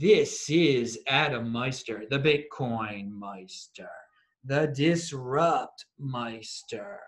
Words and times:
This 0.00 0.48
is 0.48 1.00
Adam 1.08 1.50
Meister, 1.50 2.04
the 2.08 2.20
Bitcoin 2.20 3.10
Meister, 3.10 3.90
the 4.44 4.72
Disrupt 4.72 5.86
Meister. 5.98 7.00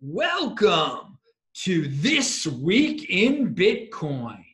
Welcome 0.00 1.18
to 1.64 1.88
This 1.88 2.46
Week 2.46 3.10
in 3.10 3.52
Bitcoin. 3.52 4.44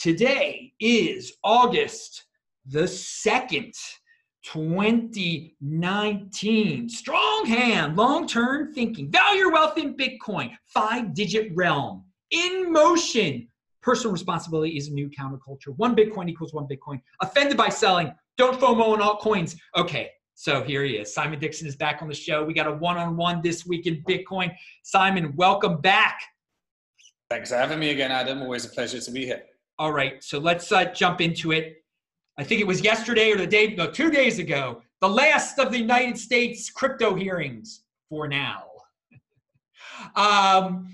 Today 0.00 0.72
is 0.80 1.34
August 1.44 2.24
the 2.64 2.84
2nd, 2.84 3.76
2019. 4.44 6.88
Strong 6.88 7.46
hand, 7.46 7.98
long 7.98 8.26
term 8.26 8.72
thinking, 8.72 9.10
value 9.10 9.40
your 9.40 9.52
wealth 9.52 9.76
in 9.76 9.94
Bitcoin, 9.94 10.56
five 10.64 11.12
digit 11.12 11.54
realm, 11.54 12.06
in 12.30 12.72
motion 12.72 13.46
Personal 13.86 14.12
responsibility 14.12 14.76
is 14.76 14.88
a 14.88 14.92
new 14.92 15.08
counterculture. 15.08 15.68
One 15.76 15.94
Bitcoin 15.94 16.28
equals 16.28 16.52
one 16.52 16.66
Bitcoin. 16.66 17.00
Offended 17.22 17.56
by 17.56 17.68
selling. 17.68 18.12
Don't 18.36 18.58
FOMO 18.58 18.94
on 18.94 18.98
altcoins. 18.98 19.56
Okay, 19.76 20.10
so 20.34 20.60
here 20.64 20.82
he 20.82 20.94
is. 20.94 21.14
Simon 21.14 21.38
Dixon 21.38 21.68
is 21.68 21.76
back 21.76 22.02
on 22.02 22.08
the 22.08 22.14
show. 22.14 22.44
We 22.44 22.52
got 22.52 22.66
a 22.66 22.72
one 22.72 22.96
on 22.96 23.16
one 23.16 23.40
this 23.42 23.64
week 23.64 23.86
in 23.86 24.02
Bitcoin. 24.02 24.52
Simon, 24.82 25.32
welcome 25.36 25.80
back. 25.80 26.20
Thanks 27.30 27.50
for 27.50 27.56
having 27.58 27.78
me 27.78 27.90
again, 27.90 28.10
Adam. 28.10 28.42
Always 28.42 28.64
a 28.64 28.70
pleasure 28.70 28.98
to 28.98 29.10
be 29.12 29.24
here. 29.24 29.44
All 29.78 29.92
right, 29.92 30.20
so 30.20 30.40
let's 30.40 30.72
uh, 30.72 30.86
jump 30.86 31.20
into 31.20 31.52
it. 31.52 31.76
I 32.36 32.42
think 32.42 32.60
it 32.60 32.66
was 32.66 32.82
yesterday 32.82 33.30
or 33.30 33.36
the 33.36 33.46
day, 33.46 33.72
no, 33.76 33.88
two 33.88 34.10
days 34.10 34.40
ago, 34.40 34.82
the 35.00 35.08
last 35.08 35.60
of 35.60 35.70
the 35.70 35.78
United 35.78 36.18
States 36.18 36.70
crypto 36.70 37.14
hearings 37.14 37.84
for 38.08 38.26
now. 38.26 38.64
um, 40.16 40.92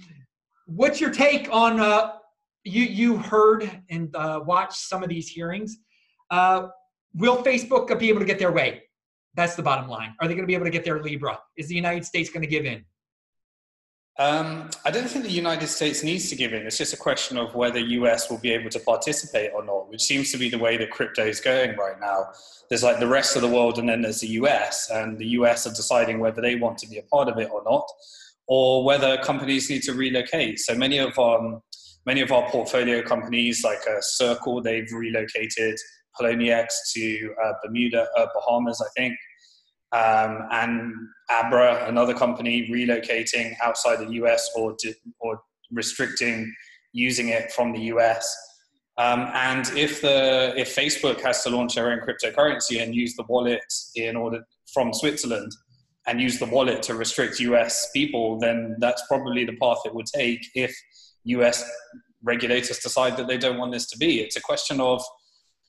what's 0.66 1.00
your 1.00 1.10
take 1.10 1.48
on 1.50 1.80
uh, 1.80 2.16
you 2.64 2.84
you 2.84 3.16
heard 3.16 3.68
and 3.90 4.14
uh, 4.14 4.40
watched 4.44 4.78
some 4.78 5.02
of 5.02 5.08
these 5.08 5.28
hearings. 5.28 5.78
Uh, 6.30 6.68
will 7.14 7.42
Facebook 7.42 7.98
be 7.98 8.08
able 8.08 8.20
to 8.20 8.26
get 8.26 8.38
their 8.38 8.52
way? 8.52 8.82
That's 9.34 9.54
the 9.54 9.62
bottom 9.62 9.88
line. 9.88 10.14
Are 10.20 10.28
they 10.28 10.34
going 10.34 10.44
to 10.44 10.46
be 10.46 10.54
able 10.54 10.66
to 10.66 10.70
get 10.70 10.84
their 10.84 11.02
Libra? 11.02 11.38
Is 11.56 11.68
the 11.68 11.74
United 11.74 12.04
States 12.04 12.30
going 12.30 12.42
to 12.42 12.48
give 12.48 12.66
in? 12.66 12.84
Um, 14.18 14.68
I 14.84 14.90
don't 14.90 15.08
think 15.08 15.24
the 15.24 15.30
United 15.30 15.68
States 15.68 16.02
needs 16.02 16.28
to 16.28 16.36
give 16.36 16.52
in. 16.52 16.66
It's 16.66 16.76
just 16.76 16.92
a 16.92 16.98
question 16.98 17.38
of 17.38 17.54
whether 17.54 17.78
US 17.78 18.28
will 18.28 18.38
be 18.38 18.52
able 18.52 18.68
to 18.70 18.78
participate 18.80 19.52
or 19.54 19.64
not, 19.64 19.88
which 19.88 20.02
seems 20.02 20.30
to 20.32 20.38
be 20.38 20.50
the 20.50 20.58
way 20.58 20.76
that 20.76 20.90
crypto 20.90 21.24
is 21.24 21.40
going 21.40 21.76
right 21.76 21.98
now. 21.98 22.26
There's 22.68 22.82
like 22.82 23.00
the 23.00 23.06
rest 23.06 23.36
of 23.36 23.42
the 23.42 23.48
world, 23.48 23.78
and 23.78 23.88
then 23.88 24.02
there's 24.02 24.20
the 24.20 24.28
US, 24.28 24.90
and 24.90 25.18
the 25.18 25.28
US 25.28 25.66
are 25.66 25.70
deciding 25.70 26.20
whether 26.20 26.42
they 26.42 26.56
want 26.56 26.76
to 26.78 26.88
be 26.88 26.98
a 26.98 27.02
part 27.04 27.28
of 27.28 27.38
it 27.38 27.50
or 27.50 27.62
not, 27.64 27.86
or 28.46 28.84
whether 28.84 29.16
companies 29.18 29.70
need 29.70 29.82
to 29.84 29.94
relocate. 29.94 30.60
So 30.60 30.74
many 30.74 30.98
of 30.98 31.18
um, 31.18 31.62
many 32.06 32.20
of 32.20 32.32
our 32.32 32.48
portfolio 32.50 33.02
companies, 33.02 33.62
like 33.64 33.80
uh, 33.88 34.00
Circle, 34.00 34.62
they've 34.62 34.90
relocated 34.92 35.78
Poloniex 36.18 36.66
to 36.94 37.34
uh, 37.44 37.52
Bermuda, 37.64 38.06
uh, 38.16 38.26
Bahamas, 38.34 38.82
I 38.84 39.00
think. 39.00 39.16
Um, 39.92 40.48
and 40.50 40.92
Abra, 41.30 41.86
another 41.86 42.14
company, 42.14 42.68
relocating 42.70 43.54
outside 43.62 43.96
the 43.96 44.10
US 44.22 44.50
or, 44.56 44.74
di- 44.82 44.94
or 45.20 45.40
restricting 45.70 46.52
using 46.92 47.28
it 47.28 47.52
from 47.52 47.72
the 47.72 47.80
US. 47.94 48.34
Um, 48.98 49.30
and 49.32 49.66
if 49.76 50.02
the 50.02 50.52
if 50.56 50.76
Facebook 50.76 51.20
has 51.22 51.42
to 51.44 51.50
launch 51.50 51.74
their 51.74 51.90
own 51.90 52.00
cryptocurrency 52.00 52.82
and 52.82 52.94
use 52.94 53.16
the 53.16 53.24
wallet 53.28 53.64
in 53.94 54.16
order 54.16 54.40
from 54.72 54.92
Switzerland 54.92 55.50
and 56.06 56.20
use 56.20 56.38
the 56.38 56.46
wallet 56.46 56.82
to 56.84 56.94
restrict 56.94 57.40
US 57.40 57.90
people, 57.92 58.38
then 58.38 58.76
that's 58.80 59.02
probably 59.08 59.44
the 59.44 59.56
path 59.56 59.78
it 59.84 59.94
would 59.94 60.06
take 60.06 60.40
if 60.54 60.74
US 61.24 61.64
regulators 62.22 62.78
decide 62.78 63.16
that 63.16 63.26
they 63.26 63.38
don't 63.38 63.58
want 63.58 63.72
this 63.72 63.86
to 63.86 63.98
be. 63.98 64.20
It's 64.20 64.36
a 64.36 64.40
question 64.40 64.80
of, 64.80 65.02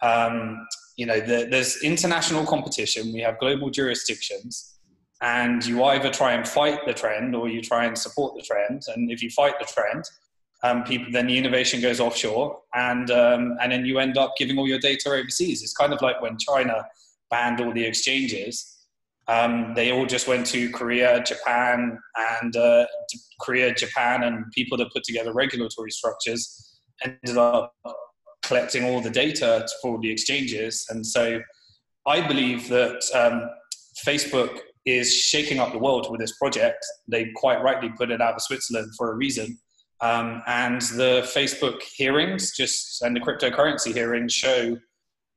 um, 0.01 0.65
you 0.97 1.05
know, 1.05 1.19
the, 1.19 1.47
there's 1.49 1.81
international 1.81 2.45
competition, 2.45 3.11
we 3.13 3.21
have 3.21 3.39
global 3.39 3.69
jurisdictions, 3.69 4.77
and 5.21 5.65
you 5.65 5.83
either 5.85 6.09
try 6.09 6.33
and 6.33 6.47
fight 6.47 6.79
the 6.85 6.93
trend 6.93 7.35
or 7.35 7.47
you 7.47 7.61
try 7.61 7.85
and 7.85 7.97
support 7.97 8.35
the 8.35 8.41
trend. 8.41 8.83
And 8.93 9.09
if 9.09 9.23
you 9.23 9.29
fight 9.29 9.53
the 9.59 9.65
trend, 9.65 10.03
um, 10.63 10.83
people, 10.83 11.11
then 11.11 11.27
the 11.27 11.37
innovation 11.37 11.81
goes 11.81 11.99
offshore, 11.99 12.57
and 12.73 13.11
um, 13.11 13.57
and 13.61 13.71
then 13.71 13.85
you 13.85 13.99
end 13.99 14.17
up 14.17 14.33
giving 14.37 14.57
all 14.57 14.67
your 14.67 14.79
data 14.79 15.09
overseas. 15.09 15.61
It's 15.61 15.73
kind 15.73 15.91
of 15.91 16.01
like 16.01 16.21
when 16.21 16.37
China 16.37 16.85
banned 17.29 17.59
all 17.59 17.73
the 17.73 17.83
exchanges 17.83 18.72
um, 19.27 19.73
they 19.75 19.91
all 19.91 20.05
just 20.05 20.27
went 20.27 20.45
to 20.47 20.69
Korea, 20.71 21.23
Japan, 21.23 21.97
and 22.41 22.55
uh, 22.55 22.85
Korea, 23.41 23.73
Japan, 23.73 24.23
and 24.23 24.45
people 24.51 24.77
that 24.77 24.91
put 24.91 25.03
together 25.03 25.33
regulatory 25.33 25.91
structures 25.91 26.79
ended 27.03 27.37
up 27.37 27.73
collecting 28.43 28.83
all 28.83 28.99
the 29.01 29.09
data 29.09 29.65
for 29.81 29.99
the 30.01 30.11
exchanges. 30.11 30.85
And 30.89 31.05
so 31.05 31.41
I 32.05 32.25
believe 32.27 32.67
that 32.69 33.01
um, 33.15 33.49
Facebook 34.05 34.59
is 34.85 35.13
shaking 35.13 35.59
up 35.59 35.71
the 35.71 35.79
world 35.79 36.07
with 36.11 36.19
this 36.19 36.37
project. 36.37 36.85
They 37.07 37.31
quite 37.35 37.63
rightly 37.63 37.89
put 37.97 38.11
it 38.11 38.21
out 38.21 38.35
of 38.35 38.41
Switzerland 38.41 38.91
for 38.97 39.11
a 39.11 39.15
reason. 39.15 39.57
Um, 40.01 40.41
and 40.47 40.81
the 40.81 41.21
Facebook 41.33 41.81
hearings 41.95 42.51
just 42.57 43.01
and 43.01 43.15
the 43.15 43.21
cryptocurrency 43.21 43.93
hearings 43.93 44.33
show 44.33 44.77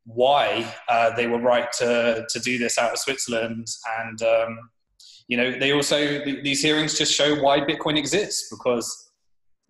why 0.06 0.72
uh, 0.88 1.14
they 1.16 1.26
were 1.26 1.40
right 1.40 1.70
to, 1.72 2.24
to 2.30 2.40
do 2.40 2.58
this 2.58 2.78
out 2.78 2.92
of 2.92 2.98
Switzerland. 2.98 3.66
And, 4.00 4.22
um, 4.22 4.70
you 5.28 5.36
know, 5.36 5.58
they 5.58 5.72
also, 5.72 6.24
these 6.24 6.62
hearings 6.62 6.96
just 6.96 7.12
show 7.12 7.34
why 7.42 7.60
Bitcoin 7.60 7.98
exists 7.98 8.48
because 8.50 9.10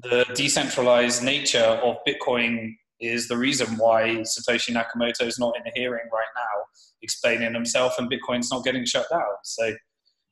the 0.02 0.26
decentralized 0.34 1.22
nature 1.22 1.58
of 1.58 1.96
Bitcoin 2.06 2.75
is 3.00 3.28
the 3.28 3.36
reason 3.36 3.76
why 3.76 4.22
Satoshi 4.22 4.75
Nakamoto 4.75 5.26
is 5.26 5.38
not 5.38 5.54
in 5.56 5.62
a 5.66 5.70
hearing 5.75 6.06
right 6.12 6.28
now 6.34 6.62
explaining 7.02 7.54
himself 7.54 7.94
and 7.98 8.10
Bitcoin's 8.10 8.50
not 8.50 8.64
getting 8.64 8.84
shut 8.84 9.06
down. 9.10 9.22
So 9.42 9.75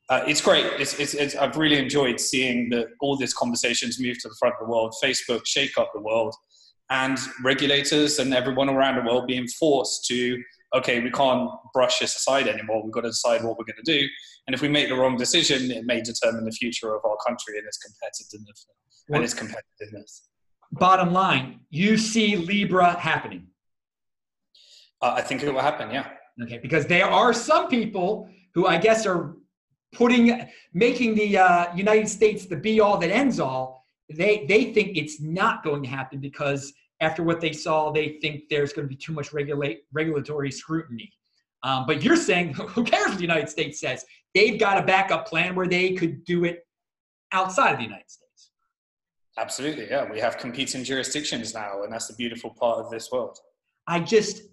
uh, 0.09 0.23
it's 0.27 0.41
great. 0.41 0.65
It's, 0.79 0.99
it's, 0.99 1.15
it's, 1.15 1.35
I've 1.35 1.57
really 1.57 1.79
enjoyed 1.79 2.19
seeing 2.19 2.69
that 2.69 2.87
all 3.01 3.17
these 3.17 3.33
conversations 3.33 3.99
move 3.99 4.19
to 4.19 4.29
the 4.29 4.35
front 4.39 4.55
of 4.59 4.67
the 4.67 4.71
world. 4.71 4.93
Facebook 5.03 5.41
shake 5.45 5.77
up 5.79 5.91
the 5.93 6.01
world 6.01 6.35
and 6.89 7.17
regulators 7.43 8.19
and 8.19 8.33
everyone 8.33 8.69
around 8.69 8.95
the 8.95 9.09
world 9.09 9.27
being 9.27 9.47
forced 9.47 10.05
to 10.05 10.41
okay 10.75 10.99
we 10.99 11.09
can't 11.09 11.49
brush 11.73 11.99
this 11.99 12.15
aside 12.15 12.47
anymore. 12.47 12.83
We've 12.83 12.93
got 12.93 13.01
to 13.01 13.09
decide 13.09 13.43
what 13.43 13.57
we're 13.57 13.65
going 13.65 13.83
to 13.83 13.91
do. 13.91 14.07
And 14.47 14.53
if 14.53 14.61
we 14.61 14.67
make 14.67 14.89
the 14.89 14.95
wrong 14.95 15.17
decision 15.17 15.71
it 15.71 15.85
may 15.85 16.01
determine 16.01 16.45
the 16.45 16.51
future 16.51 16.95
of 16.95 17.01
our 17.03 17.17
country 17.25 17.57
and 17.57 17.67
its 17.67 17.79
competitiveness 17.85 18.65
and 19.09 19.23
its 19.23 19.33
competitiveness. 19.33 20.21
Bottom 20.73 21.11
line 21.13 21.61
you 21.69 21.97
see 21.97 22.35
libra 22.35 22.93
happening. 22.99 23.47
Uh, 25.01 25.13
i 25.17 25.21
think 25.21 25.43
it 25.43 25.51
will 25.51 25.61
happen 25.61 25.89
yeah. 25.91 26.09
Okay 26.41 26.59
because 26.59 26.85
there 26.85 27.07
are 27.07 27.33
some 27.33 27.67
people 27.67 28.29
who 28.53 28.67
i 28.67 28.77
guess 28.77 29.05
are 29.05 29.35
putting 29.93 30.47
making 30.73 31.15
the 31.15 31.37
uh, 31.37 31.75
united 31.75 32.07
states 32.07 32.45
the 32.45 32.55
be 32.55 32.79
all 32.79 32.97
that 32.97 33.09
ends 33.09 33.39
all 33.39 33.84
they 34.13 34.45
they 34.47 34.73
think 34.73 34.97
it's 34.97 35.21
not 35.21 35.63
going 35.63 35.83
to 35.83 35.89
happen 35.89 36.19
because 36.19 36.73
after 37.01 37.23
what 37.23 37.41
they 37.41 37.51
saw, 37.51 37.91
they 37.91 38.17
think 38.21 38.43
there's 38.49 38.71
going 38.71 38.87
to 38.87 38.89
be 38.89 38.95
too 38.95 39.13
much 39.13 39.33
regulate 39.33 39.81
regulatory 39.91 40.51
scrutiny. 40.51 41.11
Um, 41.63 41.85
but 41.87 42.03
you're 42.03 42.15
saying, 42.15 42.53
who 42.53 42.83
cares 42.83 43.09
what 43.09 43.17
the 43.17 43.21
United 43.21 43.49
States 43.49 43.79
says? 43.79 44.05
They've 44.33 44.59
got 44.59 44.77
a 44.77 44.83
backup 44.83 45.27
plan 45.27 45.55
where 45.55 45.67
they 45.67 45.93
could 45.93 46.23
do 46.25 46.45
it 46.45 46.65
outside 47.31 47.71
of 47.71 47.77
the 47.77 47.83
United 47.83 48.09
States. 48.09 48.51
Absolutely, 49.37 49.87
yeah. 49.89 50.09
We 50.09 50.19
have 50.19 50.37
competing 50.37 50.83
jurisdictions 50.83 51.53
now, 51.53 51.83
and 51.83 51.91
that's 51.91 52.07
the 52.07 52.13
beautiful 52.13 52.51
part 52.51 52.79
of 52.79 52.89
this 52.89 53.11
world. 53.11 53.37
I 53.87 53.99
just, 53.99 54.43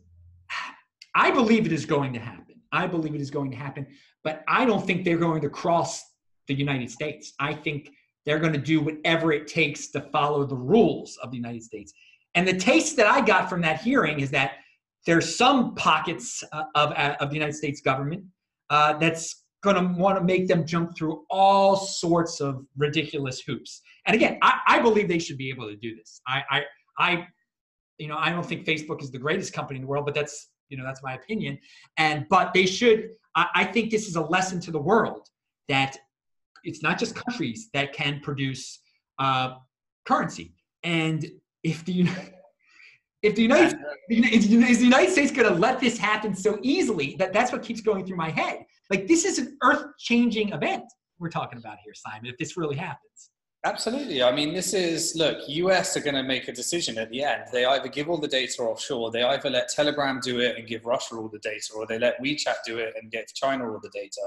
I 1.14 1.30
believe 1.30 1.66
it 1.66 1.72
is 1.72 1.86
going 1.86 2.12
to 2.14 2.18
happen. 2.18 2.56
I 2.72 2.86
believe 2.86 3.14
it 3.14 3.20
is 3.20 3.30
going 3.30 3.50
to 3.50 3.56
happen, 3.56 3.86
but 4.24 4.42
I 4.48 4.64
don't 4.64 4.84
think 4.84 5.04
they're 5.04 5.18
going 5.18 5.42
to 5.42 5.50
cross 5.50 6.03
the 6.48 6.54
United 6.54 6.91
States. 6.91 7.34
I 7.38 7.54
think 7.54 7.91
they're 8.24 8.39
going 8.39 8.53
to 8.53 8.59
do 8.59 8.80
whatever 8.80 9.33
it 9.33 9.47
takes 9.47 9.89
to 9.89 10.01
follow 10.01 10.45
the 10.45 10.57
rules 10.57 11.19
of 11.22 11.30
the 11.30 11.36
United 11.36 11.63
States. 11.63 11.92
And 12.34 12.47
the 12.47 12.57
taste 12.57 12.97
that 12.97 13.07
I 13.07 13.21
got 13.21 13.51
from 13.51 13.60
that 13.63 13.80
hearing 13.80 14.21
is 14.21 14.30
that 14.30 14.53
there's 15.07 15.36
some 15.36 15.74
pockets 15.74 16.45
uh, 16.53 16.65
of, 16.74 16.92
uh, 16.92 17.16
of 17.21 17.30
the 17.30 17.34
United 17.34 17.54
States 17.54 17.80
government 17.80 18.24
uh, 18.71 18.95
that's 18.95 19.45
going 19.63 19.77
to 19.77 20.01
want 20.01 20.19
to 20.19 20.24
make 20.24 20.48
them 20.48 20.66
jump 20.66 20.97
through 20.97 21.24
all 21.30 21.77
sorts 21.77 22.41
of 22.41 22.65
ridiculous 22.77 23.41
hoops. 23.41 23.83
And 24.07 24.15
again, 24.15 24.39
I, 24.42 24.60
I 24.66 24.78
believe 24.80 25.09
they 25.09 25.18
should 25.18 25.39
be 25.39 25.51
able 25.51 25.68
to 25.68 25.77
do 25.77 25.95
this. 25.95 26.21
I, 26.27 26.42
I, 26.51 26.63
I, 26.98 27.27
you 27.98 28.09
know, 28.09 28.16
I 28.16 28.30
don't 28.30 28.45
think 28.45 28.66
Facebook 28.66 29.03
is 29.03 29.10
the 29.10 29.18
greatest 29.18 29.53
company 29.53 29.78
in 29.78 29.83
the 29.83 29.89
world, 29.89 30.04
but 30.04 30.15
that's, 30.15 30.48
you 30.68 30.77
know, 30.77 30.84
that's 30.84 31.03
my 31.03 31.15
opinion. 31.15 31.59
And, 31.97 32.27
but 32.28 32.53
they 32.54 32.66
should, 32.66 33.10
I, 33.36 33.47
I 33.54 33.65
think 33.65 33.91
this 33.91 34.09
is 34.09 34.16
a 34.16 34.22
lesson 34.22 34.60
to 34.60 34.71
the 34.71 34.80
world 34.80 35.28
that 35.68 35.97
it's 36.64 36.82
not 36.82 36.98
just 36.98 37.14
countries 37.14 37.68
that 37.74 37.92
can 37.92 38.20
produce 38.20 38.80
uh, 39.18 39.54
currency. 40.06 40.54
And 40.82 41.26
if 41.62 41.84
the 41.84 42.09
if 43.22 43.34
the 43.34 43.42
United 43.42 43.76
is 44.09 44.48
the 44.48 44.84
United 44.84 45.10
States 45.10 45.30
going 45.30 45.48
to 45.48 45.59
let 45.59 45.80
this 45.80 45.97
happen 45.98 46.34
so 46.34 46.59
easily? 46.62 47.16
That 47.18 47.32
that's 47.32 47.53
what 47.53 47.62
keeps 47.62 47.80
going 47.80 48.06
through 48.06 48.16
my 48.16 48.30
head. 48.30 48.64
Like 48.91 49.06
this 49.06 49.24
is 49.24 49.38
an 49.38 49.56
earth 49.62 49.84
changing 49.98 50.53
event 50.53 50.84
we're 51.18 51.30
talking 51.30 51.59
about 51.59 51.78
here, 51.84 51.94
Simon. 51.94 52.26
If 52.26 52.36
this 52.38 52.56
really 52.56 52.76
happens. 52.76 53.30
Absolutely. 53.65 54.24
I 54.24 54.34
mean, 54.34 54.53
this 54.53 54.74
is 54.74 55.15
look. 55.15 55.38
US 55.47 55.97
are 55.97 56.00
going 56.00 56.16
to 56.16 56.24
make 56.24 56.48
a 56.48 56.53
decision 56.53 56.98
at 56.98 57.10
the 57.10 57.22
end. 57.22 57.44
They 57.53 57.65
either 57.65 57.86
give 57.86 58.10
all 58.10 58.18
the 58.18 58.26
data 58.26 58.60
offshore, 58.62 59.12
they 59.12 59.22
either 59.22 59.50
let 59.50 59.68
Telegram 59.68 60.18
do 60.20 60.41
it 60.41 60.58
and 60.58 60.66
give 60.66 60.84
Russia 60.84 61.15
all 61.15 61.28
the 61.28 61.38
data, 61.38 61.72
or 61.76 61.86
they 61.86 61.98
let 61.98 62.20
WeChat 62.20 62.56
do 62.66 62.78
it 62.78 62.94
and 63.00 63.12
give 63.12 63.32
China 63.34 63.70
all 63.70 63.78
the 63.80 63.91
data, 63.91 64.20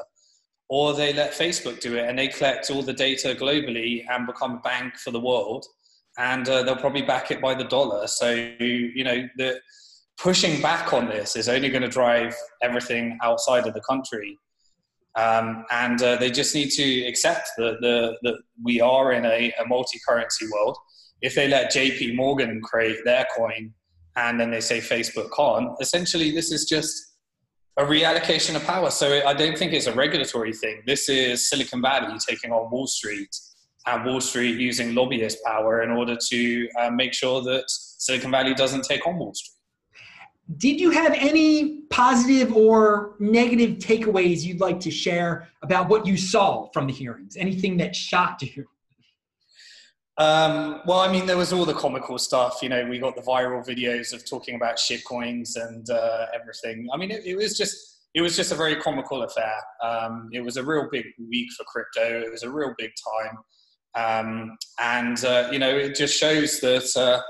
or 0.67 0.93
they 0.93 1.13
let 1.13 1.33
Facebook 1.33 1.79
do 1.79 1.95
it 1.95 2.09
and 2.09 2.17
they 2.17 2.27
collect 2.27 2.71
all 2.71 2.81
the 2.81 2.93
data 2.93 3.35
globally 3.39 4.03
and 4.09 4.25
become 4.25 4.55
a 4.55 4.59
bank 4.59 4.97
for 4.97 5.11
the 5.11 5.19
world, 5.19 5.65
and 6.17 6.47
uh, 6.49 6.63
they'll 6.63 6.75
probably 6.75 7.01
back 7.01 7.31
it 7.31 7.41
by 7.41 7.53
the 7.53 7.65
dollar. 7.65 8.07
So 8.07 8.31
you 8.59 9.03
know 9.03 9.27
the 9.37 9.59
pushing 10.17 10.61
back 10.61 10.93
on 10.93 11.07
this 11.07 11.35
is 11.35 11.49
only 11.49 11.69
going 11.69 11.81
to 11.81 11.87
drive 11.87 12.35
everything 12.61 13.17
outside 13.21 13.67
of 13.67 13.73
the 13.73 13.81
country. 13.81 14.37
Um, 15.15 15.65
and 15.71 16.01
uh, 16.01 16.17
they 16.17 16.29
just 16.29 16.53
need 16.53 16.71
to 16.71 17.05
accept 17.07 17.49
that, 17.57 17.77
the, 17.81 18.17
that 18.23 18.37
we 18.63 18.81
are 18.81 19.13
in 19.13 19.25
a, 19.25 19.53
a 19.61 19.65
multi-currency 19.65 20.47
world. 20.51 20.77
If 21.21 21.35
they 21.35 21.47
let 21.47 21.73
JP 21.73 22.15
Morgan 22.15 22.61
create 22.61 22.97
their 23.05 23.25
coin 23.35 23.73
and 24.17 24.39
then 24.39 24.51
they 24.51 24.59
say 24.61 24.79
Facebook 24.79 25.29
can't, 25.35 25.71
essentially 25.79 26.31
this 26.31 26.51
is 26.51 26.65
just 26.65 27.14
a 27.77 27.83
reallocation 27.83 28.55
of 28.55 28.63
power. 28.65 28.89
So 28.89 29.21
I 29.25 29.33
don't 29.33 29.57
think 29.57 29.73
it's 29.73 29.87
a 29.87 29.93
regulatory 29.93 30.53
thing. 30.53 30.81
This 30.85 31.09
is 31.09 31.49
Silicon 31.49 31.81
Valley 31.81 32.17
taking 32.27 32.51
on 32.51 32.71
Wall 32.71 32.87
Street 32.87 33.35
and 33.85 34.05
Wall 34.05 34.21
Street 34.21 34.57
using 34.57 34.95
lobbyist 34.95 35.43
power 35.43 35.83
in 35.83 35.91
order 35.91 36.17
to 36.29 36.69
uh, 36.79 36.89
make 36.89 37.13
sure 37.13 37.41
that 37.41 37.65
Silicon 37.67 38.31
Valley 38.31 38.53
doesn't 38.53 38.83
take 38.83 39.05
on 39.05 39.17
Wall 39.17 39.33
Street 39.33 39.55
did 40.57 40.79
you 40.79 40.91
have 40.91 41.13
any 41.13 41.81
positive 41.89 42.55
or 42.55 43.15
negative 43.19 43.77
takeaways 43.77 44.43
you'd 44.43 44.59
like 44.59 44.79
to 44.79 44.91
share 44.91 45.49
about 45.63 45.89
what 45.89 46.05
you 46.05 46.17
saw 46.17 46.69
from 46.71 46.87
the 46.87 46.93
hearings? 46.93 47.35
Anything 47.35 47.77
that 47.77 47.95
shocked 47.95 48.43
you? 48.43 48.65
Um, 50.17 50.81
well, 50.85 50.99
I 50.99 51.11
mean, 51.11 51.25
there 51.25 51.37
was 51.37 51.51
all 51.51 51.65
the 51.65 51.73
comical 51.73 52.17
stuff. 52.17 52.59
You 52.61 52.69
know, 52.69 52.85
we 52.85 52.99
got 52.99 53.15
the 53.15 53.21
viral 53.21 53.65
videos 53.67 54.13
of 54.13 54.27
talking 54.27 54.55
about 54.55 54.77
shitcoins 54.77 55.57
and 55.57 55.89
uh, 55.89 56.27
everything. 56.33 56.87
I 56.93 56.97
mean, 56.97 57.11
it, 57.11 57.25
it, 57.25 57.35
was 57.35 57.57
just 57.57 57.75
it 58.13 58.21
was 58.21 58.35
just 58.35 58.53
a 58.53 58.55
very 58.55 58.77
comical 58.77 59.23
affair. 59.23 59.55
Um, 59.83 60.29
it 60.31 60.41
was 60.41 60.55
a 60.55 60.63
real 60.63 60.87
big 60.89 61.05
week 61.29 61.49
for 61.57 61.65
crypto. 61.65 62.21
It 62.21 62.31
was 62.31 62.43
a 62.43 62.49
real 62.49 62.73
big 62.77 62.91
time, 63.13 63.37
um, 63.95 64.57
and 64.79 65.23
uh, 65.25 65.49
you 65.51 65.59
know, 65.59 65.75
it 65.75 65.95
just 65.95 66.17
shows 66.17 66.61
that 66.61 66.89
uh, 66.95 67.21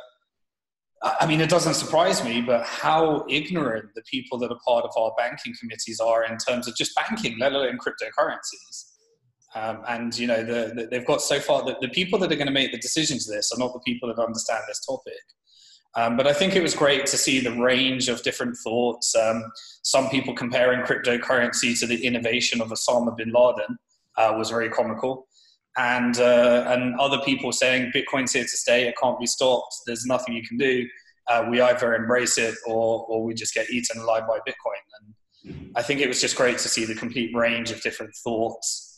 I 1.20 1.28
mean, 1.28 1.42
it 1.42 1.50
doesn't 1.50 1.76
surprise 1.76 2.24
me, 2.24 2.42
but 2.42 2.66
how 2.66 3.26
ignorant 3.30 3.90
the 3.96 4.02
people 4.10 4.40
that 4.40 4.52
are 4.52 4.60
part 4.66 4.86
of 4.86 4.92
our 4.98 5.12
banking 5.18 5.54
committees 5.60 6.00
are 6.00 6.24
in 6.24 6.38
terms 6.38 6.68
of 6.68 6.76
just 6.76 6.96
banking, 6.96 7.38
let 7.40 7.54
alone 7.54 7.78
cryptocurrencies. 7.78 8.95
Um, 9.56 9.82
and 9.88 10.18
you 10.18 10.28
know, 10.28 10.44
the, 10.44 10.74
the, 10.76 10.88
they've 10.92 11.06
got 11.06 11.22
so 11.22 11.40
far 11.40 11.64
that 11.66 11.80
the 11.82 11.90
people 11.90 12.20
that 12.20 12.32
are 12.32 12.36
going 12.36 12.48
to 12.48 12.54
make 12.54 12.72
the 12.72 12.78
decisions 12.78 13.26
this 13.26 13.52
are 13.52 13.60
not 13.60 13.74
the 13.74 13.80
people 13.80 14.14
that 14.14 14.22
understand 14.22 14.64
this 14.68 14.86
topic. 14.86 15.14
Um, 15.98 16.18
but 16.18 16.28
I 16.28 16.34
think 16.34 16.56
it 16.56 16.62
was 16.62 16.76
great 16.76 17.06
to 17.08 17.18
see 17.18 17.40
the 17.40 17.54
range 17.54 18.10
of 18.10 18.22
different 18.22 18.58
thoughts. 18.58 19.16
Um, 19.16 19.44
some 19.82 20.10
people 20.10 20.36
comparing 20.36 20.82
cryptocurrency 20.82 21.80
to 21.80 21.88
the 21.88 22.06
innovation 22.06 22.60
of 22.62 22.68
Osama 22.68 23.16
bin 23.16 23.32
Laden 23.32 23.78
uh, 24.18 24.34
was 24.38 24.50
very 24.50 24.70
comical 24.70 25.26
and 25.78 26.20
uh, 26.20 26.66
and 26.68 26.96
other 27.00 27.20
people 27.20 27.52
saying 27.52 27.92
Bitcoin's 27.94 28.34
here 28.34 28.44
to 28.44 28.50
stay, 28.50 28.88
it 28.88 28.96
can't 29.02 29.20
be 29.20 29.26
stopped. 29.26 29.76
There's 29.86 30.06
nothing 30.06 30.36
you 30.36 30.44
can 30.44 30.58
do. 30.58 30.88
Uh, 31.28 31.46
we 31.50 31.60
either 31.60 31.96
embrace 31.96 32.38
it 32.38 32.56
or 32.66 33.06
or 33.08 33.24
we 33.24 33.34
just 33.34 33.54
get 33.54 33.70
eaten 33.70 34.00
alive 34.00 34.24
by 34.28 34.40
Bitcoin. 34.40 34.84
And 35.00 35.72
I 35.76 35.82
think 35.82 36.00
it 36.00 36.08
was 36.08 36.22
just 36.22 36.36
great 36.36 36.58
to 36.60 36.70
see 36.70 36.86
the 36.86 36.96
complete 36.96 37.36
range 37.36 37.72
of 37.72 37.82
different 37.82 38.16
thoughts. 38.24 38.95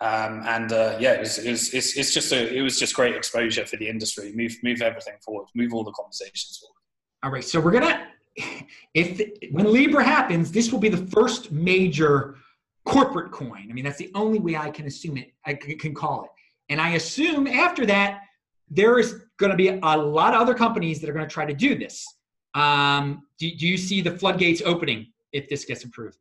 Um, 0.00 0.42
and 0.46 0.72
uh, 0.72 0.96
yeah, 0.98 1.12
it 1.12 1.20
was, 1.20 1.38
it 1.38 1.50
was 1.50 1.74
it's, 1.74 1.96
it's 1.96 2.14
just 2.14 2.32
a 2.32 2.54
it 2.54 2.62
was 2.62 2.78
just 2.78 2.94
great 2.94 3.14
exposure 3.14 3.66
for 3.66 3.76
the 3.76 3.88
industry. 3.88 4.32
Move 4.34 4.56
move 4.62 4.80
everything 4.80 5.14
forward. 5.22 5.46
Move 5.54 5.74
all 5.74 5.84
the 5.84 5.92
conversations 5.92 6.58
forward. 6.58 6.74
All 7.22 7.30
right, 7.30 7.44
so 7.44 7.60
we're 7.60 7.72
gonna 7.72 8.08
if 8.94 9.20
when 9.52 9.70
Libra 9.70 10.02
happens, 10.02 10.50
this 10.50 10.72
will 10.72 10.78
be 10.78 10.88
the 10.88 11.06
first 11.10 11.52
major 11.52 12.36
corporate 12.84 13.30
coin. 13.30 13.68
I 13.68 13.72
mean, 13.72 13.84
that's 13.84 13.98
the 13.98 14.10
only 14.14 14.38
way 14.38 14.56
I 14.56 14.70
can 14.70 14.86
assume 14.86 15.18
it, 15.18 15.32
I 15.44 15.54
can 15.54 15.94
call 15.94 16.24
it. 16.24 16.30
And 16.70 16.80
I 16.80 16.90
assume 16.90 17.46
after 17.46 17.84
that, 17.86 18.22
there 18.70 18.98
is 18.98 19.22
going 19.38 19.50
to 19.50 19.56
be 19.56 19.68
a 19.68 19.96
lot 19.96 20.34
of 20.34 20.40
other 20.40 20.54
companies 20.54 21.00
that 21.00 21.10
are 21.10 21.12
going 21.12 21.26
to 21.26 21.32
try 21.32 21.44
to 21.44 21.54
do 21.54 21.76
this. 21.76 22.06
Um, 22.54 23.22
do, 23.38 23.50
do 23.54 23.66
you 23.66 23.76
see 23.76 24.00
the 24.00 24.16
floodgates 24.16 24.62
opening 24.64 25.08
if 25.32 25.48
this 25.48 25.64
gets 25.64 25.84
approved? 25.84 26.18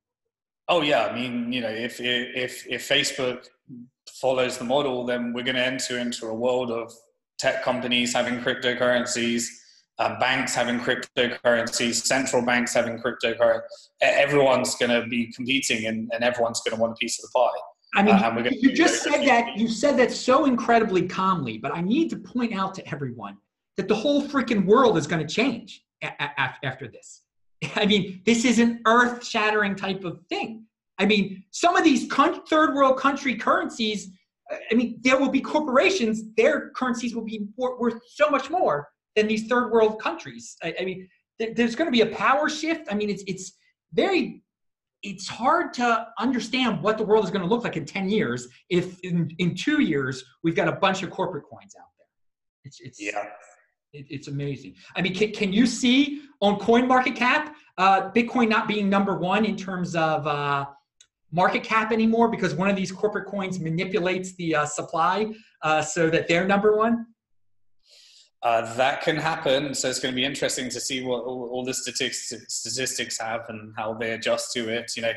Oh 0.69 0.81
yeah, 0.81 1.07
I 1.07 1.15
mean, 1.15 1.51
you 1.51 1.61
know, 1.61 1.69
if 1.69 1.99
if 1.99 2.65
if 2.67 2.87
Facebook 2.87 3.47
follows 4.21 4.57
the 4.57 4.65
model, 4.65 5.05
then 5.05 5.33
we're 5.33 5.43
going 5.43 5.55
to 5.55 5.65
enter 5.65 5.97
into 5.97 6.27
a 6.27 6.33
world 6.33 6.71
of 6.71 6.93
tech 7.39 7.63
companies 7.63 8.13
having 8.13 8.39
cryptocurrencies, 8.39 9.45
um, 9.97 10.19
banks 10.19 10.53
having 10.53 10.79
cryptocurrencies, 10.79 11.95
central 12.05 12.45
banks 12.45 12.73
having 12.73 12.99
cryptocurrency. 12.99 13.61
Everyone's 14.01 14.75
going 14.75 14.91
to 14.91 15.07
be 15.07 15.31
competing, 15.33 15.85
and, 15.87 16.09
and 16.13 16.23
everyone's 16.23 16.61
going 16.61 16.75
to 16.75 16.81
want 16.81 16.93
a 16.93 16.95
piece 16.95 17.17
of 17.19 17.23
the 17.23 17.31
pie. 17.39 17.59
I 17.95 18.03
mean, 18.03 18.15
uh, 18.15 18.49
you 18.51 18.71
just 18.73 19.01
said 19.01 19.25
that 19.27 19.57
you 19.57 19.67
said 19.67 19.97
that 19.97 20.11
so 20.11 20.45
incredibly 20.45 21.07
calmly, 21.07 21.57
but 21.57 21.73
I 21.73 21.81
need 21.81 22.11
to 22.11 22.17
point 22.17 22.53
out 22.53 22.75
to 22.75 22.87
everyone 22.93 23.37
that 23.77 23.87
the 23.87 23.95
whole 23.95 24.21
freaking 24.21 24.65
world 24.65 24.97
is 24.97 25.07
going 25.07 25.25
to 25.25 25.33
change 25.33 25.83
a- 26.03 26.13
a- 26.19 26.55
after 26.63 26.87
this. 26.87 27.23
I 27.75 27.85
mean, 27.85 28.21
this 28.25 28.45
is 28.45 28.59
an 28.59 28.81
earth-shattering 28.85 29.75
type 29.75 30.03
of 30.03 30.19
thing. 30.29 30.65
I 30.97 31.05
mean, 31.05 31.43
some 31.51 31.75
of 31.75 31.83
these 31.83 32.07
third 32.07 32.73
world 32.73 32.97
country 32.97 33.35
currencies. 33.35 34.09
I 34.71 34.75
mean, 34.75 34.99
there 35.01 35.19
will 35.19 35.29
be 35.29 35.41
corporations; 35.41 36.23
their 36.35 36.71
currencies 36.71 37.15
will 37.15 37.23
be 37.23 37.47
worth 37.55 38.01
so 38.07 38.29
much 38.29 38.49
more 38.49 38.89
than 39.15 39.27
these 39.27 39.47
third 39.47 39.71
world 39.71 40.01
countries. 40.01 40.57
I, 40.63 40.75
I 40.79 40.85
mean, 40.85 41.07
th- 41.39 41.55
there's 41.55 41.75
going 41.75 41.87
to 41.87 41.91
be 41.91 42.01
a 42.01 42.15
power 42.15 42.49
shift. 42.49 42.87
I 42.91 42.95
mean, 42.95 43.09
it's 43.09 43.23
it's 43.27 43.53
very 43.93 44.43
it's 45.03 45.27
hard 45.27 45.73
to 45.73 46.07
understand 46.19 46.81
what 46.81 46.97
the 46.97 47.03
world 47.03 47.23
is 47.23 47.31
going 47.31 47.41
to 47.41 47.47
look 47.47 47.63
like 47.63 47.77
in 47.77 47.85
10 47.85 48.09
years 48.09 48.47
if 48.69 48.99
in, 49.01 49.31
in 49.37 49.55
two 49.55 49.81
years 49.81 50.23
we've 50.43 50.55
got 50.55 50.67
a 50.67 50.73
bunch 50.73 51.03
of 51.03 51.09
corporate 51.09 51.45
coins 51.49 51.73
out 51.79 51.87
there 51.97 52.07
it's 52.65 52.79
it's 52.81 53.01
yeah 53.01 53.29
it, 53.93 54.05
it's 54.09 54.27
amazing 54.27 54.73
i 54.95 55.01
mean 55.01 55.13
can, 55.13 55.31
can 55.31 55.53
you 55.53 55.65
see 55.65 56.21
on 56.41 56.57
coin 56.59 56.87
market 56.87 57.15
cap 57.15 57.55
uh, 57.77 58.09
bitcoin 58.11 58.49
not 58.49 58.67
being 58.67 58.89
number 58.89 59.17
one 59.17 59.45
in 59.45 59.55
terms 59.55 59.95
of 59.95 60.25
uh, 60.27 60.65
market 61.31 61.63
cap 61.63 61.91
anymore 61.91 62.29
because 62.29 62.53
one 62.55 62.69
of 62.69 62.75
these 62.75 62.91
corporate 62.91 63.27
coins 63.27 63.59
manipulates 63.59 64.35
the 64.35 64.55
uh, 64.55 64.65
supply 64.65 65.27
uh, 65.61 65.81
so 65.81 66.09
that 66.09 66.27
they're 66.27 66.45
number 66.45 66.75
one 66.75 67.05
uh, 68.41 68.73
that 68.75 69.01
can 69.01 69.17
happen. 69.17 69.73
So 69.73 69.89
it's 69.89 69.99
going 69.99 70.13
to 70.13 70.15
be 70.15 70.25
interesting 70.25 70.69
to 70.69 70.79
see 70.79 71.03
what 71.03 71.23
all, 71.23 71.49
all 71.51 71.65
the 71.65 71.73
statistics, 71.73 72.33
statistics 72.47 73.19
have 73.19 73.41
and 73.49 73.73
how 73.77 73.93
they 73.93 74.11
adjust 74.11 74.53
to 74.53 74.69
it. 74.69 74.91
You 74.95 75.03
know, 75.03 75.11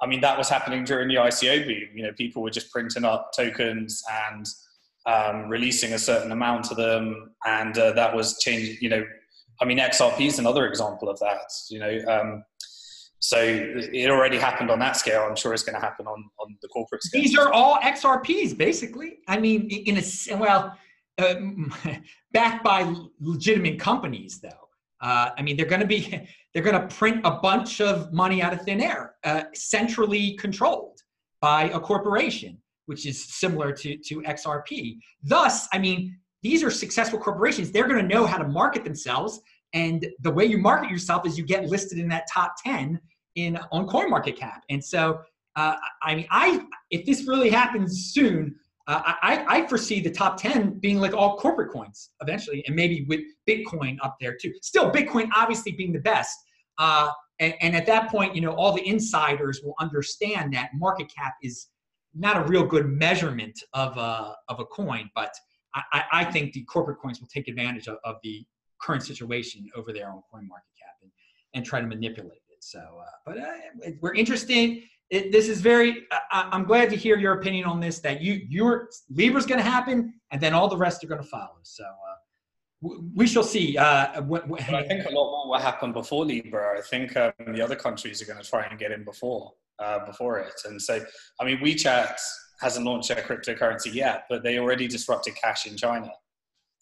I 0.00 0.06
mean, 0.06 0.20
that 0.20 0.36
was 0.36 0.48
happening 0.48 0.84
during 0.84 1.08
the 1.08 1.14
ICO 1.14 1.64
boom. 1.64 1.96
You 1.96 2.02
know, 2.04 2.12
people 2.12 2.42
were 2.42 2.50
just 2.50 2.70
printing 2.70 3.04
up 3.04 3.30
tokens 3.34 4.02
and 4.28 4.46
um, 5.06 5.48
releasing 5.48 5.92
a 5.92 5.98
certain 5.98 6.32
amount 6.32 6.70
of 6.70 6.76
them, 6.76 7.32
and 7.44 7.76
uh, 7.78 7.92
that 7.92 8.14
was 8.14 8.38
changing. 8.38 8.76
You 8.80 8.88
know, 8.90 9.04
I 9.60 9.64
mean, 9.64 9.78
XRP 9.78 10.26
is 10.26 10.38
another 10.38 10.66
example 10.66 11.08
of 11.08 11.18
that. 11.20 11.50
You 11.70 11.78
know, 11.78 11.98
um, 12.08 12.44
so 13.18 13.38
it 13.40 14.10
already 14.10 14.38
happened 14.38 14.70
on 14.70 14.78
that 14.80 14.96
scale. 14.96 15.22
I'm 15.22 15.36
sure 15.36 15.54
it's 15.54 15.62
going 15.62 15.74
to 15.74 15.80
happen 15.80 16.06
on 16.06 16.28
on 16.38 16.56
the 16.60 16.68
corporate 16.68 17.02
scale. 17.02 17.22
These 17.22 17.38
are 17.38 17.52
all 17.52 17.78
XRPs, 17.78 18.56
basically. 18.56 19.18
I 19.28 19.38
mean, 19.38 19.68
in 19.68 19.98
a 19.98 20.36
well 20.36 20.76
uh, 21.18 21.34
backed 22.32 22.64
by 22.64 22.92
legitimate 23.20 23.78
companies, 23.80 24.40
though. 24.40 24.68
Uh, 25.00 25.30
I 25.36 25.42
mean, 25.42 25.56
they're 25.56 25.66
going 25.66 25.80
to 25.80 25.86
be 25.86 26.28
they're 26.52 26.62
going 26.62 26.80
to 26.80 26.94
print 26.94 27.20
a 27.24 27.32
bunch 27.32 27.80
of 27.80 28.12
money 28.12 28.42
out 28.42 28.52
of 28.52 28.62
thin 28.62 28.80
air, 28.80 29.14
uh, 29.24 29.44
centrally 29.54 30.36
controlled 30.36 31.00
by 31.40 31.64
a 31.70 31.80
corporation, 31.80 32.58
which 32.86 33.06
is 33.06 33.24
similar 33.24 33.72
to 33.72 33.96
to 33.96 34.22
XRP. 34.22 34.98
Thus, 35.22 35.68
I 35.72 35.78
mean, 35.78 36.18
these 36.42 36.62
are 36.62 36.70
successful 36.70 37.18
corporations. 37.18 37.70
They're 37.70 37.88
going 37.88 38.00
to 38.00 38.14
know 38.14 38.26
how 38.26 38.38
to 38.38 38.48
market 38.48 38.84
themselves, 38.84 39.40
and 39.72 40.06
the 40.20 40.30
way 40.30 40.44
you 40.44 40.58
market 40.58 40.90
yourself 40.90 41.26
is 41.26 41.36
you 41.36 41.44
get 41.44 41.66
listed 41.66 41.98
in 41.98 42.08
that 42.08 42.26
top 42.32 42.54
ten 42.64 43.00
in 43.34 43.58
on 43.70 43.86
CoinMarketCap. 43.86 44.60
And 44.70 44.82
so, 44.82 45.20
uh, 45.56 45.76
I 46.02 46.14
mean, 46.14 46.26
I 46.30 46.64
if 46.90 47.04
this 47.06 47.26
really 47.28 47.50
happens 47.50 48.12
soon, 48.12 48.56
uh, 48.88 49.02
I, 49.04 49.44
I 49.48 49.66
foresee 49.66 50.00
the 50.00 50.10
top 50.10 50.36
10 50.36 50.78
being 50.78 51.00
like 51.00 51.12
all 51.12 51.36
corporate 51.38 51.72
coins 51.72 52.10
eventually, 52.20 52.62
and 52.66 52.76
maybe 52.76 53.04
with 53.08 53.20
Bitcoin 53.48 53.96
up 54.02 54.16
there 54.20 54.36
too. 54.40 54.52
Still, 54.62 54.92
Bitcoin 54.92 55.28
obviously 55.34 55.72
being 55.72 55.92
the 55.92 56.00
best. 56.00 56.36
Uh, 56.78 57.10
and, 57.40 57.54
and, 57.60 57.74
at 57.74 57.86
that 57.86 58.10
point, 58.10 58.34
you 58.34 58.40
know, 58.40 58.52
all 58.52 58.72
the 58.72 58.86
insiders 58.86 59.60
will 59.64 59.74
understand 59.80 60.52
that 60.54 60.70
market 60.74 61.10
cap 61.14 61.34
is 61.42 61.68
not 62.16 62.36
a 62.36 62.42
real 62.42 62.64
good 62.64 62.88
measurement 62.88 63.62
of 63.72 63.96
a, 63.96 64.34
of 64.48 64.60
a 64.60 64.64
coin, 64.64 65.10
but 65.14 65.34
I, 65.74 66.04
I 66.12 66.24
think 66.24 66.54
the 66.54 66.62
corporate 66.64 66.98
coins 67.00 67.20
will 67.20 67.28
take 67.28 67.48
advantage 67.48 67.86
of, 67.86 67.98
of 68.04 68.16
the 68.22 68.46
current 68.80 69.02
situation 69.02 69.68
over 69.76 69.92
there 69.92 70.08
on 70.08 70.22
coin 70.32 70.48
market 70.48 70.72
cap 70.80 70.94
and, 71.02 71.10
and 71.54 71.64
try 71.66 71.80
to 71.80 71.86
manipulate 71.86 72.40
it. 72.50 72.64
So, 72.64 72.78
uh, 72.78 73.04
but 73.26 73.38
uh, 73.38 73.90
we're 74.00 74.14
interested 74.14 74.82
it, 75.10 75.30
this 75.30 75.48
is 75.48 75.60
very. 75.60 76.06
I, 76.32 76.48
am 76.52 76.64
glad 76.64 76.90
to 76.90 76.96
hear 76.96 77.16
your 77.16 77.34
opinion 77.34 77.64
on 77.66 77.78
this. 77.78 78.00
That 78.00 78.20
you 78.20 78.40
your 78.48 78.88
Libra's 79.08 79.46
going 79.46 79.58
to 79.58 79.68
happen, 79.68 80.14
and 80.32 80.40
then 80.40 80.52
all 80.52 80.68
the 80.68 80.76
rest 80.76 81.04
are 81.04 81.06
going 81.06 81.22
to 81.22 81.28
follow. 81.28 81.58
So 81.62 81.84
uh, 81.84 82.05
we 83.14 83.26
shall 83.26 83.42
see. 83.42 83.76
Uh, 83.76 84.22
what, 84.22 84.46
what, 84.48 84.60
I 84.62 84.82
think 84.82 85.06
a 85.06 85.10
lot 85.10 85.30
more 85.30 85.48
will 85.48 85.58
happen 85.58 85.92
before 85.92 86.24
Libra. 86.24 86.78
I 86.78 86.82
think 86.82 87.16
um, 87.16 87.32
the 87.48 87.62
other 87.62 87.76
countries 87.76 88.20
are 88.20 88.26
going 88.26 88.42
to 88.42 88.48
try 88.48 88.64
and 88.64 88.78
get 88.78 88.92
in 88.92 89.04
before 89.04 89.52
uh, 89.78 90.04
before 90.04 90.38
it. 90.38 90.54
And 90.64 90.80
so, 90.80 91.04
I 91.40 91.44
mean, 91.44 91.58
WeChat 91.58 92.16
hasn't 92.60 92.86
launched 92.86 93.08
their 93.08 93.22
cryptocurrency 93.22 93.92
yet, 93.94 94.24
but 94.28 94.42
they 94.42 94.58
already 94.58 94.88
disrupted 94.88 95.34
cash 95.42 95.66
in 95.66 95.76
China. 95.76 96.10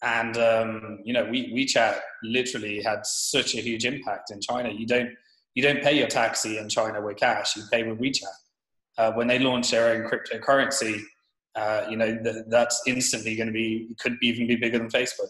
And 0.01 0.37
um, 0.37 0.99
you 1.03 1.13
know, 1.13 1.25
we, 1.25 1.53
WeChat 1.53 1.99
literally 2.23 2.81
had 2.81 3.05
such 3.05 3.55
a 3.55 3.61
huge 3.61 3.85
impact 3.85 4.31
in 4.31 4.41
China. 4.41 4.69
You 4.69 4.85
don't 4.85 5.09
you 5.55 5.63
don't 5.63 5.81
pay 5.81 5.97
your 5.97 6.07
taxi 6.07 6.57
in 6.57 6.69
China 6.69 7.01
with 7.01 7.17
cash; 7.17 7.55
you 7.55 7.63
pay 7.71 7.83
with 7.83 7.99
WeChat. 7.99 8.23
Uh, 8.97 9.11
when 9.13 9.27
they 9.27 9.39
launch 9.39 9.71
their 9.71 9.93
own 9.93 10.09
cryptocurrency, 10.09 11.01
uh, 11.55 11.85
you 11.89 11.97
know 11.97 12.17
th- 12.23 12.45
that's 12.49 12.81
instantly 12.85 13.35
going 13.35 13.47
to 13.47 13.53
be 13.53 13.95
could 13.99 14.17
even 14.21 14.47
be 14.47 14.57
bigger 14.57 14.77
than 14.77 14.89
Facebook. 14.89 15.29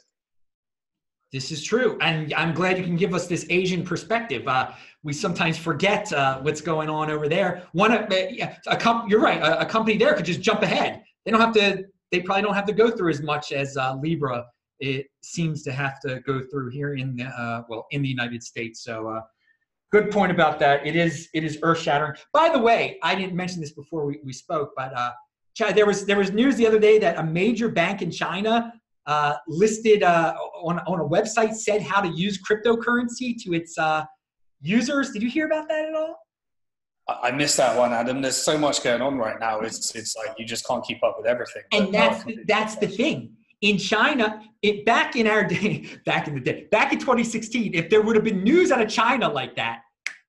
This 1.31 1.51
is 1.51 1.63
true, 1.63 1.97
and 2.01 2.33
I'm 2.33 2.53
glad 2.53 2.77
you 2.77 2.83
can 2.83 2.95
give 2.95 3.13
us 3.13 3.27
this 3.27 3.45
Asian 3.49 3.83
perspective. 3.83 4.47
Uh, 4.47 4.71
we 5.03 5.11
sometimes 5.11 5.57
forget 5.57 6.11
uh, 6.13 6.39
what's 6.41 6.61
going 6.61 6.89
on 6.89 7.09
over 7.09 7.27
there. 7.27 7.63
One, 7.73 7.91
uh, 7.91 8.55
a 8.67 8.77
comp- 8.77 9.09
you're 9.09 9.19
right. 9.19 9.41
A, 9.41 9.61
a, 9.61 9.65
company 9.65 9.97
there 9.97 10.13
could 10.13 10.25
just 10.25 10.41
jump 10.41 10.61
ahead. 10.61 11.03
They 11.25 11.31
don't 11.31 11.41
have 11.41 11.53
to. 11.55 11.83
They 12.11 12.21
probably 12.21 12.43
don't 12.43 12.53
have 12.53 12.67
to 12.67 12.73
go 12.73 12.91
through 12.91 13.09
as 13.09 13.21
much 13.21 13.51
as 13.51 13.75
uh, 13.75 13.95
Libra. 13.95 14.45
It 14.79 15.07
seems 15.23 15.63
to 15.63 15.71
have 15.71 15.99
to 16.01 16.21
go 16.21 16.41
through 16.41 16.69
here 16.69 16.93
in 16.93 17.15
the 17.15 17.25
uh, 17.25 17.63
well 17.67 17.87
in 17.91 18.03
the 18.03 18.09
United 18.09 18.43
States. 18.43 18.83
So, 18.83 19.09
uh, 19.09 19.21
good 19.91 20.11
point 20.11 20.31
about 20.31 20.59
that. 20.59 20.85
It 20.85 20.95
is 20.95 21.27
it 21.33 21.43
is 21.43 21.57
earth 21.63 21.79
shattering. 21.79 22.13
By 22.33 22.49
the 22.49 22.59
way, 22.59 22.99
I 23.01 23.15
didn't 23.15 23.35
mention 23.35 23.61
this 23.61 23.71
before 23.71 24.05
we, 24.05 24.19
we 24.23 24.31
spoke, 24.31 24.71
but 24.77 24.93
there 25.73 25.85
was 25.87 26.05
there 26.05 26.17
was 26.17 26.31
news 26.31 26.55
the 26.55 26.67
other 26.67 26.79
day 26.79 26.99
that 26.99 27.17
a 27.17 27.23
major 27.23 27.67
bank 27.67 28.01
in 28.01 28.11
China 28.11 28.73
uh, 29.07 29.35
listed 29.47 30.03
uh, 30.03 30.33
on, 30.63 30.79
on 30.79 30.99
a 30.99 31.05
website 31.05 31.53
said 31.53 31.81
how 31.81 32.01
to 32.01 32.09
use 32.09 32.41
cryptocurrency 32.41 33.35
to 33.43 33.53
its 33.53 33.77
uh, 33.77 34.03
users. 34.61 35.11
Did 35.11 35.21
you 35.21 35.29
hear 35.29 35.45
about 35.45 35.67
that 35.69 35.85
at 35.85 35.95
all? 35.95 36.17
I 37.07 37.31
missed 37.31 37.57
that 37.57 37.77
one, 37.77 37.93
Adam. 37.93 38.21
There's 38.21 38.35
so 38.35 38.57
much 38.57 38.83
going 38.83 39.01
on 39.01 39.17
right 39.17 39.39
now. 39.39 39.59
It's 39.59 39.93
it's 39.93 40.15
like 40.15 40.39
you 40.39 40.45
just 40.45 40.65
can't 40.65 40.83
keep 40.83 41.03
up 41.03 41.15
with 41.17 41.27
everything. 41.27 41.61
And 41.71 41.93
that's 41.93 42.25
no, 42.25 42.33
that's 42.47 42.75
the 42.77 42.87
thing. 42.87 43.33
In 43.61 43.77
China, 43.77 44.41
it 44.63 44.85
back 44.85 45.15
in 45.15 45.27
our 45.27 45.43
day, 45.43 45.85
back 46.05 46.27
in 46.27 46.33
the 46.33 46.39
day, 46.39 46.67
back 46.71 46.93
in 46.93 46.99
2016, 46.99 47.75
if 47.75 47.89
there 47.89 48.01
would 48.01 48.15
have 48.15 48.25
been 48.25 48.43
news 48.43 48.71
out 48.71 48.81
of 48.81 48.89
China 48.89 49.29
like 49.29 49.55
that, 49.55 49.81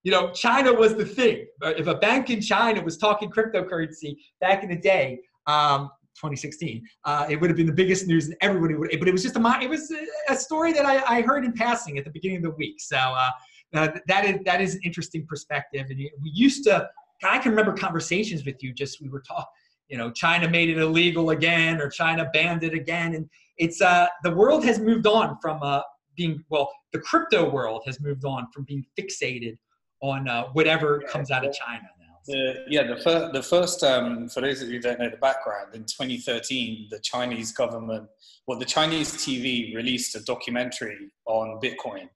you 0.02 0.12
know, 0.12 0.30
China 0.32 0.72
was 0.72 0.94
the 0.94 1.04
thing. 1.04 1.46
If 1.62 1.86
a 1.86 1.94
bank 1.94 2.28
in 2.28 2.42
China 2.42 2.82
was 2.82 2.98
talking 2.98 3.30
cryptocurrency 3.30 4.18
back 4.40 4.62
in 4.62 4.68
the 4.68 4.76
day, 4.76 5.20
um, 5.46 5.90
2016. 6.16 6.82
Uh, 7.04 7.26
it 7.28 7.40
would 7.40 7.50
have 7.50 7.56
been 7.56 7.66
the 7.66 7.72
biggest 7.72 8.06
news, 8.06 8.26
and 8.26 8.36
everybody 8.40 8.74
would. 8.74 8.90
But 8.98 9.08
it 9.08 9.12
was 9.12 9.22
just 9.22 9.36
a 9.36 9.58
it 9.60 9.68
was 9.68 9.92
a 10.28 10.36
story 10.36 10.72
that 10.72 10.86
I, 10.86 11.18
I 11.18 11.22
heard 11.22 11.44
in 11.44 11.52
passing 11.52 11.98
at 11.98 12.04
the 12.04 12.10
beginning 12.10 12.38
of 12.38 12.42
the 12.44 12.50
week. 12.50 12.80
So 12.80 12.96
uh, 12.96 13.30
uh, 13.74 13.88
that 14.06 14.24
is 14.24 14.40
that 14.44 14.60
is 14.60 14.74
an 14.74 14.80
interesting 14.84 15.26
perspective. 15.26 15.86
And 15.90 15.98
we 15.98 16.30
used 16.30 16.64
to. 16.64 16.88
I 17.24 17.38
can 17.38 17.50
remember 17.50 17.72
conversations 17.72 18.44
with 18.44 18.62
you. 18.62 18.72
Just 18.72 19.00
we 19.00 19.08
were 19.08 19.20
talking. 19.20 19.44
You 19.88 19.98
know, 19.98 20.10
China 20.10 20.48
made 20.48 20.68
it 20.68 20.78
illegal 20.78 21.30
again, 21.30 21.80
or 21.80 21.88
China 21.88 22.28
banned 22.32 22.64
it 22.64 22.74
again, 22.74 23.14
and 23.14 23.28
it's 23.56 23.80
uh, 23.80 24.06
the 24.24 24.34
world 24.34 24.64
has 24.64 24.78
moved 24.80 25.06
on 25.06 25.38
from 25.40 25.62
uh, 25.62 25.82
being 26.16 26.42
well. 26.48 26.72
The 26.92 26.98
crypto 26.98 27.48
world 27.48 27.82
has 27.86 28.00
moved 28.00 28.24
on 28.24 28.48
from 28.52 28.64
being 28.64 28.84
fixated 28.98 29.56
on 30.02 30.28
uh, 30.28 30.44
whatever 30.52 31.00
comes 31.08 31.30
out 31.30 31.46
of 31.46 31.54
China 31.54 31.88
the, 32.26 32.64
yeah, 32.68 32.82
the, 32.86 32.96
fir- 32.96 33.30
the 33.32 33.42
first, 33.42 33.82
um, 33.82 34.28
for 34.28 34.40
those 34.40 34.62
of 34.62 34.68
you 34.68 34.74
who 34.74 34.80
don't 34.80 34.98
know 34.98 35.10
the 35.10 35.16
background, 35.16 35.74
in 35.74 35.84
2013, 35.84 36.88
the 36.90 36.98
Chinese 37.00 37.52
government, 37.52 38.08
well, 38.46 38.58
the 38.58 38.64
Chinese 38.64 39.12
TV 39.12 39.74
released 39.74 40.14
a 40.16 40.20
documentary 40.24 41.12
on 41.26 41.60
Bitcoin, 41.62 42.08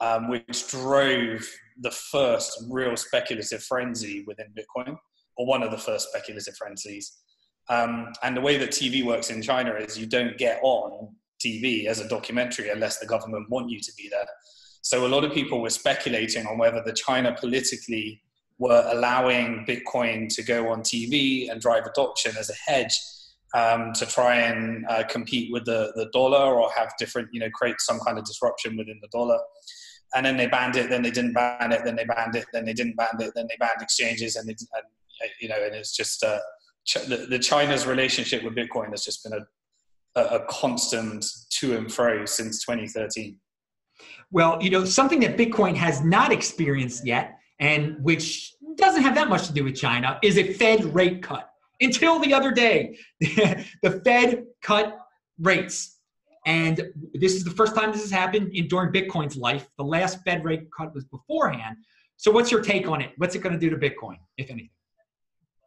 um, 0.00 0.28
which 0.28 0.68
drove 0.68 1.46
the 1.80 1.90
first 1.90 2.64
real 2.70 2.96
speculative 2.96 3.62
frenzy 3.62 4.24
within 4.26 4.46
Bitcoin, 4.56 4.96
or 5.36 5.46
one 5.46 5.62
of 5.62 5.70
the 5.70 5.78
first 5.78 6.08
speculative 6.10 6.56
frenzies. 6.56 7.18
Um, 7.68 8.12
and 8.22 8.36
the 8.36 8.40
way 8.40 8.56
that 8.58 8.70
TV 8.70 9.04
works 9.04 9.30
in 9.30 9.40
China 9.42 9.74
is 9.74 9.98
you 9.98 10.06
don't 10.06 10.36
get 10.36 10.60
on 10.62 11.14
TV 11.44 11.86
as 11.86 12.00
a 12.00 12.08
documentary 12.08 12.70
unless 12.70 12.98
the 12.98 13.06
government 13.06 13.48
want 13.50 13.70
you 13.70 13.80
to 13.80 13.92
be 13.96 14.08
there. 14.08 14.26
So 14.82 15.06
a 15.06 15.08
lot 15.08 15.24
of 15.24 15.32
people 15.32 15.62
were 15.62 15.70
speculating 15.70 16.46
on 16.46 16.58
whether 16.58 16.82
the 16.84 16.92
China 16.92 17.34
politically 17.38 18.20
were 18.58 18.88
allowing 18.92 19.64
Bitcoin 19.66 20.32
to 20.34 20.42
go 20.42 20.68
on 20.68 20.82
TV 20.82 21.50
and 21.50 21.60
drive 21.60 21.86
adoption 21.86 22.36
as 22.38 22.50
a 22.50 22.70
hedge 22.70 22.98
um, 23.54 23.92
to 23.92 24.06
try 24.06 24.36
and 24.36 24.84
uh, 24.88 25.04
compete 25.08 25.52
with 25.52 25.64
the, 25.64 25.92
the 25.96 26.06
dollar 26.12 26.54
or 26.54 26.70
have 26.76 26.92
different, 26.98 27.28
you 27.32 27.40
know, 27.40 27.50
create 27.50 27.76
some 27.80 27.98
kind 28.00 28.18
of 28.18 28.24
disruption 28.24 28.76
within 28.76 28.98
the 29.00 29.08
dollar. 29.08 29.38
And 30.14 30.26
then 30.26 30.36
they 30.36 30.46
banned 30.46 30.76
it, 30.76 30.90
then 30.90 31.02
they 31.02 31.10
didn't 31.10 31.32
ban 31.32 31.72
it, 31.72 31.82
then 31.84 31.96
they 31.96 32.04
banned 32.04 32.36
it, 32.36 32.46
then 32.52 32.64
they 32.64 32.72
didn't 32.72 32.96
ban 32.96 33.08
it, 33.18 33.32
then 33.34 33.46
they 33.48 33.56
banned 33.58 33.80
exchanges, 33.80 34.36
and, 34.36 34.48
and 34.48 34.58
you 35.40 35.48
know, 35.48 35.56
and 35.56 35.74
it's 35.74 35.96
just 35.96 36.22
uh, 36.22 36.38
the, 37.08 37.26
the, 37.28 37.38
China's 37.38 37.86
relationship 37.86 38.44
with 38.44 38.54
Bitcoin 38.54 38.90
has 38.90 39.04
just 39.04 39.24
been 39.24 39.32
a, 39.32 40.20
a, 40.20 40.36
a 40.36 40.46
constant 40.46 41.24
to 41.50 41.76
and 41.76 41.92
fro 41.92 42.24
since 42.26 42.64
2013. 42.64 43.36
Well, 44.30 44.62
you 44.62 44.70
know, 44.70 44.84
something 44.84 45.20
that 45.20 45.36
Bitcoin 45.36 45.74
has 45.74 46.02
not 46.04 46.32
experienced 46.32 47.06
yet 47.06 47.38
and 47.60 48.02
which 48.02 48.54
doesn't 48.76 49.02
have 49.02 49.14
that 49.14 49.28
much 49.28 49.46
to 49.46 49.52
do 49.52 49.64
with 49.64 49.76
China, 49.76 50.18
is 50.22 50.38
a 50.38 50.52
Fed 50.54 50.84
rate 50.94 51.22
cut. 51.22 51.50
Until 51.80 52.18
the 52.18 52.32
other 52.32 52.52
day, 52.52 52.98
the 53.20 54.00
Fed 54.04 54.44
cut 54.62 54.98
rates. 55.38 55.98
And 56.46 56.82
this 57.14 57.34
is 57.34 57.44
the 57.44 57.50
first 57.50 57.74
time 57.74 57.92
this 57.92 58.02
has 58.02 58.10
happened 58.10 58.52
in, 58.52 58.68
during 58.68 58.92
Bitcoin's 58.92 59.36
life. 59.36 59.66
The 59.78 59.84
last 59.84 60.18
Fed 60.24 60.44
rate 60.44 60.68
cut 60.76 60.94
was 60.94 61.04
beforehand. 61.04 61.76
So, 62.16 62.30
what's 62.30 62.50
your 62.50 62.62
take 62.62 62.86
on 62.88 63.00
it? 63.00 63.12
What's 63.16 63.34
it 63.34 63.40
going 63.40 63.54
to 63.54 63.58
do 63.58 63.70
to 63.70 63.76
Bitcoin, 63.76 64.16
if 64.36 64.50
anything? 64.50 64.70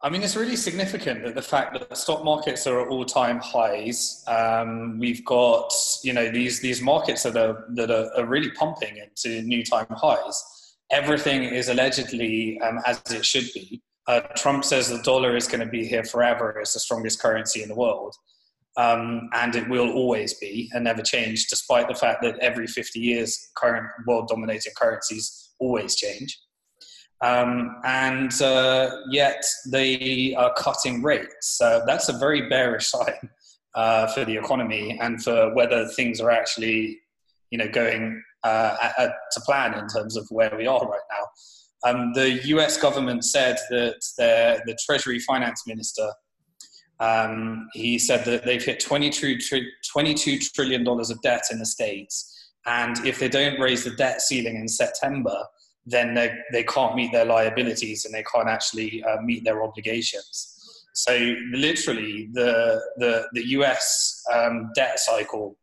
I 0.00 0.08
mean, 0.08 0.22
it's 0.22 0.36
really 0.36 0.54
significant 0.54 1.24
that 1.24 1.34
the 1.34 1.42
fact 1.42 1.72
that 1.72 1.88
the 1.88 1.96
stock 1.96 2.24
markets 2.24 2.68
are 2.68 2.80
at 2.80 2.88
all-time 2.88 3.40
highs. 3.40 4.22
Um, 4.28 5.00
we've 5.00 5.24
got, 5.24 5.72
you 6.04 6.12
know, 6.12 6.30
these 6.30 6.60
these 6.60 6.80
markets 6.80 7.24
that 7.24 7.36
are 7.36 7.66
that 7.74 7.90
are, 7.90 8.10
are 8.16 8.24
really 8.24 8.50
pumping 8.52 8.98
into 8.98 9.42
new 9.42 9.64
time 9.64 9.86
highs 9.90 10.57
everything 10.90 11.42
is 11.44 11.68
allegedly 11.68 12.60
um, 12.60 12.80
as 12.86 13.00
it 13.10 13.24
should 13.24 13.48
be. 13.54 13.82
Uh, 14.06 14.20
Trump 14.36 14.64
says 14.64 14.88
the 14.88 15.02
dollar 15.02 15.36
is 15.36 15.46
going 15.46 15.60
to 15.60 15.66
be 15.66 15.86
here 15.86 16.04
forever. 16.04 16.58
It's 16.60 16.74
the 16.74 16.80
strongest 16.80 17.20
currency 17.20 17.62
in 17.62 17.68
the 17.68 17.74
world. 17.74 18.14
Um, 18.78 19.28
and 19.34 19.54
it 19.56 19.68
will 19.68 19.90
always 19.92 20.34
be 20.34 20.70
and 20.72 20.84
never 20.84 21.02
change, 21.02 21.48
despite 21.48 21.88
the 21.88 21.94
fact 21.94 22.22
that 22.22 22.38
every 22.38 22.66
50 22.66 23.00
years, 23.00 23.50
current 23.56 23.86
world 24.06 24.28
dominating 24.28 24.72
currencies 24.76 25.50
always 25.58 25.96
change. 25.96 26.38
Um, 27.20 27.80
and 27.84 28.40
uh, 28.40 28.90
yet 29.10 29.44
they 29.70 30.34
are 30.36 30.54
cutting 30.54 31.02
rates. 31.02 31.60
Uh, 31.60 31.80
that's 31.86 32.08
a 32.08 32.18
very 32.18 32.48
bearish 32.48 32.86
sign 32.90 33.28
uh, 33.74 34.06
for 34.06 34.24
the 34.24 34.36
economy 34.36 34.98
and 35.00 35.22
for 35.22 35.52
whether 35.54 35.86
things 35.88 36.20
are 36.20 36.30
actually, 36.30 37.00
you 37.50 37.58
know, 37.58 37.68
going 37.68 38.22
uh, 38.44 39.08
to 39.32 39.40
plan 39.42 39.74
in 39.74 39.86
terms 39.88 40.16
of 40.16 40.26
where 40.30 40.54
we 40.56 40.66
are 40.66 40.80
right 40.80 41.00
now. 41.10 41.26
Um, 41.84 42.12
the 42.12 42.40
US 42.48 42.76
government 42.76 43.24
said 43.24 43.56
that 43.70 44.00
the 44.18 44.78
Treasury 44.84 45.20
Finance 45.20 45.64
Minister, 45.66 46.10
um, 47.00 47.68
he 47.72 47.98
said 47.98 48.24
that 48.24 48.44
they've 48.44 48.64
hit 48.64 48.80
22, 48.80 49.38
$22 49.96 50.52
trillion 50.54 50.86
of 50.86 51.22
debt 51.22 51.44
in 51.50 51.58
the 51.58 51.66
States. 51.66 52.34
And 52.66 53.04
if 53.06 53.18
they 53.18 53.28
don't 53.28 53.60
raise 53.60 53.84
the 53.84 53.92
debt 53.92 54.20
ceiling 54.20 54.56
in 54.56 54.68
September, 54.68 55.36
then 55.86 56.14
they, 56.14 56.34
they 56.52 56.64
can't 56.64 56.96
meet 56.96 57.12
their 57.12 57.24
liabilities 57.24 58.04
and 58.04 58.12
they 58.12 58.24
can't 58.24 58.48
actually 58.48 59.02
uh, 59.04 59.20
meet 59.22 59.44
their 59.44 59.62
obligations. 59.62 60.54
So 60.94 61.34
literally, 61.52 62.28
the, 62.32 62.82
the, 62.96 63.28
the 63.32 63.48
US 63.50 64.22
um, 64.34 64.70
debt 64.74 64.98
cycle 64.98 65.56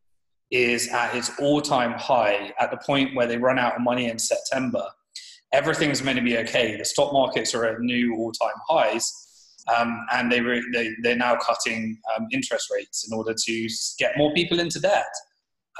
is 0.51 0.87
at 0.89 1.15
its 1.15 1.31
all-time 1.39 1.93
high 1.93 2.53
at 2.59 2.71
the 2.71 2.77
point 2.77 3.15
where 3.15 3.27
they 3.27 3.37
run 3.37 3.57
out 3.57 3.75
of 3.75 3.81
money 3.81 4.09
in 4.09 4.19
September. 4.19 4.83
Everything's 5.53 6.03
meant 6.03 6.17
to 6.17 6.23
be 6.23 6.37
okay. 6.39 6.77
The 6.77 6.85
stock 6.85 7.13
markets 7.13 7.53
are 7.55 7.65
at 7.65 7.79
new 7.79 8.15
all-time 8.17 8.55
highs, 8.67 9.11
um, 9.75 10.05
and 10.13 10.31
they, 10.31 10.41
re- 10.41 10.65
they 10.73 10.91
they're 11.01 11.15
now 11.15 11.37
cutting 11.37 11.97
um, 12.15 12.27
interest 12.31 12.69
rates 12.73 13.07
in 13.09 13.17
order 13.17 13.33
to 13.33 13.69
get 13.97 14.17
more 14.17 14.33
people 14.33 14.59
into 14.59 14.79
debt 14.79 15.07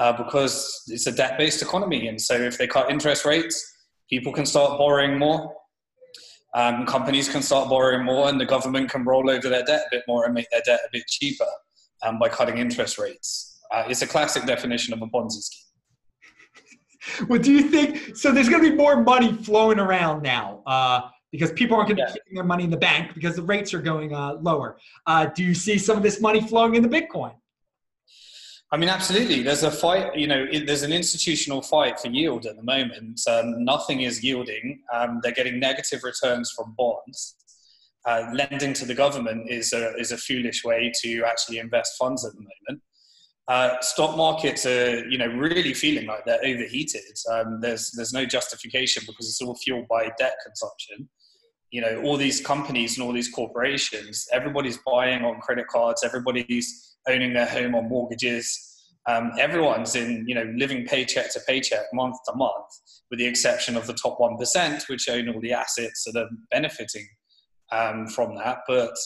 uh, 0.00 0.12
because 0.12 0.82
it's 0.88 1.06
a 1.06 1.12
debt-based 1.12 1.62
economy. 1.62 2.08
And 2.08 2.20
so, 2.20 2.34
if 2.34 2.58
they 2.58 2.66
cut 2.66 2.90
interest 2.90 3.24
rates, 3.24 3.64
people 4.10 4.32
can 4.32 4.46
start 4.46 4.78
borrowing 4.78 5.18
more. 5.18 5.54
Um, 6.54 6.86
companies 6.86 7.28
can 7.28 7.42
start 7.42 7.68
borrowing 7.68 8.04
more, 8.04 8.28
and 8.28 8.40
the 8.40 8.46
government 8.46 8.90
can 8.90 9.04
roll 9.04 9.30
over 9.30 9.48
their 9.48 9.64
debt 9.64 9.84
a 9.86 9.96
bit 9.96 10.04
more 10.08 10.24
and 10.24 10.32
make 10.32 10.48
their 10.50 10.62
debt 10.64 10.80
a 10.86 10.88
bit 10.90 11.06
cheaper 11.06 11.46
um, 12.02 12.18
by 12.18 12.28
cutting 12.28 12.58
interest 12.58 12.98
rates. 12.98 13.55
Uh, 13.72 13.84
it's 13.88 14.02
a 14.02 14.06
classic 14.06 14.44
definition 14.46 14.94
of 14.94 15.02
a 15.02 15.06
Ponzi 15.06 15.42
scheme. 15.42 17.28
well, 17.28 17.40
do 17.40 17.52
you 17.52 17.62
think 17.70 18.16
so? 18.16 18.32
There's 18.32 18.48
going 18.48 18.62
to 18.62 18.70
be 18.70 18.76
more 18.76 19.02
money 19.02 19.32
flowing 19.32 19.78
around 19.78 20.22
now. 20.22 20.62
Uh, 20.66 21.02
because 21.32 21.52
people 21.52 21.76
aren't 21.76 21.88
going 21.88 21.96
to 21.96 22.02
yeah. 22.02 22.12
be 22.12 22.20
keeping 22.20 22.34
their 22.34 22.44
money 22.44 22.64
in 22.64 22.70
the 22.70 22.76
bank 22.76 23.12
because 23.12 23.36
the 23.36 23.42
rates 23.42 23.74
are 23.74 23.82
going 23.82 24.14
uh, 24.14 24.34
lower. 24.40 24.78
Uh, 25.06 25.26
do 25.26 25.42
you 25.44 25.54
see 25.54 25.76
some 25.76 25.96
of 25.96 26.02
this 26.02 26.20
money 26.20 26.40
flowing 26.40 26.76
into 26.76 26.88
Bitcoin? 26.88 27.34
I 28.72 28.76
mean, 28.76 28.88
absolutely. 28.88 29.42
There's 29.42 29.62
a 29.62 29.70
fight, 29.70 30.16
you 30.16 30.26
know, 30.26 30.46
it, 30.50 30.66
there's 30.66 30.82
an 30.82 30.92
institutional 30.92 31.62
fight 31.62 32.00
for 32.00 32.08
yield 32.08 32.46
at 32.46 32.56
the 32.56 32.62
moment. 32.62 33.20
Um, 33.28 33.64
nothing 33.64 34.00
is 34.00 34.24
yielding. 34.24 34.82
Um, 34.92 35.20
they're 35.22 35.32
getting 35.32 35.60
negative 35.60 36.02
returns 36.02 36.50
from 36.50 36.74
bonds. 36.76 37.36
Uh, 38.04 38.30
lending 38.32 38.72
to 38.72 38.84
the 38.84 38.94
government 38.94 39.50
is 39.50 39.72
a, 39.72 39.94
is 39.96 40.12
a 40.12 40.16
foolish 40.16 40.64
way 40.64 40.92
to 41.02 41.24
actually 41.24 41.58
invest 41.58 41.96
funds 41.98 42.24
at 42.24 42.32
the 42.32 42.40
moment. 42.40 42.82
Uh, 43.48 43.80
stock 43.80 44.16
markets 44.16 44.66
are, 44.66 45.08
you 45.08 45.16
know, 45.16 45.28
really 45.28 45.72
feeling 45.72 46.06
like 46.06 46.24
they're 46.24 46.44
overheated. 46.44 47.02
Um, 47.30 47.60
there's 47.60 47.92
there's 47.92 48.12
no 48.12 48.26
justification 48.26 49.04
because 49.06 49.28
it's 49.28 49.40
all 49.40 49.54
fueled 49.54 49.86
by 49.88 50.10
debt 50.18 50.34
consumption. 50.44 51.08
You 51.70 51.80
know, 51.82 52.02
all 52.02 52.16
these 52.16 52.40
companies 52.40 52.96
and 52.96 53.06
all 53.06 53.12
these 53.12 53.28
corporations, 53.28 54.26
everybody's 54.32 54.78
buying 54.78 55.24
on 55.24 55.40
credit 55.40 55.68
cards. 55.68 56.02
Everybody's 56.02 56.96
owning 57.08 57.34
their 57.34 57.46
home 57.46 57.74
on 57.74 57.88
mortgages. 57.88 58.72
Um, 59.08 59.30
everyone's 59.38 59.94
in, 59.94 60.24
you 60.26 60.34
know, 60.34 60.52
living 60.56 60.84
paycheck 60.84 61.32
to 61.32 61.40
paycheck, 61.46 61.84
month 61.92 62.16
to 62.26 62.34
month, 62.34 62.66
with 63.10 63.20
the 63.20 63.26
exception 63.26 63.76
of 63.76 63.86
the 63.86 63.94
top 63.94 64.18
one 64.18 64.36
percent, 64.36 64.84
which 64.88 65.08
own 65.08 65.28
all 65.28 65.40
the 65.40 65.52
assets 65.52 66.02
that 66.04 66.20
are 66.20 66.28
benefiting 66.50 67.06
um, 67.70 68.08
from 68.08 68.34
that. 68.36 68.58
But 68.66 68.96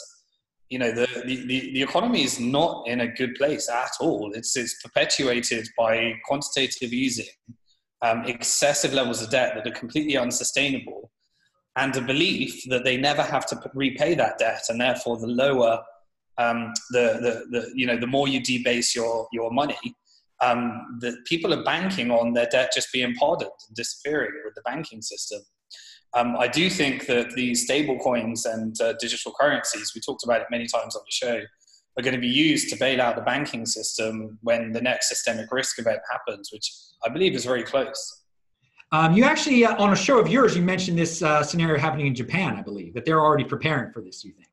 you 0.70 0.78
know 0.78 0.92
the, 0.92 1.06
the, 1.26 1.72
the 1.72 1.82
economy 1.82 2.22
is 2.22 2.40
not 2.40 2.86
in 2.86 3.00
a 3.00 3.08
good 3.08 3.34
place 3.34 3.68
at 3.68 3.90
all. 4.00 4.32
It's 4.34 4.56
it's 4.56 4.80
perpetuated 4.82 5.68
by 5.76 6.14
quantitative 6.24 6.92
easing 6.92 7.26
um, 8.02 8.24
excessive 8.24 8.92
levels 8.92 9.20
of 9.20 9.30
debt 9.30 9.54
that 9.54 9.66
are 9.66 9.78
completely 9.78 10.16
unsustainable 10.16 11.10
and 11.76 11.94
a 11.96 12.00
belief 12.00 12.62
that 12.68 12.84
they 12.84 12.96
never 12.96 13.22
have 13.22 13.46
to 13.46 13.70
repay 13.74 14.14
that 14.14 14.38
debt 14.38 14.62
and 14.68 14.80
therefore 14.80 15.18
the 15.18 15.26
lower 15.26 15.80
um, 16.38 16.72
the, 16.90 17.44
the, 17.50 17.58
the 17.58 17.72
you 17.74 17.86
know 17.86 17.96
the 17.96 18.06
more 18.06 18.28
you 18.28 18.40
debase 18.40 18.94
your 18.94 19.26
your 19.32 19.50
money 19.50 19.76
um, 20.42 20.98
that 21.00 21.14
people 21.26 21.52
are 21.52 21.62
banking 21.64 22.10
on 22.10 22.32
their 22.32 22.46
debt 22.46 22.72
just 22.74 22.92
being 22.92 23.14
pardoned 23.14 23.50
and 23.68 23.76
disappearing 23.76 24.32
with 24.44 24.54
the 24.54 24.62
banking 24.62 25.02
system 25.02 25.40
um, 26.14 26.36
I 26.36 26.48
do 26.48 26.68
think 26.68 27.06
that 27.06 27.32
these 27.34 27.64
stable 27.64 27.98
coins 27.98 28.46
and 28.46 28.78
uh, 28.80 28.94
digital 29.00 29.32
currencies, 29.38 29.92
we 29.94 30.00
talked 30.00 30.24
about 30.24 30.40
it 30.40 30.48
many 30.50 30.66
times 30.66 30.96
on 30.96 31.02
the 31.04 31.12
show, 31.12 31.40
are 31.98 32.02
going 32.02 32.14
to 32.14 32.20
be 32.20 32.28
used 32.28 32.68
to 32.70 32.76
bail 32.76 33.00
out 33.00 33.16
the 33.16 33.22
banking 33.22 33.66
system 33.66 34.38
when 34.42 34.72
the 34.72 34.80
next 34.80 35.08
systemic 35.08 35.52
risk 35.52 35.78
event 35.78 36.00
happens, 36.10 36.50
which 36.52 36.72
I 37.04 37.08
believe 37.10 37.34
is 37.34 37.44
very 37.44 37.62
close. 37.62 38.22
Um, 38.92 39.12
you 39.12 39.22
actually, 39.22 39.64
uh, 39.64 39.80
on 39.80 39.92
a 39.92 39.96
show 39.96 40.18
of 40.18 40.28
yours, 40.28 40.56
you 40.56 40.62
mentioned 40.62 40.98
this 40.98 41.22
uh, 41.22 41.44
scenario 41.44 41.78
happening 41.78 42.06
in 42.08 42.14
Japan, 42.14 42.56
I 42.56 42.62
believe, 42.62 42.94
that 42.94 43.04
they're 43.04 43.20
already 43.20 43.44
preparing 43.44 43.92
for 43.92 44.02
this, 44.02 44.24
you 44.24 44.32
think? 44.32 44.48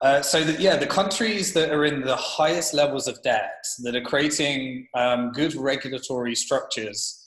Uh, 0.00 0.20
so 0.20 0.42
that, 0.42 0.58
yeah, 0.58 0.76
the 0.76 0.86
countries 0.86 1.52
that 1.52 1.70
are 1.70 1.84
in 1.84 2.00
the 2.00 2.16
highest 2.16 2.74
levels 2.74 3.06
of 3.06 3.22
debt 3.22 3.64
that 3.84 3.94
are 3.94 4.02
creating 4.02 4.88
um, 4.94 5.30
good 5.32 5.54
regulatory 5.54 6.34
structures 6.34 7.23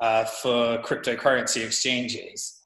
uh, 0.00 0.24
for 0.24 0.78
cryptocurrency 0.78 1.64
exchanges 1.64 2.60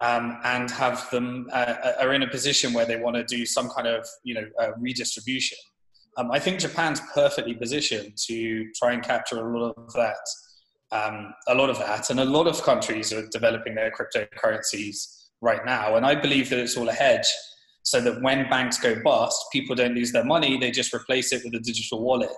um, 0.00 0.38
and 0.44 0.70
have 0.70 1.08
them 1.10 1.48
uh, 1.52 1.92
are 2.00 2.12
in 2.12 2.22
a 2.22 2.28
position 2.28 2.72
where 2.72 2.84
they 2.84 2.96
want 2.96 3.16
to 3.16 3.24
do 3.24 3.46
some 3.46 3.70
kind 3.70 3.86
of 3.86 4.06
you 4.22 4.34
know 4.34 4.46
uh, 4.60 4.70
redistribution. 4.78 5.58
Um, 6.16 6.30
I 6.30 6.38
think 6.38 6.60
Japan's 6.60 7.00
perfectly 7.12 7.54
positioned 7.54 8.16
to 8.26 8.70
try 8.74 8.92
and 8.92 9.02
capture 9.02 9.36
a 9.36 9.58
lot 9.58 9.74
of 9.76 9.92
that. 9.94 10.16
Um, 10.92 11.34
a 11.48 11.54
lot 11.54 11.70
of 11.70 11.78
that, 11.78 12.10
and 12.10 12.20
a 12.20 12.24
lot 12.24 12.46
of 12.46 12.62
countries 12.62 13.12
are 13.12 13.26
developing 13.30 13.74
their 13.74 13.90
cryptocurrencies 13.90 15.24
right 15.40 15.64
now. 15.64 15.96
And 15.96 16.06
I 16.06 16.14
believe 16.14 16.50
that 16.50 16.58
it's 16.58 16.76
all 16.76 16.88
a 16.88 16.92
hedge, 16.92 17.26
so 17.82 18.00
that 18.00 18.22
when 18.22 18.48
banks 18.48 18.78
go 18.78 19.02
bust, 19.02 19.42
people 19.52 19.74
don't 19.74 19.94
lose 19.94 20.12
their 20.12 20.24
money; 20.24 20.58
they 20.58 20.70
just 20.70 20.94
replace 20.94 21.32
it 21.32 21.42
with 21.44 21.54
a 21.54 21.60
digital 21.60 22.02
wallet. 22.02 22.30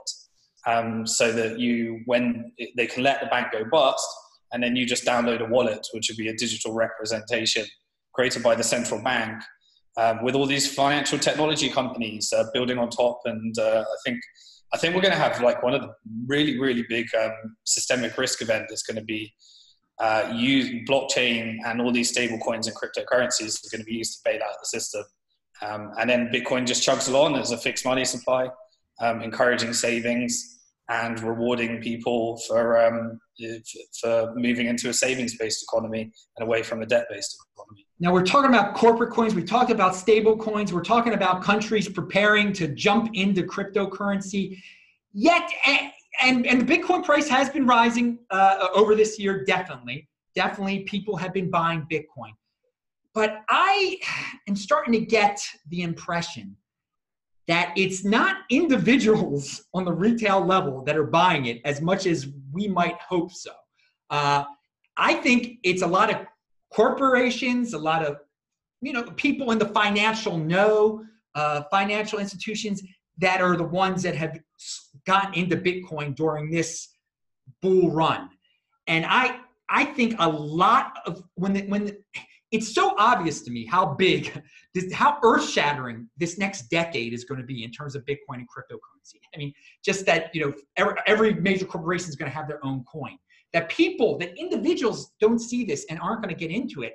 Um, 0.66 1.06
so 1.06 1.30
that 1.30 1.60
you, 1.60 2.00
when 2.06 2.50
they 2.76 2.88
can 2.88 3.04
let 3.04 3.20
the 3.20 3.26
bank 3.26 3.52
go 3.52 3.64
bust, 3.70 4.04
and 4.52 4.62
then 4.62 4.76
you 4.76 4.86
just 4.86 5.04
download 5.04 5.40
a 5.40 5.44
wallet, 5.44 5.86
which 5.92 6.08
would 6.08 6.16
be 6.16 6.28
a 6.28 6.36
digital 6.36 6.72
representation 6.72 7.64
created 8.14 8.42
by 8.42 8.54
the 8.54 8.62
central 8.62 9.02
bank, 9.02 9.42
um, 9.96 10.22
with 10.24 10.34
all 10.34 10.46
these 10.46 10.72
financial 10.72 11.18
technology 11.18 11.68
companies 11.68 12.32
uh, 12.32 12.44
building 12.52 12.78
on 12.78 12.88
top. 12.90 13.20
And 13.24 13.58
uh, 13.58 13.84
I 13.86 13.96
think 14.04 14.20
I 14.72 14.78
think 14.78 14.94
we're 14.94 15.00
going 15.00 15.14
to 15.14 15.18
have 15.18 15.40
like 15.40 15.62
one 15.62 15.74
of 15.74 15.82
the 15.82 15.92
really 16.26 16.58
really 16.58 16.84
big 16.88 17.06
um, 17.14 17.56
systemic 17.64 18.16
risk 18.18 18.42
event 18.42 18.66
that's 18.68 18.82
going 18.82 18.96
to 18.96 19.04
be 19.04 19.32
uh, 19.98 20.32
used 20.34 20.88
blockchain 20.88 21.56
and 21.64 21.80
all 21.80 21.92
these 21.92 22.10
stable 22.10 22.38
coins 22.38 22.66
and 22.66 22.76
cryptocurrencies 22.76 23.64
are 23.64 23.70
going 23.70 23.80
to 23.80 23.86
be 23.86 23.94
used 23.94 24.14
to 24.14 24.20
bail 24.24 24.42
out 24.42 24.54
the 24.60 24.66
system. 24.66 25.02
Um, 25.62 25.92
and 25.98 26.10
then 26.10 26.28
Bitcoin 26.28 26.66
just 26.66 26.86
chugs 26.86 27.08
along 27.08 27.36
as 27.36 27.50
a 27.50 27.56
fixed 27.56 27.86
money 27.86 28.04
supply, 28.04 28.48
um, 29.00 29.22
encouraging 29.22 29.72
savings 29.72 30.55
and 30.88 31.20
rewarding 31.22 31.80
people 31.80 32.40
for 32.46 32.84
um, 32.84 33.18
for 34.00 34.32
moving 34.36 34.66
into 34.66 34.88
a 34.88 34.92
savings-based 34.92 35.62
economy 35.62 36.12
and 36.36 36.46
away 36.46 36.62
from 36.62 36.82
a 36.82 36.86
debt-based 36.86 37.36
economy. 37.54 37.86
Now 37.98 38.12
we're 38.12 38.24
talking 38.24 38.50
about 38.50 38.74
corporate 38.74 39.10
coins. 39.10 39.34
We 39.34 39.42
talked 39.42 39.70
about 39.70 39.94
stable 39.94 40.36
coins. 40.36 40.72
We're 40.72 40.82
talking 40.82 41.14
about 41.14 41.42
countries 41.42 41.88
preparing 41.88 42.52
to 42.54 42.68
jump 42.68 43.10
into 43.14 43.42
cryptocurrency. 43.42 44.58
Yet, 45.12 45.50
and 46.22 46.46
and 46.46 46.60
the 46.60 46.78
Bitcoin 46.78 47.04
price 47.04 47.28
has 47.28 47.48
been 47.50 47.66
rising 47.66 48.18
uh, 48.30 48.68
over 48.74 48.94
this 48.94 49.18
year. 49.18 49.44
Definitely, 49.44 50.08
definitely, 50.34 50.80
people 50.80 51.16
have 51.16 51.32
been 51.32 51.50
buying 51.50 51.86
Bitcoin. 51.90 52.32
But 53.14 53.42
I 53.48 53.98
am 54.46 54.54
starting 54.54 54.92
to 54.92 55.00
get 55.00 55.40
the 55.70 55.82
impression 55.82 56.54
that 57.48 57.72
it's 57.76 58.04
not 58.04 58.38
individuals 58.50 59.62
on 59.74 59.84
the 59.84 59.92
retail 59.92 60.44
level 60.44 60.82
that 60.84 60.96
are 60.96 61.04
buying 61.04 61.46
it 61.46 61.60
as 61.64 61.80
much 61.80 62.06
as 62.06 62.28
we 62.52 62.68
might 62.68 62.98
hope 63.00 63.32
so. 63.32 63.52
Uh, 64.10 64.44
I 64.96 65.14
think 65.14 65.58
it's 65.62 65.82
a 65.82 65.86
lot 65.86 66.10
of 66.10 66.26
corporations, 66.72 67.74
a 67.74 67.78
lot 67.78 68.04
of 68.04 68.18
you 68.80 68.92
know 68.92 69.04
people 69.16 69.50
in 69.52 69.58
the 69.58 69.68
financial 69.68 70.38
know, 70.38 71.04
uh, 71.34 71.62
financial 71.70 72.18
institutions 72.18 72.82
that 73.18 73.40
are 73.40 73.56
the 73.56 73.64
ones 73.64 74.02
that 74.02 74.14
have 74.14 74.38
gotten 75.06 75.34
into 75.34 75.56
Bitcoin 75.56 76.14
during 76.14 76.50
this 76.50 76.88
bull 77.62 77.90
run, 77.90 78.28
and 78.86 79.04
I 79.06 79.40
I 79.68 79.84
think 79.84 80.14
a 80.18 80.28
lot 80.28 80.98
of 81.06 81.22
when 81.34 81.52
the, 81.54 81.62
when 81.66 81.86
the, 81.86 81.98
it's 82.52 82.74
so 82.74 82.94
obvious 82.98 83.42
to 83.42 83.50
me 83.50 83.66
how 83.66 83.94
big, 83.94 84.42
this, 84.74 84.92
how 84.92 85.18
earth 85.22 85.48
shattering 85.48 86.08
this 86.16 86.38
next 86.38 86.68
decade 86.68 87.12
is 87.12 87.24
going 87.24 87.40
to 87.40 87.46
be 87.46 87.64
in 87.64 87.70
terms 87.70 87.94
of 87.94 88.04
Bitcoin 88.04 88.36
and 88.36 88.48
cryptocurrency. 88.48 89.20
I 89.34 89.38
mean, 89.38 89.52
just 89.84 90.06
that, 90.06 90.34
you 90.34 90.40
know, 90.46 90.54
every, 90.76 90.94
every 91.06 91.34
major 91.34 91.64
corporation 91.64 92.08
is 92.08 92.16
going 92.16 92.30
to 92.30 92.36
have 92.36 92.48
their 92.48 92.64
own 92.64 92.84
coin. 92.84 93.18
That 93.52 93.68
people, 93.68 94.18
that 94.18 94.38
individuals 94.38 95.12
don't 95.20 95.38
see 95.38 95.64
this 95.64 95.86
and 95.88 95.98
aren't 96.00 96.22
going 96.22 96.34
to 96.34 96.38
get 96.38 96.50
into 96.50 96.82
it. 96.82 96.94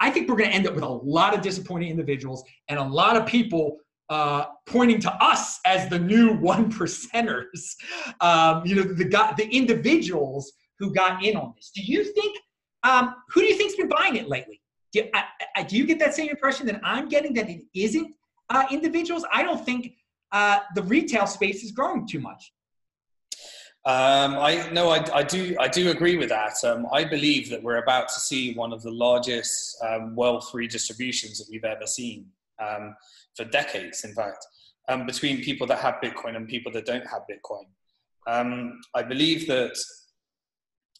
I 0.00 0.10
think 0.10 0.28
we're 0.28 0.36
going 0.36 0.50
to 0.50 0.54
end 0.54 0.66
up 0.66 0.74
with 0.74 0.84
a 0.84 0.88
lot 0.88 1.34
of 1.34 1.42
disappointed 1.42 1.88
individuals 1.88 2.44
and 2.68 2.78
a 2.78 2.84
lot 2.84 3.16
of 3.16 3.26
people 3.26 3.78
uh, 4.08 4.44
pointing 4.66 5.00
to 5.00 5.12
us 5.22 5.60
as 5.66 5.88
the 5.88 5.98
new 5.98 6.32
one 6.40 6.72
percenters. 6.72 7.74
Um, 8.20 8.64
you 8.64 8.76
know, 8.76 8.82
the 8.82 9.34
the 9.36 9.48
individuals 9.50 10.52
who 10.78 10.94
got 10.94 11.24
in 11.24 11.36
on 11.36 11.52
this. 11.56 11.70
Do 11.74 11.82
you 11.82 12.04
think? 12.04 12.38
Um, 12.84 13.16
who 13.30 13.40
do 13.40 13.46
you 13.48 13.56
think's 13.56 13.74
been 13.74 13.88
buying 13.88 14.16
it 14.16 14.28
lately? 14.28 14.57
Do, 14.92 15.04
I, 15.14 15.24
I, 15.56 15.62
do 15.62 15.76
you 15.76 15.86
get 15.86 15.98
that 15.98 16.14
same 16.14 16.30
impression 16.30 16.66
that 16.66 16.80
I'm 16.82 17.08
getting 17.08 17.34
that 17.34 17.48
it 17.48 17.62
isn't 17.74 18.14
uh, 18.48 18.64
individuals? 18.70 19.24
I 19.32 19.42
don't 19.42 19.64
think 19.64 19.92
uh, 20.32 20.60
the 20.74 20.82
retail 20.82 21.26
space 21.26 21.62
is 21.62 21.72
growing 21.72 22.06
too 22.06 22.20
much. 22.20 22.52
Um, 23.84 24.36
I 24.38 24.68
no, 24.72 24.90
I, 24.90 25.04
I, 25.14 25.22
do. 25.22 25.56
I 25.58 25.68
do 25.68 25.90
agree 25.90 26.16
with 26.16 26.28
that. 26.28 26.62
Um, 26.64 26.86
I 26.92 27.04
believe 27.04 27.48
that 27.48 27.62
we're 27.62 27.82
about 27.82 28.08
to 28.08 28.20
see 28.20 28.52
one 28.54 28.72
of 28.72 28.82
the 28.82 28.90
largest 28.90 29.82
um, 29.82 30.14
wealth 30.14 30.52
redistributions 30.52 31.38
that 31.38 31.46
we've 31.50 31.64
ever 31.64 31.86
seen 31.86 32.26
um, 32.58 32.94
for 33.34 33.44
decades. 33.44 34.04
In 34.04 34.14
fact, 34.14 34.44
um, 34.88 35.06
between 35.06 35.42
people 35.42 35.66
that 35.68 35.78
have 35.78 35.94
Bitcoin 36.02 36.36
and 36.36 36.48
people 36.48 36.72
that 36.72 36.86
don't 36.86 37.06
have 37.06 37.22
Bitcoin, 37.30 37.64
um, 38.26 38.80
I 38.94 39.02
believe 39.02 39.46
that 39.46 39.74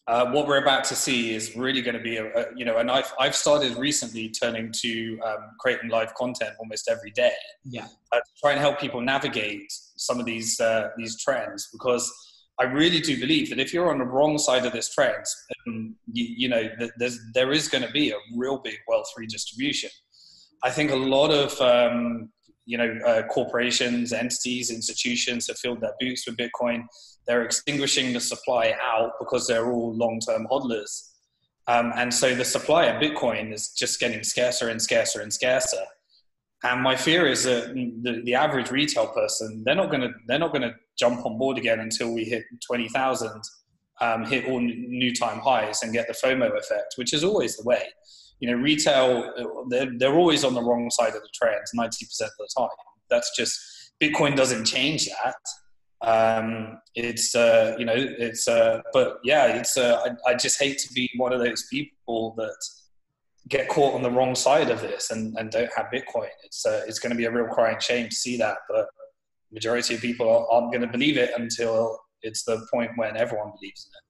uh, 0.08 0.30
what 0.30 0.46
we're 0.46 0.62
about 0.62 0.84
to 0.84 0.96
see 0.96 1.34
is 1.34 1.54
really 1.54 1.82
going 1.82 1.94
to 1.94 2.02
be 2.02 2.16
a, 2.16 2.26
a, 2.34 2.46
you 2.56 2.64
know 2.64 2.78
and 2.78 2.90
I've, 2.90 3.12
I've 3.20 3.36
started 3.36 3.76
recently 3.76 4.30
turning 4.30 4.72
to 4.80 5.20
um, 5.24 5.36
creating 5.60 5.90
live 5.90 6.14
content 6.14 6.52
almost 6.58 6.88
every 6.90 7.10
day. 7.10 7.32
Yeah. 7.64 7.86
Uh, 8.10 8.16
to 8.16 8.32
try 8.40 8.52
and 8.52 8.60
help 8.60 8.80
people 8.80 9.02
navigate 9.02 9.70
some 9.96 10.18
of 10.18 10.24
these 10.24 10.58
uh, 10.60 10.88
these 10.96 11.22
trends 11.22 11.68
because 11.72 12.10
I 12.58 12.64
really 12.64 13.00
do 13.00 13.20
believe 13.20 13.50
that 13.50 13.60
if 13.60 13.72
you're 13.74 13.90
on 13.90 13.98
the 13.98 14.06
wrong 14.06 14.38
side 14.38 14.64
of 14.64 14.72
this 14.72 14.92
trend 14.92 15.24
um, 15.66 15.94
you, 16.10 16.24
you, 16.36 16.48
know 16.48 16.68
there's 16.96 17.20
there 17.34 17.52
is 17.52 17.68
going 17.68 17.84
to 17.84 17.92
be 17.92 18.10
a 18.10 18.16
real 18.34 18.58
big 18.58 18.78
wealth 18.88 19.12
redistribution. 19.16 19.90
I 20.64 20.70
think 20.70 20.90
a 20.90 20.96
lot 20.96 21.30
of 21.30 21.60
um, 21.60 22.30
you 22.68 22.76
know, 22.76 22.98
uh, 23.06 23.22
corporations, 23.28 24.12
entities, 24.12 24.70
institutions 24.70 25.46
have 25.48 25.56
filled 25.58 25.80
their 25.80 25.94
boots 25.98 26.26
with 26.26 26.36
Bitcoin. 26.36 26.82
They're 27.28 27.44
extinguishing 27.44 28.12
the 28.14 28.20
supply 28.20 28.74
out 28.82 29.12
because 29.20 29.46
they're 29.46 29.70
all 29.70 29.94
long-term 29.94 30.48
hodlers. 30.50 31.10
Um, 31.68 31.92
and 31.94 32.12
so 32.12 32.34
the 32.34 32.44
supply 32.44 32.86
of 32.86 33.02
Bitcoin 33.02 33.52
is 33.52 33.68
just 33.68 34.00
getting 34.00 34.24
scarcer 34.24 34.70
and 34.70 34.80
scarcer 34.80 35.20
and 35.20 35.30
scarcer. 35.30 35.84
And 36.64 36.82
my 36.82 36.96
fear 36.96 37.26
is 37.26 37.44
that 37.44 37.74
the, 37.74 38.22
the 38.24 38.34
average 38.34 38.70
retail 38.70 39.08
person, 39.08 39.62
they're 39.64 39.76
not 39.76 39.92
to 39.92 40.10
they're 40.26 40.38
not 40.40 40.54
to 40.54 40.74
jump 40.98 41.24
on 41.24 41.38
board 41.38 41.58
again 41.58 41.80
until 41.80 42.12
we 42.12 42.24
hit 42.24 42.44
twenty 42.66 42.88
thousand, 42.88 43.42
um, 44.00 44.24
hit 44.24 44.46
all 44.46 44.60
new 44.60 45.14
time 45.14 45.38
highs, 45.38 45.82
and 45.82 45.92
get 45.92 46.08
the 46.08 46.14
FOMO 46.14 46.58
effect, 46.58 46.94
which 46.96 47.12
is 47.12 47.22
always 47.22 47.56
the 47.56 47.64
way. 47.64 47.82
You 48.40 48.50
know, 48.50 48.56
retail 48.56 49.66
they're, 49.68 49.92
they're 49.98 50.16
always 50.16 50.42
on 50.44 50.54
the 50.54 50.62
wrong 50.62 50.90
side 50.90 51.14
of 51.14 51.22
the 51.22 51.28
trend 51.34 51.60
ninety 51.74 52.06
percent 52.06 52.32
of 52.40 52.46
the 52.48 52.60
time. 52.60 52.76
That's 53.10 53.30
just 53.36 53.60
Bitcoin 54.02 54.34
doesn't 54.34 54.64
change 54.64 55.06
that. 55.22 55.36
Um, 56.00 56.80
it's 56.94 57.34
uh, 57.34 57.74
you 57.78 57.84
know 57.84 57.94
it's 57.96 58.46
uh, 58.46 58.80
but 58.92 59.18
yeah, 59.24 59.46
it's 59.46 59.76
uh, 59.76 60.14
I, 60.26 60.30
I 60.30 60.34
just 60.34 60.60
hate 60.60 60.78
to 60.78 60.92
be 60.92 61.10
one 61.16 61.32
of 61.32 61.40
those 61.40 61.66
people 61.68 62.34
that 62.36 62.56
get 63.48 63.68
caught 63.68 63.94
on 63.94 64.02
the 64.02 64.10
wrong 64.10 64.34
side 64.34 64.70
of 64.70 64.80
this 64.80 65.10
and, 65.10 65.36
and 65.38 65.50
don't 65.50 65.70
have 65.76 65.86
Bitcoin. 65.86 66.28
It's 66.44 66.64
uh, 66.64 66.82
it's 66.86 66.98
going 66.98 67.10
to 67.10 67.16
be 67.16 67.24
a 67.24 67.30
real 67.30 67.46
crying 67.46 67.80
shame 67.80 68.08
to 68.08 68.14
see 68.14 68.36
that, 68.38 68.58
but 68.68 68.86
majority 69.52 69.94
of 69.94 70.00
people 70.00 70.46
aren't 70.50 70.72
going 70.72 70.82
to 70.82 70.88
believe 70.88 71.16
it 71.16 71.30
until 71.36 71.98
it's 72.22 72.44
the 72.44 72.66
point 72.72 72.90
when 72.96 73.16
everyone 73.16 73.52
believes 73.58 73.86
in 73.86 73.96
it. 73.96 74.04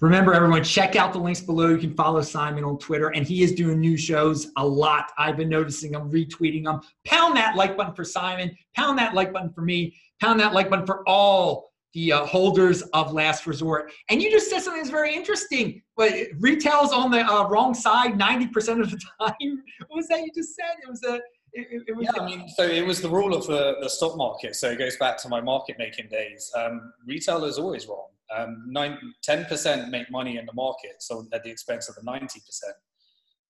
Remember, 0.00 0.34
everyone, 0.34 0.64
check 0.64 0.96
out 0.96 1.12
the 1.12 1.18
links 1.18 1.40
below. 1.40 1.68
You 1.68 1.78
can 1.78 1.94
follow 1.94 2.20
Simon 2.22 2.64
on 2.64 2.78
Twitter, 2.78 3.08
and 3.08 3.24
he 3.26 3.42
is 3.42 3.52
doing 3.52 3.78
new 3.78 3.96
shows 3.96 4.50
a 4.56 4.66
lot. 4.66 5.12
I've 5.16 5.36
been 5.36 5.48
noticing 5.48 5.92
them, 5.92 6.10
retweeting 6.10 6.64
them. 6.64 6.80
Pound 7.04 7.36
that 7.36 7.54
like 7.54 7.76
button 7.76 7.94
for 7.94 8.04
Simon. 8.04 8.56
Pound 8.74 8.98
that 8.98 9.14
like 9.14 9.32
button 9.32 9.52
for 9.52 9.62
me. 9.62 9.94
Pound 10.20 10.40
that 10.40 10.52
like 10.52 10.70
button 10.70 10.86
for 10.86 11.08
all 11.08 11.70
the 11.94 12.12
uh, 12.12 12.24
holders 12.24 12.82
of 12.92 13.12
last 13.12 13.46
resort. 13.46 13.92
And 14.08 14.22
you 14.22 14.30
just 14.30 14.48
said 14.48 14.60
something 14.60 14.80
that's 14.80 14.90
very 14.90 15.14
interesting. 15.14 15.82
But 15.96 16.12
retail's 16.38 16.92
on 16.92 17.10
the 17.10 17.20
uh, 17.20 17.48
wrong 17.48 17.74
side 17.74 18.12
90% 18.12 18.80
of 18.80 18.90
the 18.90 19.00
time. 19.20 19.62
what 19.88 19.96
was 19.96 20.08
that 20.08 20.20
you 20.20 20.30
just 20.34 20.54
said? 20.54 20.76
It 20.82 20.90
was 20.90 21.02
a. 21.04 21.20
It, 21.52 21.82
it 21.88 21.96
was 21.96 22.04
yeah, 22.04 22.22
I 22.22 22.26
mean, 22.26 22.48
so 22.48 22.62
it 22.62 22.86
was 22.86 23.00
the 23.00 23.08
rule 23.08 23.34
of 23.34 23.44
the, 23.44 23.74
the 23.80 23.90
stock 23.90 24.16
market. 24.16 24.54
So 24.54 24.70
it 24.70 24.78
goes 24.78 24.96
back 24.98 25.16
to 25.22 25.28
my 25.28 25.40
market 25.40 25.76
making 25.78 26.08
days. 26.08 26.48
Um, 26.56 26.92
retail 27.04 27.44
is 27.44 27.58
always 27.58 27.88
wrong. 27.88 28.06
Um, 28.32 28.66
nine, 28.68 28.96
10% 29.28 29.90
make 29.90 30.08
money 30.12 30.36
in 30.36 30.46
the 30.46 30.52
market, 30.52 30.92
so 31.00 31.26
at 31.32 31.42
the 31.42 31.50
expense 31.50 31.88
of 31.88 31.96
the 31.96 32.02
90%. 32.02 32.30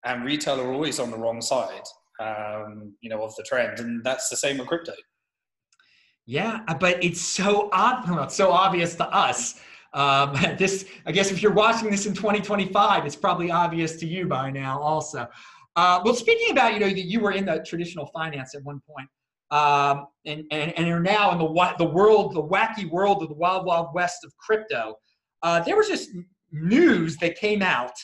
And 0.04 0.24
retail 0.24 0.58
are 0.62 0.72
always 0.72 0.98
on 0.98 1.10
the 1.10 1.18
wrong 1.18 1.42
side, 1.42 1.82
um, 2.20 2.94
you 3.02 3.10
know, 3.10 3.22
of 3.22 3.36
the 3.36 3.42
trend. 3.42 3.80
And 3.80 4.02
that's 4.02 4.30
the 4.30 4.36
same 4.36 4.56
with 4.56 4.68
crypto. 4.68 4.94
Yeah, 6.30 6.60
uh, 6.68 6.74
but 6.74 7.02
it's 7.02 7.20
so 7.20 7.68
ob- 7.72 8.30
so 8.30 8.52
obvious 8.52 8.94
to 8.94 9.04
us. 9.08 9.60
Um, 9.92 10.32
this, 10.58 10.86
I 11.04 11.10
guess, 11.10 11.32
if 11.32 11.42
you're 11.42 11.52
watching 11.52 11.90
this 11.90 12.06
in 12.06 12.14
2025, 12.14 13.04
it's 13.04 13.16
probably 13.16 13.50
obvious 13.50 13.96
to 13.96 14.06
you 14.06 14.28
by 14.28 14.48
now, 14.48 14.80
also. 14.80 15.26
Uh, 15.74 16.00
well, 16.04 16.14
speaking 16.14 16.52
about, 16.52 16.72
you 16.72 16.78
know, 16.78 16.88
that 16.88 17.00
you 17.00 17.18
were 17.18 17.32
in 17.32 17.46
the 17.46 17.64
traditional 17.66 18.06
finance 18.06 18.54
at 18.54 18.62
one 18.62 18.80
point, 18.88 19.08
um, 19.50 20.06
and, 20.24 20.44
and 20.52 20.72
and 20.78 20.86
are 20.88 21.00
now 21.00 21.32
in 21.32 21.38
the 21.38 21.74
the 21.78 21.90
world, 21.90 22.32
the 22.32 22.42
wacky 22.42 22.88
world 22.88 23.24
of 23.24 23.28
the 23.28 23.34
wild, 23.34 23.66
wild 23.66 23.88
west 23.92 24.24
of 24.24 24.32
crypto. 24.36 24.94
Uh, 25.42 25.58
there 25.58 25.76
was 25.76 25.88
just 25.88 26.10
news 26.52 27.16
that 27.16 27.34
came 27.34 27.60
out 27.60 27.94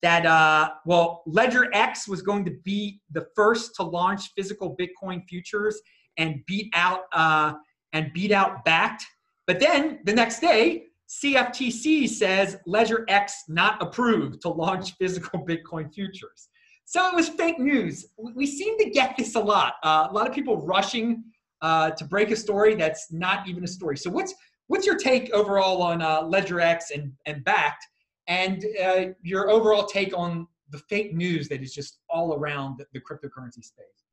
that 0.00 0.24
uh, 0.24 0.70
well, 0.86 1.22
Ledger 1.26 1.68
X 1.74 2.08
was 2.08 2.22
going 2.22 2.46
to 2.46 2.52
be 2.64 3.02
the 3.12 3.26
first 3.36 3.74
to 3.74 3.82
launch 3.82 4.30
physical 4.34 4.74
Bitcoin 4.80 5.22
futures 5.28 5.78
and 6.16 6.40
beat 6.46 6.72
out 6.74 7.00
uh, 7.12 7.52
and 7.96 8.12
beat 8.12 8.30
out 8.30 8.64
Bakkt. 8.64 9.02
But 9.46 9.58
then 9.58 10.00
the 10.04 10.12
next 10.12 10.40
day, 10.40 10.84
CFTC 11.08 12.08
says 12.08 12.58
Ledger 12.66 13.04
X 13.08 13.44
not 13.48 13.80
approved 13.82 14.42
to 14.42 14.50
launch 14.50 14.92
physical 14.98 15.44
Bitcoin 15.44 15.92
futures. 15.92 16.48
So 16.84 17.08
it 17.08 17.14
was 17.14 17.28
fake 17.28 17.58
news. 17.58 18.06
We 18.16 18.46
seem 18.46 18.78
to 18.78 18.90
get 18.90 19.16
this 19.16 19.34
a 19.34 19.40
lot. 19.40 19.74
Uh, 19.82 20.06
a 20.10 20.12
lot 20.12 20.28
of 20.28 20.34
people 20.34 20.64
rushing 20.64 21.24
uh, 21.62 21.90
to 21.90 22.04
break 22.04 22.30
a 22.30 22.36
story 22.36 22.74
that's 22.74 23.10
not 23.10 23.48
even 23.48 23.64
a 23.64 23.66
story. 23.66 23.96
So 23.96 24.10
what's 24.10 24.34
what's 24.68 24.86
your 24.86 24.96
take 24.96 25.32
overall 25.32 25.82
on 25.82 26.02
uh, 26.02 26.22
Ledger 26.22 26.60
X 26.60 26.90
and 26.90 27.12
and 27.24 27.44
Bakkt, 27.44 27.82
and 28.28 28.64
uh, 28.84 29.04
your 29.22 29.50
overall 29.50 29.86
take 29.86 30.16
on 30.16 30.46
the 30.70 30.78
fake 30.78 31.14
news 31.14 31.48
that 31.48 31.62
is 31.62 31.72
just 31.72 31.98
all 32.08 32.34
around 32.34 32.78
the, 32.78 32.86
the 32.92 33.00
cryptocurrency 33.00 33.64
space? 33.64 34.05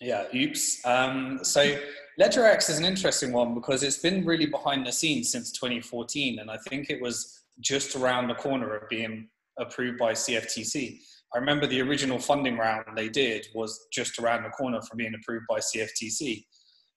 Yeah, 0.00 0.24
oops. 0.34 0.84
Um, 0.84 1.40
so 1.42 1.78
LedgerX 2.20 2.70
is 2.70 2.78
an 2.78 2.84
interesting 2.84 3.32
one 3.32 3.54
because 3.54 3.82
it's 3.82 3.98
been 3.98 4.24
really 4.24 4.46
behind 4.46 4.86
the 4.86 4.92
scenes 4.92 5.30
since 5.30 5.52
2014, 5.52 6.40
and 6.40 6.50
I 6.50 6.56
think 6.68 6.90
it 6.90 7.00
was 7.00 7.44
just 7.60 7.94
around 7.96 8.28
the 8.28 8.34
corner 8.34 8.74
of 8.74 8.88
being 8.88 9.28
approved 9.58 9.98
by 9.98 10.12
CFTC. 10.12 10.98
I 11.34 11.38
remember 11.38 11.66
the 11.66 11.80
original 11.80 12.18
funding 12.18 12.58
round 12.58 12.84
they 12.94 13.08
did 13.08 13.46
was 13.54 13.86
just 13.92 14.18
around 14.18 14.42
the 14.42 14.50
corner 14.50 14.82
from 14.82 14.98
being 14.98 15.14
approved 15.14 15.46
by 15.48 15.60
CFTC. 15.60 16.44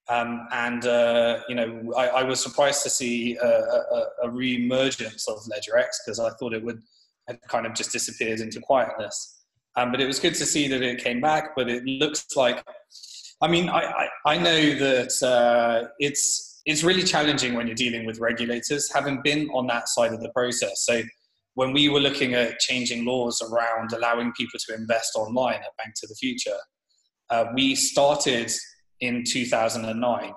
Um, 0.09 0.47
and 0.51 0.85
uh, 0.85 1.39
you 1.49 1.55
know, 1.55 1.93
I, 1.97 2.07
I, 2.07 2.23
was 2.23 2.39
surprised 2.39 2.83
to 2.83 2.91
see 2.91 3.37
a, 3.37 3.47
a, 3.47 4.05
a 4.23 4.29
re-emergence 4.29 5.27
of 5.27 5.37
LedgerX 5.51 5.87
because 6.05 6.19
I 6.19 6.29
thought 6.31 6.53
it 6.53 6.63
would 6.63 6.79
had 7.27 7.39
kind 7.47 7.65
of 7.65 7.73
just 7.73 7.91
disappeared 7.91 8.39
into 8.39 8.59
quietness. 8.59 9.34
Um, 9.77 9.91
but 9.91 9.99
it 9.99 10.07
was 10.07 10.19
good 10.19 10.35
to 10.35 10.45
see 10.45 10.67
that 10.69 10.81
it 10.81 11.03
came 11.03 11.21
back. 11.21 11.55
But 11.55 11.69
it 11.69 11.83
looks 11.85 12.25
like, 12.35 12.63
I 13.41 13.47
mean, 13.47 13.69
I, 13.69 13.81
I, 13.81 14.33
I 14.33 14.37
know 14.37 14.75
that 14.75 15.23
uh, 15.23 15.87
it's 15.99 16.61
it's 16.65 16.83
really 16.83 17.03
challenging 17.03 17.53
when 17.53 17.67
you're 17.67 17.75
dealing 17.75 18.05
with 18.05 18.19
regulators, 18.19 18.91
having 18.91 19.21
been 19.23 19.49
on 19.51 19.67
that 19.67 19.87
side 19.87 20.13
of 20.13 20.21
the 20.21 20.29
process. 20.29 20.83
So 20.83 21.03
when 21.53 21.73
we 21.73 21.89
were 21.89 21.99
looking 21.99 22.33
at 22.33 22.59
changing 22.59 23.05
laws 23.05 23.41
around 23.41 23.93
allowing 23.93 24.33
people 24.33 24.59
to 24.67 24.75
invest 24.75 25.11
online 25.15 25.55
at 25.55 25.77
Bank 25.77 25.93
to 25.97 26.07
the 26.07 26.15
Future, 26.15 26.57
uh, 27.29 27.45
we 27.53 27.75
started 27.75 28.51
in 28.99 29.23
2009, 29.25 30.33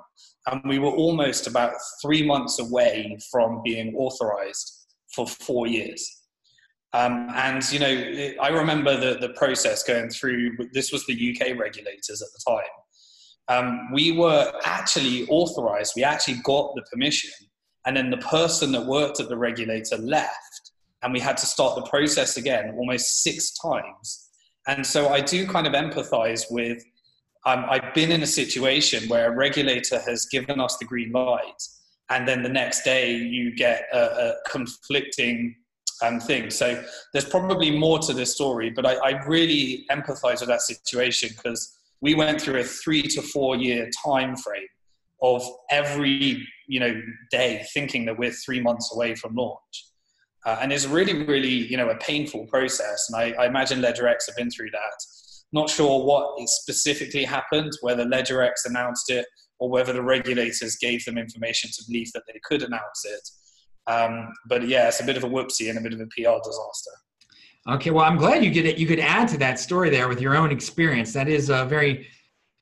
and 0.47 0.63
we 0.65 0.79
were 0.79 0.91
almost 0.91 1.47
about 1.47 1.73
three 2.03 2.27
months 2.27 2.59
away 2.59 3.19
from 3.31 3.63
being 3.65 3.95
authorized 3.95 4.87
for 5.15 5.27
four 5.27 5.67
years. 5.67 6.18
Um, 6.95 7.29
and 7.35 7.63
you 7.71 7.79
know, 7.79 8.35
I 8.41 8.49
remember 8.49 8.97
the 8.99 9.19
the 9.19 9.35
process 9.35 9.83
going 9.83 10.09
through. 10.09 10.57
This 10.73 10.91
was 10.91 11.05
the 11.07 11.15
UK 11.15 11.59
regulators 11.59 12.23
at 12.23 12.29
the 12.33 12.51
time. 12.51 12.69
Um, 13.49 13.93
we 13.93 14.13
were 14.13 14.53
actually 14.65 15.27
authorized. 15.29 15.95
We 15.97 16.05
actually 16.05 16.39
got 16.45 16.75
the 16.75 16.83
permission, 16.91 17.31
and 17.87 17.97
then 17.97 18.11
the 18.11 18.19
person 18.19 18.73
that 18.73 18.87
worked 18.87 19.21
at 19.21 19.29
the 19.29 19.37
regulator 19.37 19.99
left, 19.99 20.73
and 21.03 21.13
we 21.13 21.21
had 21.21 21.37
to 21.39 21.47
start 21.47 21.77
the 21.77 21.89
process 21.91 22.37
again 22.39 22.75
almost 22.79 23.23
six 23.23 23.53
times. 23.59 24.31
And 24.67 24.87
so 24.87 25.09
I 25.09 25.21
do 25.21 25.47
kind 25.47 25.67
of 25.67 25.73
empathize 25.75 26.45
with. 26.51 26.83
Um, 27.47 27.65
I've 27.69 27.95
been 27.95 28.11
in 28.11 28.23
a 28.23 28.27
situation 28.27 29.09
where 29.09 29.33
a 29.33 29.37
regulator 29.37 30.01
has 30.01 30.27
given 30.27 30.61
us 30.61 30.77
the 30.79 30.85
green 30.87 31.13
light, 31.13 31.63
and 32.11 32.27
then 32.27 32.43
the 32.43 32.49
next 32.49 32.83
day 32.83 33.15
you 33.15 33.55
get 33.55 33.85
a, 33.93 33.99
a 33.99 34.35
conflicting 34.51 35.55
um, 36.03 36.21
thing. 36.21 36.51
So 36.51 36.83
there's 37.13 37.29
probably 37.29 37.77
more 37.77 37.99
to 38.01 38.13
this 38.13 38.35
story, 38.35 38.71
but 38.71 38.87
I, 38.87 38.95
I 38.95 39.27
really 39.27 39.87
empathize 39.91 40.41
with 40.41 40.49
that 40.49 40.63
situation 40.63 41.31
because 41.37 41.79
we 42.01 42.15
went 42.15 42.41
through 42.41 42.61
a 42.61 42.65
three 42.65 43.03
to 43.03 43.23
four 43.23 43.57
year 43.57 43.91
time 44.05 44.37
frame 44.37 44.69
of 45.21 45.43
every 45.71 46.47
you 46.69 46.79
know 46.79 47.01
day 47.31 47.65
thinking 47.75 48.05
that 48.05 48.19
we're 48.19 48.31
three 48.31 48.61
months 48.61 48.95
away 48.95 49.15
from 49.15 49.35
launch. 49.35 49.87
Uh, 50.47 50.57
and 50.63 50.73
it's 50.73 50.87
really, 50.87 51.25
really, 51.25 51.49
you 51.49 51.77
know, 51.77 51.91
a 51.91 51.97
painful 51.97 52.47
process. 52.47 53.11
And 53.11 53.21
I, 53.21 53.43
I 53.43 53.47
imagine 53.47 53.81
LedgerX 53.81 54.27
have 54.29 54.37
been 54.37 54.51
through 54.51 54.71
that. 54.71 55.05
Not 55.53 55.69
sure 55.69 56.05
what 56.05 56.39
specifically 56.49 57.25
happened, 57.25 57.73
whether 57.81 58.05
LedgerX 58.05 58.65
announced 58.65 59.11
it 59.11 59.27
or 59.59 59.69
whether 59.69 59.93
the 59.93 60.03
regulators 60.03 60.77
gave 60.77 61.05
them 61.05 61.19
information 61.19 61.71
to 61.71 61.85
believe 61.87 62.13
that 62.13 62.23
they 62.27 62.41
could 62.45 62.63
announce 62.63 63.05
it. 63.05 63.29
Um, 63.89 64.33
but 64.47 64.69
yeah, 64.69 64.89
it's 64.89 65.01
a 65.01 65.05
bit 65.05 65.17
of 65.17 65.25
a 65.25 65.29
whoopsie 65.29 65.71
and 65.71 65.79
a 65.79 65.81
bit 65.81 65.95
of 65.95 66.01
a 66.01 66.07
PR 66.07 66.39
disaster. 66.45 66.91
Okay, 67.69 67.91
well, 67.91 68.05
I'm 68.05 68.17
glad 68.17 68.45
you 68.45 68.53
could 68.53 68.79
you 68.79 68.87
could 68.87 69.01
add 69.01 69.29
to 69.29 69.39
that 69.39 69.59
story 69.59 69.91
there 69.91 70.09
with 70.09 70.21
your 70.21 70.37
own 70.37 70.51
experience. 70.51 71.13
That 71.13 71.29
is 71.29 71.51
uh, 71.51 71.65
very, 71.65 72.07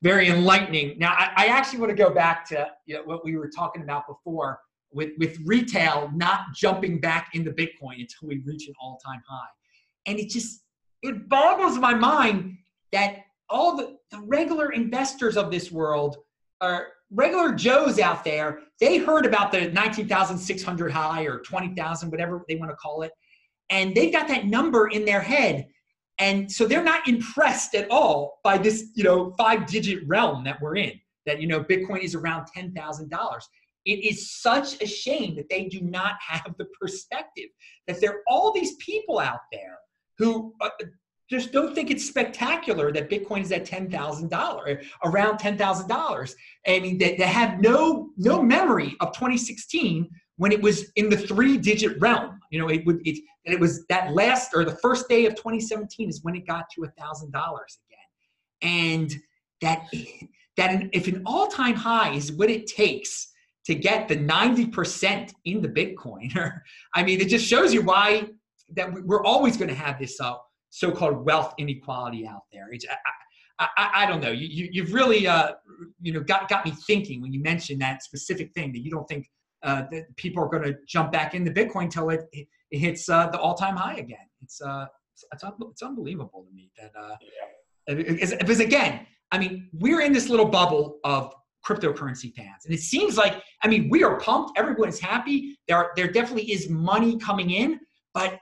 very 0.02 0.28
enlightening. 0.28 0.98
Now, 0.98 1.12
I, 1.12 1.32
I 1.36 1.46
actually 1.46 1.80
want 1.80 1.90
to 1.90 1.96
go 1.96 2.10
back 2.10 2.48
to 2.48 2.68
you 2.86 2.96
know, 2.96 3.02
what 3.04 3.24
we 3.24 3.36
were 3.36 3.48
talking 3.48 3.82
about 3.82 4.06
before 4.06 4.60
with 4.92 5.10
with 5.18 5.38
retail 5.44 6.10
not 6.14 6.40
jumping 6.54 7.00
back 7.00 7.30
into 7.34 7.50
Bitcoin 7.50 8.00
until 8.00 8.28
we 8.28 8.42
reach 8.44 8.66
an 8.68 8.74
all 8.80 8.98
time 9.04 9.22
high, 9.28 9.48
and 10.06 10.18
it 10.18 10.30
just 10.30 10.62
it 11.02 11.28
boggles 11.28 11.78
my 11.78 11.94
mind 11.94 12.56
that 12.92 13.18
all 13.48 13.76
the, 13.76 13.96
the 14.10 14.20
regular 14.22 14.72
investors 14.72 15.36
of 15.36 15.50
this 15.50 15.70
world 15.70 16.16
are 16.60 16.88
regular 17.10 17.52
Joes 17.54 17.98
out 17.98 18.24
there, 18.24 18.60
they 18.80 18.98
heard 18.98 19.26
about 19.26 19.52
the 19.52 19.70
19,600 19.70 20.90
high 20.90 21.24
or 21.24 21.40
20,000, 21.40 22.10
whatever 22.10 22.44
they 22.48 22.56
want 22.56 22.70
to 22.70 22.76
call 22.76 23.02
it, 23.02 23.12
and 23.70 23.94
they've 23.94 24.12
got 24.12 24.28
that 24.28 24.46
number 24.46 24.88
in 24.88 25.04
their 25.04 25.20
head. 25.20 25.66
And 26.18 26.50
so 26.50 26.66
they're 26.66 26.82
not 26.82 27.06
impressed 27.08 27.74
at 27.74 27.90
all 27.90 28.40
by 28.42 28.58
this, 28.58 28.90
you 28.94 29.04
know, 29.04 29.34
five 29.36 29.66
digit 29.66 30.06
realm 30.06 30.44
that 30.44 30.60
we're 30.60 30.76
in, 30.76 30.92
that, 31.26 31.40
you 31.40 31.46
know, 31.46 31.62
Bitcoin 31.62 32.00
is 32.00 32.14
around 32.14 32.46
$10,000. 32.56 33.40
It 33.84 33.90
is 33.90 34.32
such 34.40 34.80
a 34.80 34.86
shame 34.86 35.36
that 35.36 35.48
they 35.48 35.64
do 35.64 35.80
not 35.80 36.14
have 36.26 36.54
the 36.58 36.66
perspective 36.80 37.50
that 37.86 38.00
there 38.00 38.10
are 38.10 38.22
all 38.28 38.52
these 38.52 38.76
people 38.76 39.18
out 39.18 39.40
there 39.52 39.78
who 40.18 40.54
uh, 40.60 40.70
just 41.28 41.52
don't 41.52 41.74
think 41.74 41.90
it's 41.90 42.06
spectacular 42.06 42.92
that 42.92 43.10
Bitcoin 43.10 43.42
is 43.42 43.52
at 43.52 43.64
ten 43.64 43.90
thousand 43.90 44.30
dollars, 44.30 44.84
around 45.04 45.38
ten 45.38 45.58
thousand 45.58 45.88
dollars. 45.88 46.36
I 46.66 46.78
mean, 46.78 46.98
they, 46.98 47.16
they 47.16 47.26
have 47.26 47.60
no 47.60 48.10
no 48.16 48.42
memory 48.42 48.96
of 49.00 49.12
2016 49.12 50.08
when 50.36 50.52
it 50.52 50.60
was 50.60 50.92
in 50.96 51.08
the 51.08 51.16
three 51.16 51.56
digit 51.56 52.00
realm. 52.00 52.38
You 52.50 52.60
know, 52.60 52.68
it 52.68 52.84
would 52.86 53.00
it 53.06 53.18
it 53.44 53.58
was 53.58 53.84
that 53.86 54.12
last 54.12 54.52
or 54.54 54.64
the 54.64 54.76
first 54.76 55.08
day 55.08 55.26
of 55.26 55.34
2017 55.34 56.08
is 56.08 56.22
when 56.22 56.36
it 56.36 56.46
got 56.46 56.66
to 56.74 56.86
thousand 56.98 57.32
dollars 57.32 57.78
again, 57.88 58.72
and 58.72 59.14
that 59.62 59.86
that 60.56 60.88
if 60.92 61.08
an 61.08 61.22
all 61.26 61.48
time 61.48 61.74
high 61.74 62.12
is 62.12 62.32
what 62.32 62.50
it 62.50 62.66
takes 62.66 63.32
to 63.66 63.74
get 63.74 64.06
the 64.06 64.16
90% 64.16 65.32
in 65.44 65.60
the 65.60 65.68
Bitcoin, 65.68 66.32
I 66.94 67.02
mean, 67.02 67.20
it 67.20 67.28
just 67.28 67.44
shows 67.44 67.74
you 67.74 67.82
why 67.82 68.28
that 68.74 68.92
we're 69.04 69.24
always 69.24 69.56
going 69.56 69.68
to 69.68 69.74
have 69.74 69.98
this 69.98 70.20
uh, 70.20 70.34
so-called 70.76 71.24
wealth 71.24 71.54
inequality 71.56 72.26
out 72.26 72.42
there. 72.52 72.68
It's, 72.70 72.84
I, 73.58 73.66
I, 73.78 73.90
I 74.02 74.06
don't 74.06 74.20
know. 74.20 74.30
You, 74.30 74.68
you, 74.70 74.82
have 74.84 74.92
really, 74.92 75.26
uh, 75.26 75.52
you 76.02 76.12
know, 76.12 76.20
got, 76.20 76.50
got 76.50 76.66
me 76.66 76.72
thinking 76.86 77.22
when 77.22 77.32
you 77.32 77.40
mentioned 77.40 77.80
that 77.80 78.02
specific 78.02 78.52
thing 78.52 78.72
that 78.72 78.80
you 78.80 78.90
don't 78.90 79.08
think 79.08 79.30
uh, 79.62 79.84
that 79.90 80.14
people 80.16 80.42
are 80.42 80.48
going 80.48 80.64
to 80.64 80.74
jump 80.86 81.12
back 81.12 81.34
into 81.34 81.50
Bitcoin 81.50 81.84
until 81.84 82.10
it, 82.10 82.28
it, 82.32 82.46
it 82.70 82.78
hits 82.78 83.08
uh, 83.08 83.26
the 83.28 83.38
all-time 83.38 83.74
high 83.74 83.94
again. 83.94 84.26
It's, 84.42 84.60
uh, 84.60 84.84
it's, 85.14 85.42
it's 85.70 85.82
unbelievable 85.82 86.44
to 86.46 86.54
me 86.54 86.70
that, 86.78 86.92
uh, 86.94 87.16
yeah. 87.88 87.94
because, 87.94 88.34
because 88.34 88.60
again, 88.60 89.06
I 89.32 89.38
mean, 89.38 89.70
we're 89.72 90.02
in 90.02 90.12
this 90.12 90.28
little 90.28 90.46
bubble 90.46 90.98
of 91.04 91.32
cryptocurrency 91.66 92.34
fans. 92.34 92.66
And 92.66 92.74
it 92.74 92.80
seems 92.80 93.16
like, 93.16 93.42
I 93.62 93.68
mean, 93.68 93.88
we 93.88 94.04
are 94.04 94.20
pumped. 94.20 94.58
Everyone 94.58 94.90
is 94.90 95.00
happy. 95.00 95.56
There, 95.66 95.78
are, 95.78 95.92
there 95.96 96.06
definitely 96.06 96.52
is 96.52 96.68
money 96.68 97.18
coming 97.18 97.50
in. 97.50 97.80
But 98.12 98.38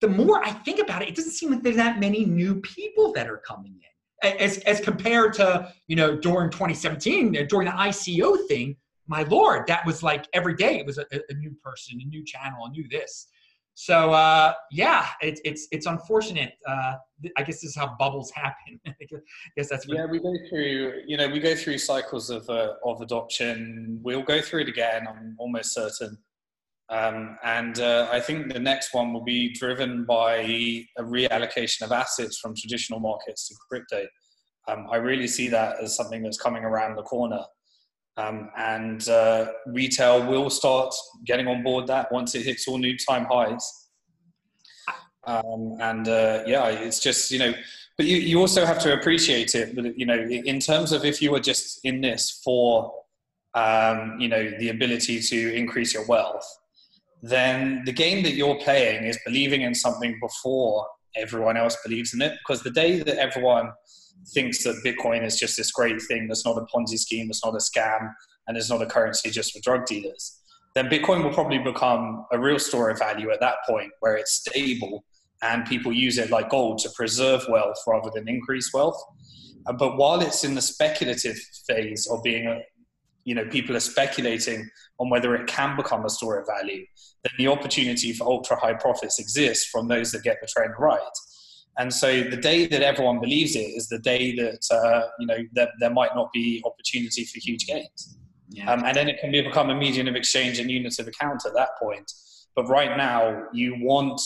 the 0.00 0.08
more 0.08 0.44
I 0.44 0.52
think 0.52 0.80
about 0.80 1.02
it, 1.02 1.08
it 1.08 1.14
doesn't 1.16 1.32
seem 1.32 1.50
like 1.50 1.62
there's 1.62 1.76
that 1.76 1.98
many 1.98 2.24
new 2.24 2.60
people 2.60 3.12
that 3.14 3.28
are 3.28 3.38
coming 3.38 3.74
in. 3.74 4.30
As, 4.40 4.58
as 4.58 4.80
compared 4.80 5.32
to, 5.34 5.72
you 5.86 5.94
know, 5.94 6.16
during 6.16 6.50
2017, 6.50 7.36
uh, 7.36 7.42
during 7.48 7.66
the 7.66 7.72
ICO 7.72 8.46
thing, 8.48 8.76
my 9.06 9.22
Lord, 9.22 9.66
that 9.68 9.86
was 9.86 10.02
like 10.02 10.26
every 10.32 10.54
day 10.54 10.78
it 10.78 10.86
was 10.86 10.98
a, 10.98 11.06
a 11.12 11.34
new 11.34 11.54
person, 11.64 12.00
a 12.02 12.04
new 12.04 12.24
channel, 12.24 12.66
a 12.66 12.70
new 12.70 12.86
this. 12.88 13.28
So 13.80 14.10
uh, 14.12 14.54
yeah, 14.72 15.06
it's 15.20 15.40
it's 15.44 15.68
it's 15.70 15.86
unfortunate. 15.86 16.54
Uh, 16.66 16.94
I 17.36 17.42
guess 17.44 17.60
this 17.60 17.70
is 17.70 17.76
how 17.76 17.94
bubbles 17.96 18.28
happen. 18.32 18.80
I 18.88 18.94
guess 19.56 19.68
that's 19.68 19.86
yeah. 19.86 20.04
We 20.04 20.18
go 20.18 20.34
through 20.48 21.02
you 21.06 21.16
know 21.16 21.28
we 21.28 21.38
go 21.38 21.54
through 21.54 21.78
cycles 21.78 22.28
of 22.28 22.50
uh, 22.50 22.72
of 22.84 23.00
adoption. 23.02 24.00
We'll 24.02 24.24
go 24.24 24.40
through 24.40 24.62
it 24.62 24.68
again. 24.68 25.06
I'm 25.08 25.36
almost 25.38 25.74
certain. 25.74 26.18
Um, 26.90 27.36
and 27.44 27.80
uh, 27.80 28.08
I 28.10 28.20
think 28.20 28.52
the 28.52 28.58
next 28.58 28.94
one 28.94 29.12
will 29.12 29.24
be 29.24 29.52
driven 29.52 30.04
by 30.04 30.36
a 30.36 30.86
reallocation 31.00 31.82
of 31.82 31.92
assets 31.92 32.38
from 32.38 32.54
traditional 32.54 32.98
markets 32.98 33.46
to 33.48 33.54
crypto. 33.68 34.06
Um, 34.68 34.86
I 34.90 34.96
really 34.96 35.26
see 35.26 35.48
that 35.48 35.76
as 35.82 35.94
something 35.94 36.22
that's 36.22 36.40
coming 36.40 36.64
around 36.64 36.96
the 36.96 37.02
corner. 37.02 37.42
Um, 38.16 38.50
and 38.56 39.06
uh, 39.08 39.52
retail 39.66 40.26
will 40.26 40.50
start 40.50 40.94
getting 41.24 41.46
on 41.46 41.62
board 41.62 41.86
that 41.86 42.10
once 42.10 42.34
it 42.34 42.44
hits 42.44 42.66
all 42.66 42.78
new 42.78 42.96
time 42.98 43.26
highs. 43.30 43.88
Um, 45.24 45.76
and 45.80 46.08
uh, 46.08 46.42
yeah, 46.46 46.68
it's 46.68 47.00
just, 47.00 47.30
you 47.30 47.38
know, 47.38 47.52
but 47.96 48.06
you, 48.06 48.16
you 48.16 48.40
also 48.40 48.64
have 48.64 48.78
to 48.80 48.94
appreciate 48.94 49.54
it, 49.54 49.76
you 49.96 50.06
know, 50.06 50.18
in 50.18 50.58
terms 50.58 50.92
of 50.92 51.04
if 51.04 51.20
you 51.20 51.32
were 51.32 51.40
just 51.40 51.80
in 51.84 52.00
this 52.00 52.40
for, 52.42 52.92
um, 53.54 54.16
you 54.18 54.28
know, 54.28 54.50
the 54.58 54.70
ability 54.70 55.20
to 55.20 55.54
increase 55.54 55.92
your 55.92 56.06
wealth, 56.06 56.46
then 57.22 57.82
the 57.84 57.92
game 57.92 58.22
that 58.22 58.34
you're 58.34 58.58
playing 58.58 59.04
is 59.04 59.18
believing 59.24 59.62
in 59.62 59.74
something 59.74 60.18
before 60.20 60.86
everyone 61.16 61.56
else 61.56 61.76
believes 61.84 62.14
in 62.14 62.22
it. 62.22 62.38
Because 62.38 62.62
the 62.62 62.70
day 62.70 63.02
that 63.02 63.18
everyone 63.18 63.70
thinks 64.34 64.62
that 64.64 64.82
Bitcoin 64.84 65.24
is 65.24 65.38
just 65.38 65.56
this 65.56 65.72
great 65.72 66.00
thing 66.02 66.28
that's 66.28 66.44
not 66.44 66.56
a 66.56 66.66
Ponzi 66.74 66.98
scheme, 66.98 67.28
that's 67.28 67.44
not 67.44 67.54
a 67.54 67.58
scam, 67.58 68.12
and 68.46 68.56
is 68.56 68.70
not 68.70 68.82
a 68.82 68.86
currency 68.86 69.30
just 69.30 69.52
for 69.52 69.60
drug 69.62 69.86
dealers, 69.86 70.40
then 70.74 70.86
Bitcoin 70.86 71.24
will 71.24 71.32
probably 71.32 71.58
become 71.58 72.24
a 72.32 72.38
real 72.38 72.58
store 72.58 72.90
of 72.90 72.98
value 72.98 73.30
at 73.30 73.40
that 73.40 73.56
point 73.68 73.90
where 74.00 74.16
it's 74.16 74.32
stable 74.34 75.04
and 75.42 75.64
people 75.66 75.92
use 75.92 76.18
it 76.18 76.30
like 76.30 76.50
gold 76.50 76.78
to 76.78 76.90
preserve 76.96 77.44
wealth 77.48 77.76
rather 77.86 78.10
than 78.14 78.28
increase 78.28 78.72
wealth. 78.72 79.00
Uh, 79.66 79.72
but 79.72 79.96
while 79.96 80.20
it's 80.20 80.44
in 80.44 80.54
the 80.54 80.62
speculative 80.62 81.36
phase 81.68 82.06
of 82.10 82.22
being 82.22 82.46
a, 82.46 82.60
you 83.28 83.34
know, 83.34 83.44
people 83.44 83.76
are 83.76 83.80
speculating 83.80 84.70
on 84.98 85.10
whether 85.10 85.34
it 85.34 85.46
can 85.46 85.76
become 85.76 86.06
a 86.06 86.08
store 86.08 86.38
of 86.40 86.46
value, 86.46 86.82
then 87.22 87.32
the 87.36 87.46
opportunity 87.46 88.10
for 88.14 88.24
ultra 88.24 88.56
high 88.58 88.72
profits 88.72 89.18
exists 89.18 89.66
from 89.66 89.86
those 89.86 90.10
that 90.12 90.22
get 90.22 90.38
the 90.40 90.46
trend 90.46 90.72
right. 90.78 91.16
And 91.76 91.92
so 91.92 92.22
the 92.22 92.38
day 92.38 92.66
that 92.66 92.82
everyone 92.82 93.20
believes 93.20 93.54
it 93.54 93.68
is 93.78 93.86
the 93.88 93.98
day 93.98 94.34
that 94.36 94.62
uh, 94.70 95.08
you 95.20 95.26
know 95.26 95.40
that 95.52 95.68
there 95.78 95.90
might 95.90 96.14
not 96.14 96.32
be 96.32 96.62
opportunity 96.64 97.24
for 97.26 97.38
huge 97.38 97.66
gains. 97.66 98.16
Yeah. 98.48 98.72
Um, 98.72 98.82
and 98.86 98.96
then 98.96 99.08
it 99.10 99.20
can 99.20 99.30
be, 99.30 99.42
become 99.42 99.68
a 99.68 99.74
medium 99.74 100.08
of 100.08 100.16
exchange 100.16 100.58
and 100.58 100.70
units 100.70 100.98
of 100.98 101.06
account 101.06 101.42
at 101.46 101.52
that 101.52 101.70
point. 101.78 102.10
But 102.56 102.66
right 102.66 102.96
now, 102.96 103.44
you 103.52 103.76
want 103.78 104.20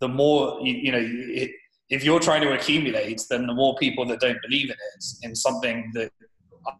the 0.00 0.08
more 0.08 0.58
you, 0.62 0.72
you 0.72 0.92
know. 0.92 1.04
It, 1.42 1.50
if 1.90 2.04
you're 2.04 2.20
trying 2.20 2.42
to 2.42 2.52
accumulate, 2.52 3.22
then 3.30 3.46
the 3.46 3.54
more 3.54 3.74
people 3.76 4.04
that 4.06 4.20
don't 4.20 4.40
believe 4.42 4.68
in 4.68 4.76
it, 4.94 5.04
in 5.22 5.34
something 5.34 5.90
that 5.94 6.10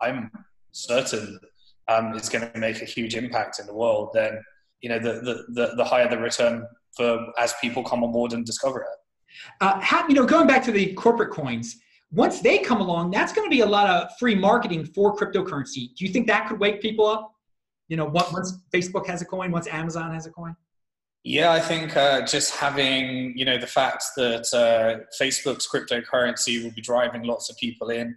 I'm 0.03 0.31
certain 0.73 1.39
um, 1.89 2.15
is 2.15 2.29
going 2.29 2.51
to 2.51 2.59
make 2.59 2.83
a 2.83 2.85
huge 2.85 3.15
impact 3.15 3.59
in 3.59 3.67
the 3.67 3.75
world, 3.75 4.11
then 4.15 4.43
you 4.81 4.89
know 4.89 4.99
the, 4.99 5.15
the, 5.21 5.45
the, 5.49 5.75
the 5.77 5.85
higher 5.85 6.09
the 6.09 6.19
return 6.19 6.67
for 6.97 7.19
as 7.39 7.55
people 7.61 7.83
come 7.83 8.05
on 8.05 8.13
board 8.13 8.33
and 8.33 8.45
discover 8.45 8.81
it. 8.81 8.87
Uh, 9.61 9.81
how, 9.81 10.07
you 10.09 10.15
know, 10.15 10.25
going 10.25 10.47
back 10.47 10.65
to 10.65 10.73
the 10.73 10.93
corporate 10.95 11.31
coins, 11.31 11.77
once 12.11 12.41
they 12.41 12.59
come 12.59 12.81
along, 12.81 13.11
that's 13.11 13.33
going 13.33 13.47
to 13.47 13.51
be 13.51 13.61
a 13.61 13.67
lot 13.67 13.89
of 13.89 14.11
free 14.19 14.35
marketing 14.35 14.85
for 14.85 15.15
cryptocurrency. 15.17 15.95
Do 15.97 16.05
you 16.05 16.09
think 16.09 16.27
that 16.27 16.49
could 16.49 16.59
wake 16.59 16.81
people 16.81 17.07
up? 17.07 17.33
You 17.89 17.97
know, 17.97 18.07
once 18.07 18.59
Facebook 18.75 19.07
has 19.07 19.23
a 19.23 19.25
coin, 19.25 19.51
once 19.51 19.67
Amazon 19.69 20.13
has 20.13 20.27
a 20.27 20.31
coin. 20.31 20.57
Yeah, 21.25 21.53
I 21.53 21.61
think 21.61 21.97
uh, 21.97 22.23
just 22.23 22.55
having 22.55 23.37
you 23.37 23.45
know 23.45 23.59
the 23.59 23.67
fact 23.67 24.05
that 24.17 24.47
uh, 24.55 25.05
Facebook's 25.21 25.69
cryptocurrency 25.69 26.63
will 26.63 26.71
be 26.71 26.81
driving 26.81 27.25
lots 27.25 27.51
of 27.51 27.57
people 27.57 27.91
in, 27.91 28.17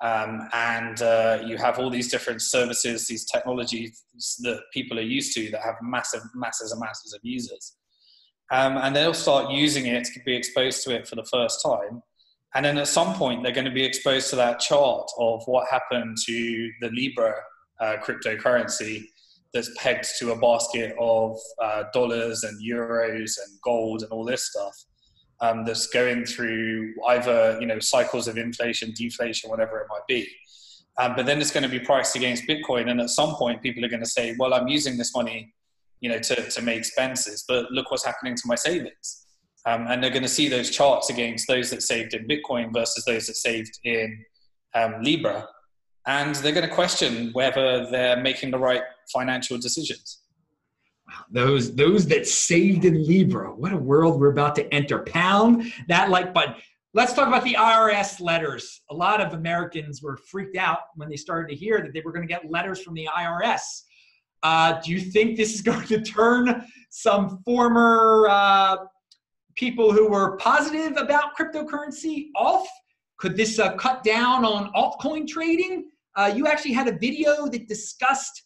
um, 0.00 0.48
and 0.52 1.00
uh, 1.02 1.38
you 1.44 1.56
have 1.56 1.78
all 1.78 1.90
these 1.90 2.10
different 2.10 2.42
services, 2.42 3.06
these 3.06 3.24
technologies 3.24 4.02
that 4.40 4.60
people 4.72 4.98
are 4.98 5.02
used 5.02 5.34
to 5.34 5.50
that 5.50 5.62
have 5.62 5.76
massive, 5.82 6.22
masses 6.34 6.72
and 6.72 6.80
masses 6.80 7.14
of 7.14 7.20
users 7.22 7.76
um, 8.50 8.76
and 8.76 8.94
they'll 8.94 9.14
start 9.14 9.50
using 9.50 9.86
it 9.86 10.08
be 10.24 10.36
exposed 10.36 10.84
to 10.84 10.94
it 10.94 11.08
for 11.08 11.16
the 11.16 11.24
first 11.24 11.62
time. 11.64 12.02
And 12.54 12.64
then 12.64 12.78
at 12.78 12.88
some 12.88 13.14
point, 13.14 13.42
they're 13.42 13.52
going 13.52 13.66
to 13.66 13.72
be 13.72 13.84
exposed 13.84 14.30
to 14.30 14.36
that 14.36 14.60
chart 14.60 15.08
of 15.18 15.42
what 15.46 15.68
happened 15.70 16.16
to 16.26 16.70
the 16.80 16.88
Libra 16.90 17.34
uh, 17.80 17.96
cryptocurrency 18.02 19.04
that's 19.52 19.70
pegged 19.76 20.06
to 20.20 20.32
a 20.32 20.38
basket 20.38 20.94
of 20.98 21.38
uh, 21.62 21.84
dollars 21.92 22.44
and 22.44 22.58
euros 22.62 23.32
and 23.44 23.60
gold 23.62 24.02
and 24.02 24.12
all 24.12 24.24
this 24.24 24.44
stuff. 24.44 24.74
Um, 25.40 25.66
that's 25.66 25.88
going 25.88 26.24
through 26.24 26.94
either 27.08 27.58
you 27.60 27.66
know 27.66 27.78
cycles 27.78 28.26
of 28.26 28.38
inflation, 28.38 28.92
deflation, 28.96 29.50
whatever 29.50 29.78
it 29.80 29.86
might 29.90 30.06
be. 30.08 30.26
Um, 30.98 31.14
but 31.14 31.26
then 31.26 31.42
it's 31.42 31.50
going 31.50 31.62
to 31.62 31.68
be 31.68 31.78
priced 31.78 32.16
against 32.16 32.44
Bitcoin, 32.44 32.90
and 32.90 33.00
at 33.02 33.10
some 33.10 33.34
point, 33.34 33.60
people 33.62 33.84
are 33.84 33.88
going 33.88 34.02
to 34.02 34.08
say, 34.08 34.34
"Well, 34.38 34.54
I'm 34.54 34.66
using 34.66 34.96
this 34.96 35.14
money 35.14 35.52
you 36.00 36.10
know, 36.10 36.18
to, 36.18 36.50
to 36.50 36.62
make 36.62 36.78
expenses. 36.78 37.44
But 37.46 37.70
look 37.70 37.90
what's 37.90 38.04
happening 38.04 38.34
to 38.34 38.42
my 38.46 38.54
savings. 38.54 39.26
Um, 39.64 39.86
and 39.88 40.02
they're 40.02 40.10
going 40.10 40.22
to 40.22 40.28
see 40.28 40.48
those 40.48 40.70
charts 40.70 41.10
against 41.10 41.48
those 41.48 41.70
that 41.70 41.82
saved 41.82 42.14
in 42.14 42.28
Bitcoin 42.28 42.72
versus 42.72 43.04
those 43.04 43.26
that 43.26 43.34
saved 43.34 43.78
in 43.84 44.24
um, 44.74 45.02
Libra. 45.02 45.48
And 46.06 46.36
they're 46.36 46.52
going 46.52 46.68
to 46.68 46.74
question 46.74 47.30
whether 47.32 47.90
they're 47.90 48.20
making 48.20 48.52
the 48.52 48.58
right 48.58 48.82
financial 49.12 49.58
decisions. 49.58 50.20
Those 51.30 51.74
those 51.74 52.06
that 52.08 52.26
saved 52.26 52.84
in 52.84 53.06
Libra, 53.06 53.54
what 53.54 53.72
a 53.72 53.76
world 53.76 54.20
we're 54.20 54.30
about 54.30 54.54
to 54.56 54.74
enter. 54.74 55.00
Pound 55.00 55.72
that 55.88 56.10
like 56.10 56.34
button. 56.34 56.54
Let's 56.94 57.12
talk 57.12 57.28
about 57.28 57.44
the 57.44 57.54
IRS 57.54 58.20
letters. 58.20 58.80
A 58.90 58.94
lot 58.94 59.20
of 59.20 59.34
Americans 59.34 60.02
were 60.02 60.16
freaked 60.16 60.56
out 60.56 60.78
when 60.94 61.10
they 61.10 61.16
started 61.16 61.50
to 61.50 61.56
hear 61.56 61.82
that 61.82 61.92
they 61.92 62.00
were 62.00 62.12
going 62.12 62.26
to 62.26 62.32
get 62.32 62.50
letters 62.50 62.82
from 62.82 62.94
the 62.94 63.06
IRS 63.14 63.60
uh, 64.42 64.80
do 64.80 64.92
you 64.92 65.00
think 65.00 65.36
this 65.36 65.54
is 65.54 65.60
going 65.70 65.86
to 65.86 66.00
turn 66.00 66.64
some 66.90 67.42
former 67.44 68.28
uh, 68.30 68.76
people 69.56 69.92
who 69.92 70.08
were 70.08 70.36
positive 70.36 70.96
about 70.96 71.36
cryptocurrency 71.36 72.28
off? 72.36 72.66
Could 73.18 73.36
this 73.36 73.58
uh, 73.58 73.74
cut 73.76 74.04
down 74.04 74.44
on 74.44 74.72
altcoin 74.74 75.26
trading? 75.26 75.90
Uh, 76.14 76.32
you 76.34 76.46
actually 76.46 76.72
had 76.72 76.88
a 76.88 76.96
video 76.98 77.46
that 77.48 77.66
discussed 77.66 78.42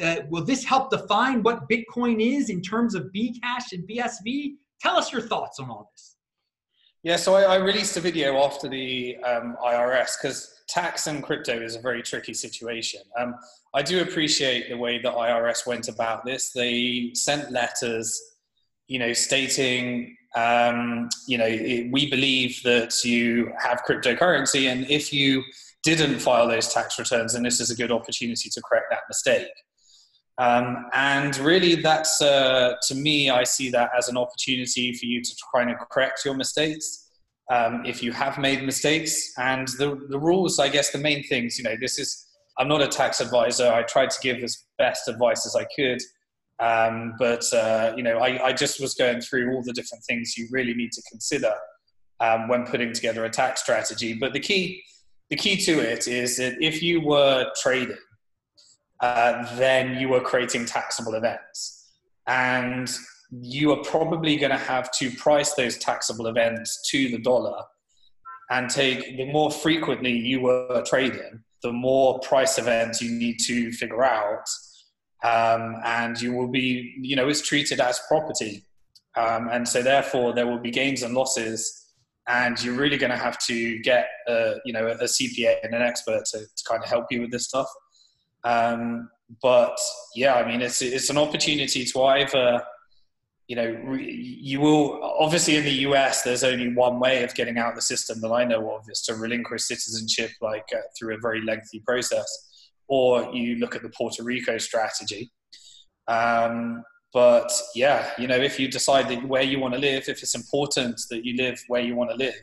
uh, 0.00 0.16
will 0.28 0.44
this 0.44 0.64
help 0.64 0.90
define 0.90 1.42
what 1.42 1.68
Bitcoin 1.68 2.20
is 2.20 2.50
in 2.50 2.60
terms 2.62 2.94
of 2.94 3.10
Bcash 3.14 3.72
and 3.72 3.88
BSV? 3.88 4.54
Tell 4.80 4.96
us 4.96 5.12
your 5.12 5.20
thoughts 5.20 5.60
on 5.60 5.70
all 5.70 5.90
this. 5.92 6.16
Yeah, 7.02 7.16
so 7.16 7.34
I, 7.34 7.42
I 7.42 7.56
released 7.56 7.96
a 7.96 8.00
video 8.00 8.42
after 8.42 8.68
the 8.68 9.16
um, 9.24 9.56
IRS 9.64 10.16
because 10.20 10.54
tax 10.68 11.06
and 11.06 11.22
crypto 11.22 11.60
is 11.60 11.74
a 11.74 11.80
very 11.80 12.02
tricky 12.02 12.34
situation. 12.34 13.00
Um, 13.18 13.34
I 13.74 13.82
do 13.82 14.02
appreciate 14.02 14.68
the 14.68 14.76
way 14.76 14.98
the 14.98 15.10
IRS 15.10 15.66
went 15.66 15.88
about 15.88 16.24
this. 16.24 16.50
They 16.50 17.12
sent 17.14 17.52
letters, 17.52 18.20
you 18.86 18.98
know, 18.98 19.12
stating, 19.14 20.16
um, 20.34 21.08
you 21.26 21.38
know, 21.38 21.46
we 21.90 22.10
believe 22.10 22.62
that 22.64 23.02
you 23.04 23.50
have 23.58 23.82
cryptocurrency, 23.88 24.70
and 24.70 24.88
if 24.90 25.12
you 25.12 25.42
didn't 25.82 26.18
file 26.18 26.46
those 26.46 26.72
tax 26.72 26.98
returns, 26.98 27.32
then 27.32 27.42
this 27.42 27.60
is 27.60 27.70
a 27.70 27.74
good 27.74 27.90
opportunity 27.90 28.50
to 28.50 28.62
correct 28.62 28.86
that 28.90 29.00
mistake. 29.08 29.48
Um, 30.38 30.86
and 30.94 31.36
really, 31.38 31.74
that's 31.76 32.22
uh, 32.22 32.74
to 32.88 32.94
me, 32.94 33.30
I 33.30 33.44
see 33.44 33.70
that 33.70 33.90
as 33.96 34.08
an 34.08 34.16
opportunity 34.16 34.92
for 34.94 35.06
you 35.06 35.22
to 35.22 35.36
try 35.50 35.62
and 35.62 35.76
correct 35.90 36.24
your 36.24 36.34
mistakes. 36.34 37.08
Um, 37.50 37.84
if 37.84 38.02
you 38.02 38.12
have 38.12 38.38
made 38.38 38.62
mistakes, 38.62 39.32
and 39.36 39.66
the, 39.78 40.06
the 40.08 40.18
rules, 40.18 40.58
I 40.58 40.68
guess, 40.68 40.90
the 40.90 40.98
main 40.98 41.24
things, 41.24 41.58
you 41.58 41.64
know, 41.64 41.74
this 41.80 41.98
is, 41.98 42.28
I'm 42.58 42.68
not 42.68 42.80
a 42.80 42.86
tax 42.86 43.20
advisor. 43.20 43.70
I 43.70 43.82
tried 43.82 44.10
to 44.10 44.20
give 44.22 44.42
as 44.44 44.64
best 44.78 45.08
advice 45.08 45.46
as 45.46 45.56
I 45.56 45.66
could. 45.76 46.00
Um, 46.60 47.14
but, 47.18 47.42
uh, 47.52 47.92
you 47.96 48.02
know, 48.02 48.18
I, 48.18 48.48
I, 48.48 48.52
just 48.52 48.80
was 48.80 48.92
going 48.94 49.22
through 49.22 49.54
all 49.54 49.62
the 49.62 49.72
different 49.72 50.04
things 50.04 50.36
you 50.36 50.46
really 50.50 50.74
need 50.74 50.92
to 50.92 51.02
consider 51.10 51.54
um, 52.20 52.48
when 52.48 52.66
putting 52.66 52.92
together 52.92 53.24
a 53.24 53.30
tax 53.30 53.62
strategy. 53.62 54.12
But 54.12 54.34
the 54.34 54.40
key, 54.40 54.82
the 55.30 55.36
key 55.36 55.56
to 55.56 55.80
it 55.80 56.06
is 56.06 56.36
that 56.36 56.62
if 56.62 56.82
you 56.82 57.00
were 57.00 57.50
trading, 57.60 57.96
uh, 59.00 59.56
then 59.56 59.98
you 59.98 60.14
are 60.14 60.20
creating 60.20 60.66
taxable 60.66 61.14
events. 61.14 61.88
And 62.26 62.90
you 63.30 63.72
are 63.72 63.82
probably 63.82 64.36
going 64.36 64.50
to 64.50 64.58
have 64.58 64.90
to 64.92 65.10
price 65.12 65.54
those 65.54 65.78
taxable 65.78 66.26
events 66.26 66.88
to 66.90 67.08
the 67.08 67.18
dollar 67.18 67.62
and 68.50 68.68
take 68.68 69.16
the 69.16 69.24
more 69.26 69.50
frequently 69.50 70.12
you 70.12 70.40
were 70.40 70.82
trading, 70.86 71.42
the 71.62 71.72
more 71.72 72.18
price 72.20 72.58
events 72.58 73.00
you 73.00 73.12
need 73.12 73.38
to 73.38 73.70
figure 73.72 74.02
out. 74.02 74.44
Um, 75.22 75.76
and 75.84 76.20
you 76.20 76.32
will 76.32 76.48
be, 76.48 76.94
you 77.00 77.14
know, 77.14 77.28
it's 77.28 77.46
treated 77.46 77.78
as 77.80 78.00
property. 78.08 78.64
Um, 79.16 79.48
and 79.50 79.68
so 79.68 79.82
therefore 79.82 80.34
there 80.34 80.46
will 80.46 80.58
be 80.58 80.70
gains 80.70 81.02
and 81.02 81.14
losses 81.14 81.80
and 82.30 82.62
you're 82.62 82.74
really 82.74 82.96
going 82.96 83.10
to 83.10 83.16
have 83.16 83.38
to 83.46 83.78
get 83.80 84.08
a, 84.28 84.54
you 84.64 84.72
know 84.72 84.86
a 84.86 84.96
CPA 84.96 85.56
and 85.64 85.74
an 85.74 85.82
expert 85.82 86.24
to, 86.26 86.38
to 86.38 86.64
kind 86.68 86.82
of 86.82 86.88
help 86.88 87.06
you 87.10 87.22
with 87.22 87.30
this 87.30 87.46
stuff. 87.46 87.66
Um, 88.44 89.10
but 89.42 89.78
yeah, 90.14 90.34
I 90.34 90.46
mean, 90.46 90.60
it's 90.60 90.82
it's 90.82 91.10
an 91.10 91.18
opportunity 91.18 91.84
to 91.84 92.02
either 92.02 92.62
you 93.48 93.56
know 93.56 93.94
you 93.98 94.60
will 94.60 95.02
obviously 95.18 95.56
in 95.56 95.64
the 95.64 95.78
US 95.88 96.22
there's 96.22 96.44
only 96.44 96.72
one 96.72 97.00
way 97.00 97.24
of 97.24 97.34
getting 97.34 97.58
out 97.58 97.70
of 97.70 97.74
the 97.74 97.82
system 97.82 98.20
that 98.20 98.30
I 98.30 98.44
know 98.44 98.74
of 98.74 98.84
is 98.88 99.02
to 99.02 99.14
relinquish 99.14 99.64
citizenship 99.64 100.30
like 100.40 100.68
uh, 100.72 100.78
through 100.96 101.16
a 101.16 101.20
very 101.20 101.42
lengthy 101.42 101.80
process, 101.80 102.28
or 102.88 103.34
you 103.34 103.56
look 103.56 103.74
at 103.74 103.82
the 103.82 103.90
Puerto 103.90 104.22
Rico 104.22 104.58
strategy. 104.58 105.30
Um, 106.08 106.82
but 107.12 107.50
yeah, 107.74 108.10
you 108.18 108.28
know, 108.28 108.36
if 108.36 108.60
you 108.60 108.68
decide 108.68 109.08
that 109.08 109.26
where 109.26 109.42
you 109.42 109.58
want 109.58 109.74
to 109.74 109.80
live, 109.80 110.08
if 110.08 110.22
it's 110.22 110.34
important 110.34 111.00
that 111.10 111.24
you 111.24 111.36
live 111.36 111.60
where 111.66 111.80
you 111.80 111.96
want 111.96 112.10
to 112.10 112.16
live, 112.16 112.40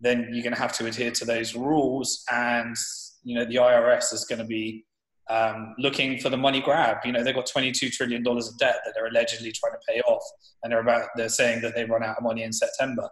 then 0.00 0.28
you're 0.32 0.42
going 0.42 0.54
to 0.54 0.60
have 0.60 0.72
to 0.74 0.86
adhere 0.86 1.12
to 1.12 1.24
those 1.24 1.54
rules. 1.54 2.24
And, 2.30 2.76
you 3.22 3.36
know, 3.36 3.44
the 3.44 3.56
IRS 3.56 4.12
is 4.12 4.24
going 4.24 4.40
to 4.40 4.44
be 4.44 4.84
um, 5.30 5.74
looking 5.78 6.18
for 6.18 6.30
the 6.30 6.36
money 6.36 6.60
grab. 6.60 6.98
You 7.04 7.12
know, 7.12 7.22
they've 7.22 7.34
got 7.34 7.46
$22 7.46 7.90
trillion 7.92 8.26
of 8.26 8.58
debt 8.58 8.80
that 8.84 8.92
they're 8.94 9.06
allegedly 9.06 9.52
trying 9.52 9.72
to 9.72 9.78
pay 9.88 10.00
off. 10.02 10.22
And 10.62 10.72
they're 10.72 10.80
about, 10.80 11.08
they're 11.16 11.28
saying 11.28 11.60
that 11.62 11.74
they 11.74 11.84
run 11.84 12.02
out 12.02 12.16
of 12.16 12.22
money 12.22 12.42
in 12.42 12.52
September. 12.52 13.08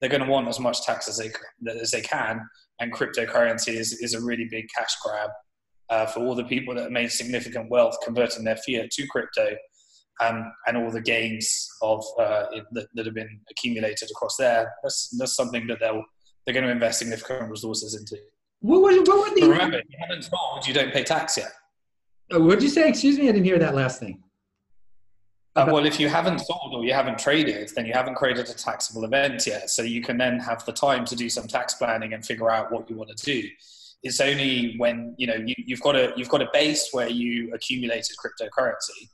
They're 0.00 0.10
going 0.10 0.24
to 0.24 0.30
want 0.30 0.48
as 0.48 0.58
much 0.58 0.82
tax 0.82 1.08
as 1.08 1.18
they, 1.18 1.30
as 1.70 1.90
they 1.90 2.00
can. 2.00 2.40
And 2.80 2.92
cryptocurrency 2.92 3.74
is, 3.74 3.92
is 4.00 4.14
a 4.14 4.20
really 4.20 4.48
big 4.50 4.66
cash 4.76 4.94
grab 5.04 5.30
uh, 5.90 6.06
for 6.06 6.20
all 6.20 6.34
the 6.34 6.44
people 6.44 6.74
that 6.74 6.84
have 6.84 6.92
made 6.92 7.12
significant 7.12 7.70
wealth 7.70 7.96
converting 8.04 8.44
their 8.44 8.56
fiat 8.56 8.90
to 8.90 9.06
crypto 9.08 9.54
um, 10.20 10.52
and 10.66 10.76
all 10.76 10.90
the 10.90 11.00
gains 11.00 11.68
of 11.82 12.04
uh, 12.18 12.46
that, 12.72 12.86
that, 12.94 13.06
have 13.06 13.14
been 13.14 13.40
accumulated 13.50 14.10
across 14.10 14.36
there. 14.36 14.72
That's, 14.82 15.14
that's 15.18 15.34
something 15.34 15.66
that 15.66 15.80
they'll 15.80 16.04
they're 16.44 16.54
going 16.54 16.64
to 16.64 16.72
invest 16.72 17.00
significant 17.00 17.50
resources 17.50 17.94
into. 17.94 18.16
What, 18.60 18.80
what, 18.80 19.34
the? 19.34 19.48
remember, 19.48 19.82
you 19.88 19.98
haven't 20.00 20.22
sold, 20.22 20.66
you 20.66 20.74
don't 20.74 20.92
pay 20.92 21.04
tax 21.04 21.36
yet. 21.36 21.52
Oh, 22.32 22.40
what 22.40 22.54
did 22.54 22.62
you 22.62 22.68
say? 22.68 22.88
Excuse 22.88 23.18
me, 23.18 23.28
I 23.28 23.32
didn't 23.32 23.44
hear 23.44 23.58
that 23.58 23.74
last 23.74 24.00
thing. 24.00 24.22
Uh, 25.56 25.68
well, 25.70 25.84
if 25.84 25.98
you 25.98 26.08
haven't 26.08 26.38
sold 26.38 26.72
or 26.74 26.84
you 26.84 26.92
haven't 26.92 27.18
traded, 27.18 27.70
then 27.74 27.84
you 27.84 27.92
haven't 27.92 28.14
created 28.14 28.48
a 28.48 28.54
taxable 28.54 29.04
event 29.04 29.44
yet. 29.46 29.68
So 29.68 29.82
you 29.82 30.00
can 30.00 30.16
then 30.16 30.38
have 30.38 30.64
the 30.64 30.72
time 30.72 31.04
to 31.06 31.16
do 31.16 31.28
some 31.28 31.48
tax 31.48 31.74
planning 31.74 32.12
and 32.12 32.24
figure 32.24 32.50
out 32.50 32.70
what 32.70 32.88
you 32.88 32.96
want 32.96 33.10
to 33.16 33.24
do. 33.24 33.48
It's 34.02 34.20
only 34.20 34.76
when 34.78 35.14
you 35.18 35.26
know 35.26 35.34
you, 35.34 35.54
you've 35.58 35.80
got 35.80 35.96
a 35.96 36.12
you've 36.16 36.28
got 36.28 36.40
a 36.40 36.48
base 36.52 36.88
where 36.92 37.08
you 37.08 37.52
accumulated 37.52 38.16
cryptocurrency, 38.24 39.08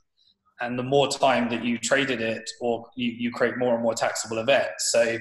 and 0.59 0.77
the 0.77 0.83
more 0.83 1.07
time 1.07 1.49
that 1.49 1.63
you 1.63 1.77
traded 1.77 2.21
it 2.21 2.49
or 2.61 2.85
you, 2.95 3.11
you 3.11 3.31
create 3.31 3.57
more 3.57 3.73
and 3.73 3.83
more 3.83 3.93
taxable 3.93 4.39
events 4.39 4.91
so 4.91 5.17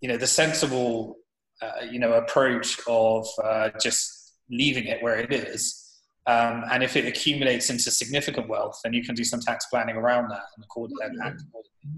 you 0.00 0.08
know 0.08 0.16
the 0.16 0.26
sensible 0.26 1.16
uh, 1.62 1.84
you 1.90 1.98
know 1.98 2.12
approach 2.14 2.78
of 2.86 3.26
uh, 3.42 3.70
just 3.80 4.34
leaving 4.50 4.84
it 4.84 5.02
where 5.02 5.16
it 5.16 5.32
is 5.32 5.79
um, 6.26 6.64
and 6.70 6.82
if 6.82 6.96
it 6.96 7.06
accumulates 7.06 7.70
into 7.70 7.90
significant 7.90 8.48
wealth 8.48 8.78
then 8.84 8.92
you 8.92 9.02
can 9.02 9.14
do 9.14 9.24
some 9.24 9.40
tax 9.40 9.66
planning 9.66 9.96
around 9.96 10.28
that 10.28 10.42
and 10.56 10.64
accord 10.64 10.90
that 10.98 11.36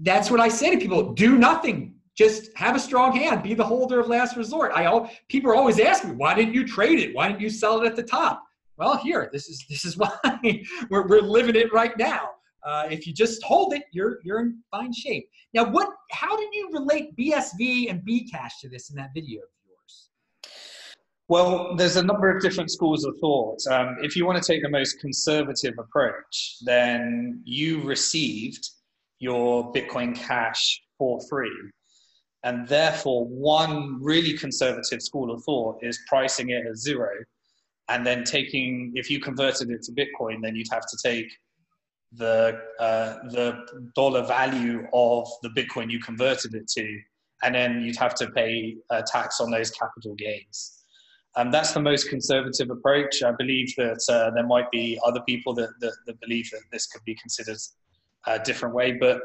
that's 0.01 0.29
what 0.31 0.39
i 0.39 0.47
say 0.47 0.71
to 0.71 0.77
people 0.77 1.13
do 1.13 1.37
nothing 1.37 1.95
just 2.15 2.49
have 2.55 2.75
a 2.75 2.79
strong 2.79 3.15
hand 3.15 3.43
be 3.43 3.53
the 3.53 3.63
holder 3.63 3.99
of 3.99 4.07
last 4.07 4.35
resort 4.35 4.71
i 4.75 4.85
all 4.85 5.09
people 5.29 5.49
are 5.51 5.55
always 5.55 5.79
asking 5.79 6.11
me 6.11 6.15
why 6.15 6.33
didn't 6.33 6.53
you 6.53 6.65
trade 6.65 6.99
it 6.99 7.15
why 7.15 7.27
didn't 7.27 7.41
you 7.41 7.49
sell 7.49 7.81
it 7.81 7.85
at 7.85 7.95
the 7.95 8.03
top 8.03 8.43
well 8.77 8.97
here 8.97 9.29
this 9.33 9.49
is 9.49 9.65
this 9.69 9.85
is 9.85 9.97
why 10.01 10.11
we're, 10.89 11.07
we're 11.07 11.21
living 11.21 11.55
it 11.55 11.71
right 11.73 11.97
now 11.97 12.29
uh, 12.65 12.87
if 12.89 13.05
you 13.05 13.13
just 13.13 13.43
hold 13.43 13.73
it, 13.73 13.83
you're 13.91 14.19
you're 14.23 14.39
in 14.39 14.57
fine 14.71 14.93
shape. 14.93 15.29
Now, 15.53 15.69
what? 15.69 15.89
How 16.11 16.37
did 16.37 16.49
you 16.53 16.69
relate 16.71 17.15
BSV 17.17 17.89
and 17.89 18.01
Bcash 18.07 18.59
to 18.61 18.69
this 18.69 18.89
in 18.89 18.95
that 18.95 19.09
video? 19.13 19.41
Well, 21.33 21.75
there's 21.75 21.95
a 21.95 22.03
number 22.03 22.29
of 22.29 22.43
different 22.43 22.69
schools 22.69 23.05
of 23.05 23.17
thought. 23.17 23.57
Um, 23.65 23.97
if 24.03 24.15
you 24.15 24.23
want 24.23 24.39
to 24.39 24.47
take 24.47 24.61
the 24.61 24.69
most 24.69 24.99
conservative 24.99 25.73
approach, 25.79 26.57
then 26.61 27.41
you 27.43 27.81
received 27.81 28.69
your 29.17 29.73
Bitcoin 29.73 30.15
Cash 30.15 30.79
for 30.95 31.19
free. 31.27 31.71
And 32.43 32.67
therefore, 32.67 33.25
one 33.25 33.97
really 33.99 34.37
conservative 34.37 35.01
school 35.01 35.31
of 35.31 35.43
thought 35.43 35.79
is 35.81 35.97
pricing 36.07 36.51
it 36.51 36.67
at 36.67 36.77
zero. 36.77 37.09
And 37.89 38.05
then 38.05 38.25
taking, 38.25 38.91
if 38.93 39.09
you 39.09 39.19
converted 39.19 39.71
it 39.71 39.81
to 39.85 39.91
Bitcoin, 39.91 40.39
then 40.43 40.55
you'd 40.55 40.71
have 40.71 40.85
to 40.85 40.97
take 41.03 41.31
the 42.11 42.59
uh, 42.79 43.15
the 43.31 43.65
dollar 43.95 44.23
value 44.23 44.85
of 44.93 45.27
the 45.41 45.49
Bitcoin 45.49 45.89
you 45.89 45.99
converted 45.99 46.53
it 46.53 46.67
to, 46.77 46.99
and 47.41 47.55
then 47.55 47.81
you'd 47.81 47.97
have 47.97 48.13
to 48.21 48.29
pay 48.29 48.75
a 48.91 49.01
tax 49.01 49.41
on 49.41 49.49
those 49.49 49.71
capital 49.71 50.13
gains. 50.13 50.82
That's 51.35 51.73
the 51.73 51.81
most 51.81 52.09
conservative 52.09 52.69
approach. 52.69 53.23
I 53.23 53.31
believe 53.31 53.73
that 53.77 54.03
uh, 54.09 54.31
there 54.31 54.45
might 54.45 54.69
be 54.71 54.99
other 55.05 55.21
people 55.27 55.53
that, 55.55 55.69
that, 55.79 55.93
that, 56.05 56.19
believe 56.21 56.49
that 56.51 56.61
this 56.71 56.87
could 56.87 57.03
be 57.05 57.15
considered 57.15 57.57
a 58.27 58.39
different 58.39 58.75
way, 58.75 58.93
but 58.93 59.19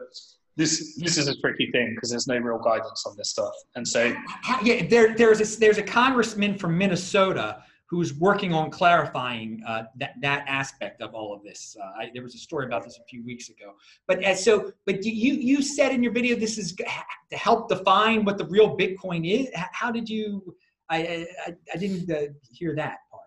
this 0.56 0.96
this 0.96 1.16
is 1.16 1.28
a 1.28 1.36
tricky 1.40 1.70
thing 1.70 1.94
because 1.94 2.10
there's 2.10 2.26
no 2.26 2.36
real 2.36 2.58
guidance 2.58 3.04
on 3.06 3.16
this 3.16 3.30
stuff. 3.30 3.54
And 3.76 3.86
so, 3.86 4.14
yeah, 4.62 4.84
there 4.88 5.14
there's 5.14 5.40
a, 5.40 5.60
there's 5.60 5.78
a 5.78 5.82
congressman 5.82 6.58
from 6.58 6.76
Minnesota 6.76 7.62
who's 7.88 8.12
working 8.14 8.52
on 8.52 8.70
clarifying 8.70 9.62
uh, 9.66 9.84
that 9.96 10.14
that 10.20 10.44
aspect 10.46 11.00
of 11.00 11.14
all 11.14 11.32
of 11.32 11.42
this. 11.42 11.76
Uh, 11.80 12.02
I, 12.02 12.10
there 12.12 12.22
was 12.22 12.34
a 12.34 12.38
story 12.38 12.66
about 12.66 12.84
this 12.84 12.98
a 12.98 13.04
few 13.04 13.24
weeks 13.24 13.48
ago. 13.48 13.74
But 14.06 14.22
as 14.22 14.44
so, 14.44 14.72
but 14.84 15.04
you 15.04 15.34
you 15.34 15.62
said 15.62 15.92
in 15.92 16.02
your 16.02 16.12
video 16.12 16.36
this 16.36 16.58
is 16.58 16.74
to 16.74 17.36
help 17.36 17.68
define 17.68 18.24
what 18.24 18.36
the 18.36 18.46
real 18.46 18.76
Bitcoin 18.76 19.30
is. 19.30 19.48
How 19.54 19.90
did 19.90 20.08
you? 20.08 20.54
I 20.90 21.26
I, 21.46 21.56
I 21.74 21.76
didn't 21.76 22.10
uh, 22.10 22.32
hear 22.52 22.74
that 22.76 22.98
part. 23.10 23.22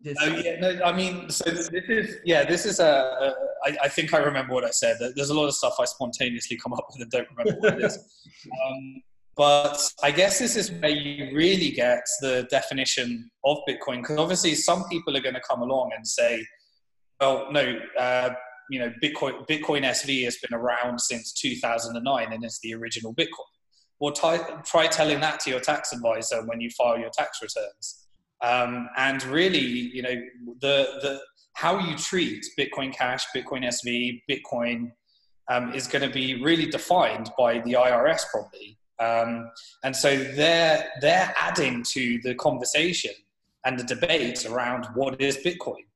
This, 0.00 0.16
oh, 0.22 0.26
yeah, 0.28 0.60
no, 0.60 0.80
I 0.84 0.92
mean, 0.92 1.28
so 1.28 1.50
this 1.50 1.68
is 1.72 2.16
yeah, 2.24 2.44
this 2.44 2.66
is 2.66 2.78
a. 2.78 2.84
a 2.84 3.34
I, 3.64 3.76
I 3.84 3.88
think 3.88 4.14
I 4.14 4.18
remember 4.18 4.54
what 4.54 4.64
I 4.64 4.70
said. 4.70 4.96
There's 5.16 5.30
a 5.30 5.34
lot 5.34 5.46
of 5.46 5.54
stuff 5.54 5.74
I 5.80 5.84
spontaneously 5.86 6.56
come 6.56 6.72
up 6.72 6.86
with 6.88 7.02
and 7.02 7.10
don't 7.10 7.26
remember 7.36 7.60
what 7.60 7.74
it 7.80 7.84
is. 7.84 7.98
Um, 8.68 9.02
but 9.38 9.80
I 10.02 10.10
guess 10.10 10.40
this 10.40 10.56
is 10.56 10.72
where 10.72 10.90
you 10.90 11.34
really 11.34 11.70
get 11.70 12.02
the 12.20 12.46
definition 12.50 13.30
of 13.44 13.58
Bitcoin, 13.68 14.02
because 14.02 14.18
obviously 14.18 14.56
some 14.56 14.84
people 14.88 15.16
are 15.16 15.20
going 15.20 15.36
to 15.36 15.40
come 15.48 15.62
along 15.62 15.92
and 15.96 16.06
say, 16.06 16.44
well, 17.20 17.46
no, 17.52 17.78
uh, 17.98 18.30
you 18.68 18.80
know, 18.80 18.92
Bitcoin, 19.02 19.46
Bitcoin 19.48 19.84
SV 19.84 20.24
has 20.24 20.38
been 20.38 20.58
around 20.58 21.00
since 21.00 21.32
2009 21.32 22.32
and 22.32 22.44
it's 22.44 22.58
the 22.60 22.74
original 22.74 23.14
Bitcoin. 23.14 23.52
Well, 24.00 24.12
try, 24.12 24.86
telling 24.86 25.20
that 25.20 25.40
to 25.40 25.50
your 25.50 25.60
tax 25.60 25.92
advisor 25.92 26.44
when 26.46 26.60
you 26.60 26.70
file 26.70 26.98
your 26.98 27.10
tax 27.10 27.42
returns. 27.42 28.06
Um, 28.40 28.88
and 28.96 29.22
really, 29.24 29.58
you 29.58 30.02
know, 30.02 30.14
the, 30.60 30.98
the, 31.02 31.20
how 31.54 31.78
you 31.78 31.96
treat 31.96 32.46
Bitcoin 32.56 32.92
Cash, 32.94 33.24
Bitcoin 33.34 33.64
SV, 33.64 34.22
Bitcoin 34.30 34.92
um, 35.50 35.72
is 35.74 35.88
going 35.88 36.06
to 36.06 36.12
be 36.12 36.40
really 36.42 36.66
defined 36.66 37.30
by 37.36 37.58
the 37.60 37.72
IRS 37.72 38.22
probably. 38.30 38.78
Um, 39.00 39.50
and 39.82 39.94
so 39.94 40.16
they're, 40.16 40.88
they're 41.00 41.34
adding 41.36 41.82
to 41.90 42.20
the 42.22 42.34
conversation 42.36 43.12
and 43.64 43.78
the 43.78 43.84
debate 43.84 44.46
around 44.46 44.86
what 44.94 45.20
is 45.20 45.38
Bitcoin. 45.38 45.86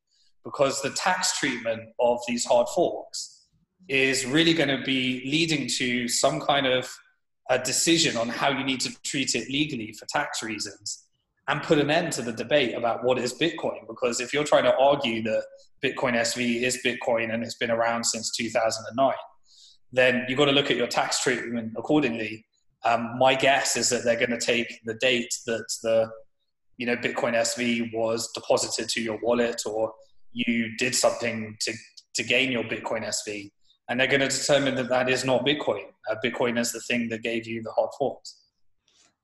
Because 0.45 0.83
the 0.83 0.91
tax 0.91 1.39
treatment 1.39 1.83
of 2.01 2.19
these 2.27 2.45
hard 2.45 2.67
forks 2.75 3.47
is 3.89 4.27
really 4.27 4.55
going 4.55 4.69
to 4.69 4.83
be 4.85 5.23
leading 5.25 5.69
to 5.69 6.09
some 6.09 6.41
kind 6.41 6.67
of 6.67 6.93
a 7.51 7.59
decision 7.59 8.17
on 8.17 8.29
how 8.29 8.51
you 8.51 8.65
need 8.65 8.81
to 8.81 8.91
treat 9.03 9.35
it 9.35 9.49
legally 9.49 9.93
for 9.93 10.07
tax 10.07 10.43
reasons 10.43 11.05
and 11.49 11.63
put 11.63 11.79
an 11.79 11.91
end 11.91 12.13
to 12.13 12.23
the 12.23 12.33
debate 12.33 12.75
about 12.75 13.05
what 13.05 13.19
is 13.19 13.35
Bitcoin. 13.35 13.87
Because 13.89 14.21
if 14.21 14.33
you're 14.33 14.45
trying 14.45 14.65
to 14.65 14.77
argue 14.77 15.23
that 15.25 15.45
Bitcoin 15.85 16.15
SV 16.15 16.63
is 16.63 16.81
Bitcoin 16.85 17.35
and 17.35 17.43
it's 17.43 17.57
been 17.57 17.71
around 17.71 18.05
since 18.05 18.35
2009, 18.37 19.13
then 19.93 20.25
you've 20.29 20.39
got 20.39 20.47
to 20.47 20.53
look 20.53 20.71
at 20.71 20.77
your 20.77 20.87
tax 20.87 21.23
treatment 21.23 21.73
accordingly. 21.77 22.47
Um, 22.85 23.19
my 23.19 23.35
guess 23.35 23.77
is 23.77 23.89
that 23.91 24.05
they're 24.05 24.17
going 24.17 24.31
to 24.31 24.39
take 24.39 24.81
the 24.85 24.95
date 24.95 25.33
that 25.47 25.67
the 25.83 26.11
you 26.79 26.87
know 26.87 26.97
Bitcoin 26.97 27.35
SV 27.35 27.93
was 27.93 28.31
deposited 28.33 28.89
to 28.89 29.01
your 29.01 29.19
wallet 29.23 29.61
or 29.67 29.93
you 30.33 30.75
did 30.79 30.95
something 30.95 31.57
to 31.61 31.73
to 32.15 32.23
gain 32.23 32.53
your 32.53 32.65
Bitcoin 32.65 33.05
SV, 33.05 33.51
and 33.93 34.01
they're 34.01 34.07
going 34.07 34.27
to 34.27 34.29
determine 34.29 34.75
that 34.75 34.89
that 34.89 35.11
is 35.11 35.23
not 35.23 35.45
Bitcoin. 35.45 35.85
Uh, 36.11 36.15
Bitcoin 36.25 36.59
is 36.59 36.73
the 36.73 36.81
thing 36.81 37.11
that 37.11 37.23
gave 37.23 37.47
you 37.47 37.63
the 37.63 37.71
hard 37.73 37.91
forks. 37.99 38.39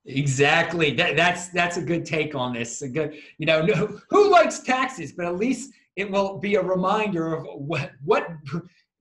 Exactly. 0.05 0.91
That, 0.93 1.15
that's 1.15 1.49
that's 1.49 1.77
a 1.77 1.81
good 1.81 2.05
take 2.05 2.35
on 2.35 2.53
this. 2.53 2.83
A 2.83 2.87
good, 2.87 3.15
you 3.39 3.47
know, 3.47 3.65
no, 3.65 3.99
who 4.11 4.29
likes 4.29 4.59
taxes? 4.59 5.11
But 5.11 5.25
at 5.25 5.37
least 5.37 5.73
it 5.95 6.09
will 6.11 6.37
be 6.37 6.53
a 6.53 6.61
reminder 6.61 7.33
of 7.33 7.47
what 7.55 7.93
what 8.05 8.27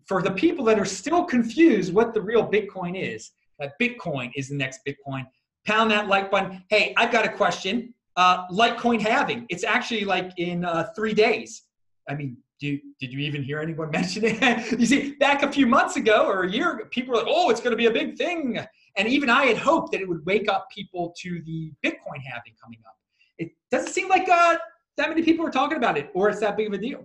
for 0.07 0.23
the 0.23 0.31
people 0.31 0.65
that 0.65 0.79
are 0.79 0.87
still 0.87 1.23
confused 1.23 1.93
what 1.93 2.15
the 2.15 2.23
real 2.23 2.51
Bitcoin 2.51 2.99
is. 2.99 3.33
That 3.59 3.73
Bitcoin 3.79 4.33
is 4.37 4.49
the 4.49 4.57
next 4.57 4.81
Bitcoin. 4.89 5.27
Pound 5.67 5.91
that 5.91 6.09
like 6.09 6.31
button. 6.31 6.65
Hey, 6.71 6.95
I've 6.97 7.13
got 7.13 7.27
a 7.27 7.31
question. 7.31 7.93
Uh, 8.17 8.49
Litecoin 8.49 9.03
halving. 9.03 9.45
It's 9.51 9.65
actually 9.65 10.07
like 10.07 10.33
in 10.39 10.65
uh, 10.65 10.89
three 10.97 11.13
days. 11.13 11.65
I 12.09 12.15
mean, 12.15 12.39
you, 12.67 12.81
did 13.01 13.13
you 13.13 13.21
even 13.21 13.43
hear 13.43 13.61
anyone 13.61 13.91
mention 13.93 14.25
it? 14.25 14.79
you 14.79 14.87
see, 14.87 15.15
back 15.15 15.43
a 15.43 15.51
few 15.51 15.67
months 15.67 15.97
ago 15.97 16.27
or 16.27 16.45
a 16.45 16.51
year 16.51 16.73
ago, 16.73 16.85
people 16.91 17.15
were 17.15 17.21
like, 17.21 17.29
oh, 17.29 17.51
it's 17.51 17.61
going 17.61 17.73
to 17.73 17.77
be 17.77 17.87
a 17.87 17.91
big 17.91 18.17
thing. 18.17 18.59
And 18.97 19.09
even 19.09 19.31
I 19.31 19.47
had 19.47 19.59
hoped 19.59 19.93
that 19.93 20.01
it 20.01 20.09
would 20.09 20.25
wake 20.27 20.49
up 20.51 20.69
people 20.71 21.15
to 21.21 21.43
the 21.43 21.73
Bitcoin 21.85 22.21
halving 22.31 22.55
coming 22.63 22.81
up. 22.87 22.97
It 23.39 23.51
doesn't 23.71 23.93
seem 23.93 24.09
like 24.09 24.29
uh, 24.29 24.57
that 24.97 25.09
many 25.09 25.23
people 25.23 25.47
are 25.47 25.51
talking 25.51 25.77
about 25.77 25.97
it 25.97 26.11
or 26.15 26.29
it's 26.29 26.41
that 26.41 26.57
big 26.57 26.67
of 26.67 26.73
a 26.73 26.79
deal. 26.79 27.05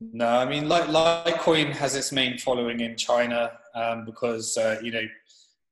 No, 0.00 0.26
I 0.26 0.44
mean, 0.44 0.68
like 0.68 0.84
Litecoin 0.84 1.70
has 1.72 1.96
its 1.96 2.12
main 2.12 2.38
following 2.38 2.80
in 2.80 2.96
China 2.96 3.52
um, 3.74 4.04
because, 4.04 4.56
uh, 4.56 4.78
you 4.82 4.90
know, 4.90 5.06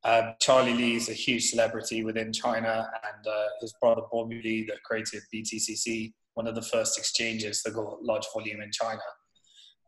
uh, 0.05 0.33
Charlie 0.41 0.75
Lee 0.75 0.97
is 0.97 1.09
a 1.09 1.15
huge 1.15 1.49
celebrity 1.49 2.05
within 2.05 2.31
China, 2.31 2.91
and 3.15 3.27
uh, 3.27 3.47
his 3.63 3.73
brother 3.81 4.03
Bobby 4.13 4.41
Lee 4.43 4.65
that 4.69 4.83
created 4.83 5.23
BTCC 5.35 6.13
one 6.35 6.47
of 6.47 6.55
the 6.55 6.63
first 6.63 6.99
exchanges 6.99 7.63
that 7.63 7.75
got 7.75 8.03
large 8.03 8.25
volume 8.33 8.61
in 8.61 8.71
China. 8.73 9.01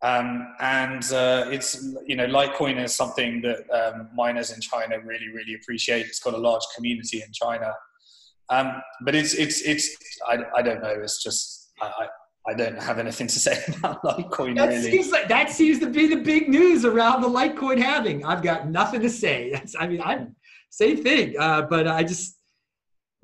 Um, 0.03 0.55
and 0.61 1.03
uh, 1.13 1.47
it's 1.51 1.83
you 2.07 2.17
know 2.17 2.27
Litecoin 2.27 2.83
is 2.83 2.95
something 2.95 3.41
that 3.43 3.59
um, 3.71 4.11
miners 4.15 4.53
in 4.53 4.61
China 4.61 5.01
really 5.01 5.29
really 5.29 5.55
appreciate. 5.55 6.07
It's 6.07 6.21
got 6.21 6.35
a 6.35 6.39
large 6.39 6.65
community 6.75 7.23
in 7.23 7.33
China, 7.33 7.73
um, 8.51 8.83
but 9.03 9.15
it's 9.15 9.33
it's 9.35 9.63
it's 9.63 9.97
I, 10.29 10.39
I 10.55 10.63
don't 10.63 10.83
know. 10.83 10.95
It's 11.03 11.23
just 11.23 11.73
I, 11.81 12.09
I 12.47 12.55
don't 12.55 12.81
have 12.81 12.99
anything 12.99 13.27
to 13.27 13.39
say 13.47 13.59
about 13.79 14.03
Litecoin 14.03 14.57
that 14.57 14.69
really. 14.69 14.91
Seems 14.91 15.11
like, 15.11 15.29
that 15.29 15.51
seems 15.51 15.79
to 15.81 15.89
be 15.89 16.07
the 16.07 16.17
big 16.17 16.49
news 16.49 16.85
around 16.85 17.23
the 17.23 17.29
Litecoin 17.29 17.79
halving. 17.79 18.25
I've 18.25 18.43
got 18.43 18.69
nothing 18.69 19.01
to 19.01 19.11
say. 19.11 19.51
That's, 19.55 19.75
I 19.79 19.87
mean, 19.87 20.03
I'm 20.03 20.37
same 20.71 21.03
thing. 21.03 21.35
Uh, 21.39 21.63
but 21.63 21.89
I 21.89 22.03
just 22.03 22.36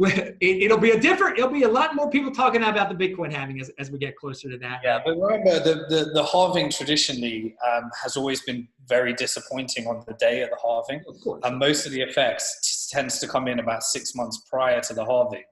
it, 0.41 0.71
will 0.71 0.79
be 0.79 0.91
a 0.91 1.01
different 1.01 1.39
it'll 1.39 1.51
be 1.51 1.63
a 1.63 1.69
lot 1.69 1.95
more 1.95 2.11
people 2.11 2.31
talking 2.31 2.63
about 2.63 2.89
the 2.89 2.95
bitcoin 2.95 3.33
halving 3.33 3.61
as, 3.61 3.71
as 3.79 3.91
we 3.91 3.99
get 3.99 4.17
closer 4.17 4.51
to 4.51 4.59
that. 4.59 4.81
Yeah 4.83 5.01
but 5.05 5.17
remember 5.17 5.59
the, 5.61 5.87
the, 5.89 6.11
the 6.13 6.25
halving 6.25 6.71
traditionally 6.71 7.55
um, 7.71 7.91
has 8.03 8.17
always 8.17 8.43
been 8.43 8.67
very 8.89 9.13
disappointing 9.15 9.87
on 9.87 10.03
the 10.07 10.15
day 10.15 10.43
of 10.43 10.51
the 10.51 10.59
halving. 10.63 11.03
Of 11.09 11.21
course. 11.21 11.41
and 11.45 11.59
most 11.59 11.87
of 11.87 11.93
the 11.93 12.01
effects 12.01 12.91
t- 12.91 12.97
tends 12.97 13.19
to 13.21 13.29
come 13.29 13.49
in 13.49 13.59
about 13.59 13.83
six 13.83 14.15
months 14.15 14.43
prior 14.51 14.81
to 14.81 14.95
the 14.95 15.05
halving. 15.05 15.45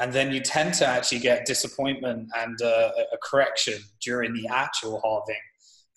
And 0.00 0.12
then 0.12 0.32
you 0.32 0.40
tend 0.40 0.74
to 0.74 0.86
actually 0.86 1.18
get 1.18 1.44
disappointment 1.44 2.28
and 2.38 2.62
uh, 2.62 2.90
a 3.12 3.18
correction 3.22 3.74
during 4.00 4.32
the 4.32 4.48
actual 4.48 5.00
halving. 5.04 5.42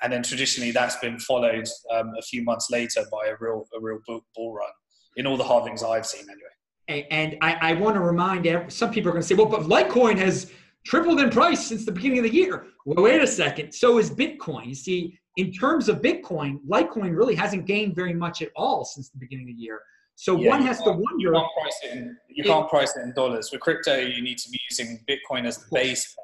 And 0.02 0.12
then 0.12 0.24
traditionally 0.24 0.72
that's 0.72 0.98
been 0.98 1.20
followed 1.20 1.68
um, 1.94 2.12
a 2.18 2.22
few 2.22 2.44
months 2.44 2.70
later 2.70 3.06
by 3.12 3.28
a 3.28 3.36
real 3.40 3.66
a 3.76 3.80
real 3.80 4.00
bull 4.36 4.54
run 4.54 4.70
in 5.16 5.26
all 5.26 5.38
the 5.38 5.44
halvings 5.44 5.84
i've 5.84 6.06
seen 6.06 6.24
anyway 6.24 6.55
and 6.88 7.38
I, 7.42 7.72
I 7.72 7.74
want 7.74 7.96
to 7.96 8.02
remind 8.02 8.46
every, 8.48 8.70
some 8.70 8.92
people 8.92 9.10
are 9.10 9.14
going 9.14 9.22
to 9.22 9.28
say, 9.28 9.36
well, 9.36 9.48
but 9.48 9.62
Litecoin 9.62 10.18
has 10.18 10.52
tripled 10.86 11.20
in 11.20 11.30
price 11.30 11.66
since 11.66 11.86
the 11.86 11.92
beginning 11.92 12.20
of 12.20 12.24
the 12.26 12.34
year. 12.34 12.68
Well, 12.86 13.04
wait 13.04 13.22
a 13.22 13.28
second. 13.28 13.74
So 13.74 13.98
is 13.98 14.12
Bitcoin. 14.12 14.68
You 14.68 14.76
see, 14.76 15.20
in 15.38 15.52
terms 15.52 15.90
of 15.90 16.02
Bitcoin, 16.02 16.60
Litecoin 16.70 17.16
really 17.16 17.36
hasn't 17.36 17.66
gained 17.66 17.96
very 17.96 18.14
much 18.14 18.42
at 18.42 18.50
all 18.56 18.86
since 18.86 19.10
the 19.10 19.18
beginning 19.18 19.50
of 19.50 19.56
the 19.56 19.62
year. 19.62 19.82
So 20.16 20.40
yeah, 20.40 20.50
one 20.50 20.62
has 20.62 20.82
to 20.84 20.92
wonder. 20.92 21.04
You 21.20 21.32
can't 21.34 21.48
price 21.60 21.80
it 21.84 21.98
in, 21.98 22.18
you 22.30 22.44
it, 22.44 22.48
can't 22.48 22.70
price 22.70 22.96
it 22.96 23.02
in 23.02 23.14
dollars. 23.14 23.50
With 23.52 23.62
crypto, 23.62 23.98
you 23.98 24.22
need 24.22 24.38
to 24.38 24.50
be 24.50 24.60
using 24.70 25.04
Bitcoin 25.10 25.46
as 25.46 25.58
the 25.58 25.66
base, 25.74 26.16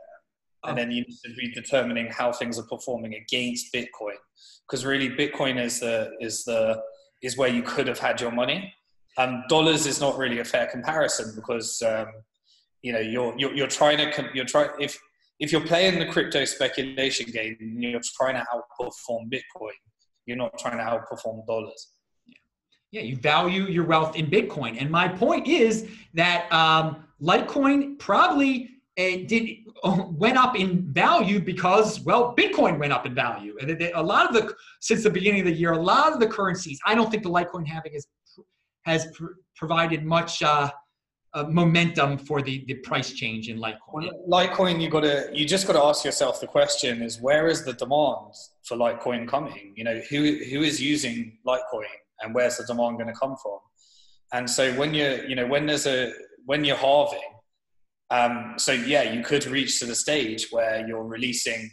pair. 0.64 0.70
and 0.70 0.78
then 0.78 0.91
you 0.91 1.01
need 1.01 1.18
to 1.26 1.34
be 1.34 1.51
determining 1.51 2.07
how 2.07 2.32
things 2.32 2.57
are 2.57 2.64
performing 2.64 3.16
against 3.16 3.74
Bitcoin. 3.74 4.16
Because 4.66 4.86
really, 4.86 5.09
Bitcoin 5.09 5.62
is 5.62 5.82
the 5.82 6.12
is 6.22 6.45
the 6.45 6.82
is 7.22 7.36
where 7.36 7.49
you 7.49 7.64
could 7.64 7.88
have 7.88 7.99
had 7.99 8.22
your 8.22 8.32
money 8.32 8.74
dollars 9.49 9.86
is 9.86 9.99
not 9.99 10.18
really 10.18 10.39
a 10.39 10.45
fair 10.45 10.68
comparison 10.68 11.34
because 11.36 11.82
um, 11.82 12.07
you 12.82 12.93
know 12.93 12.99
you're, 12.99 13.34
you're, 13.38 13.53
you're 13.53 13.68
trying 13.68 13.97
to 13.97 14.30
you're 14.34 14.45
trying 14.45 14.70
if 14.80 14.99
if 15.39 15.51
you're 15.51 15.66
playing 15.66 15.99
the 15.99 16.05
crypto 16.05 16.45
speculation 16.45 17.32
game 17.32 17.57
and 17.59 17.84
you're 17.84 17.99
trying 18.18 18.36
to 18.36 18.45
outperform 18.53 19.32
Bitcoin. 19.32 19.72
You're 20.26 20.38
not 20.38 20.57
trying 20.59 20.78
to 20.78 20.84
outperform 20.84 21.45
dollars. 21.47 21.88
Yeah, 22.91 23.01
you 23.01 23.16
value 23.16 23.64
your 23.64 23.86
wealth 23.86 24.16
in 24.16 24.28
Bitcoin, 24.28 24.80
and 24.80 24.89
my 24.89 25.07
point 25.07 25.47
is 25.47 25.88
that 26.14 26.51
um, 26.51 27.05
Litecoin 27.22 27.97
probably 27.97 28.70
uh, 28.99 29.18
did 29.26 29.49
went 30.12 30.38
up 30.38 30.59
in 30.59 30.91
value 30.93 31.39
because 31.39 32.01
well 32.01 32.36
bitcoin 32.36 32.78
went 32.78 32.91
up 32.91 33.05
in 33.05 33.16
value 33.16 33.55
and 33.62 33.82
a 33.95 34.03
lot 34.03 34.28
of 34.28 34.34
the 34.34 34.53
since 34.82 35.03
the 35.03 35.09
beginning 35.09 35.39
of 35.39 35.45
the 35.45 35.53
year 35.53 35.72
a 35.72 35.82
lot 35.82 36.12
of 36.12 36.20
the 36.20 36.28
currencies 36.28 36.78
i 36.86 36.93
don't 36.93 37.09
think 37.09 37.24
the 37.24 37.30
litecoin 37.30 37.66
halving 37.66 37.93
is 37.93 38.05
has 38.84 39.08
pr- 39.14 39.38
provided 39.56 40.04
much 40.06 40.42
uh, 40.42 40.70
uh, 41.34 41.44
momentum 41.44 42.18
for 42.18 42.42
the, 42.42 42.64
the 42.68 42.76
price 42.76 43.14
change 43.14 43.48
in 43.48 43.58
Litecoin. 43.58 44.10
Litecoin, 44.28 44.82
you 44.82 44.90
got 44.90 45.02
to 45.02 45.30
you 45.34 45.46
just 45.46 45.66
got 45.68 45.74
to 45.74 45.84
ask 45.84 46.04
yourself 46.04 46.42
the 46.42 46.48
question: 46.48 47.02
is 47.02 47.22
where 47.22 47.48
is 47.48 47.64
the 47.64 47.74
demand 47.74 48.34
for 48.64 48.78
Litecoin 48.78 49.28
coming? 49.28 49.74
You 49.76 49.84
know, 49.84 50.02
who 50.10 50.18
who 50.50 50.62
is 50.62 50.82
using 50.82 51.38
Litecoin, 51.48 51.86
and 52.22 52.36
where's 52.36 52.58
the 52.58 52.66
demand 52.66 52.98
going 52.98 53.08
to 53.08 53.20
come 53.20 53.36
from? 53.42 53.60
And 54.34 54.50
so 54.50 54.74
when 54.74 54.94
you're 54.94 55.26
you 55.26 55.36
know 55.36 55.48
when 55.48 55.66
there's 55.66 55.88
a 55.88 56.12
when 56.46 56.66
you're 56.66 56.76
halving, 56.78 57.20
um, 58.10 58.56
so 58.58 58.74
yeah, 58.74 59.04
you 59.04 59.24
could 59.24 59.46
reach 59.46 59.80
to 59.80 59.86
the 59.86 59.96
stage 59.96 60.48
where 60.52 60.86
you're 60.88 61.06
releasing. 61.06 61.70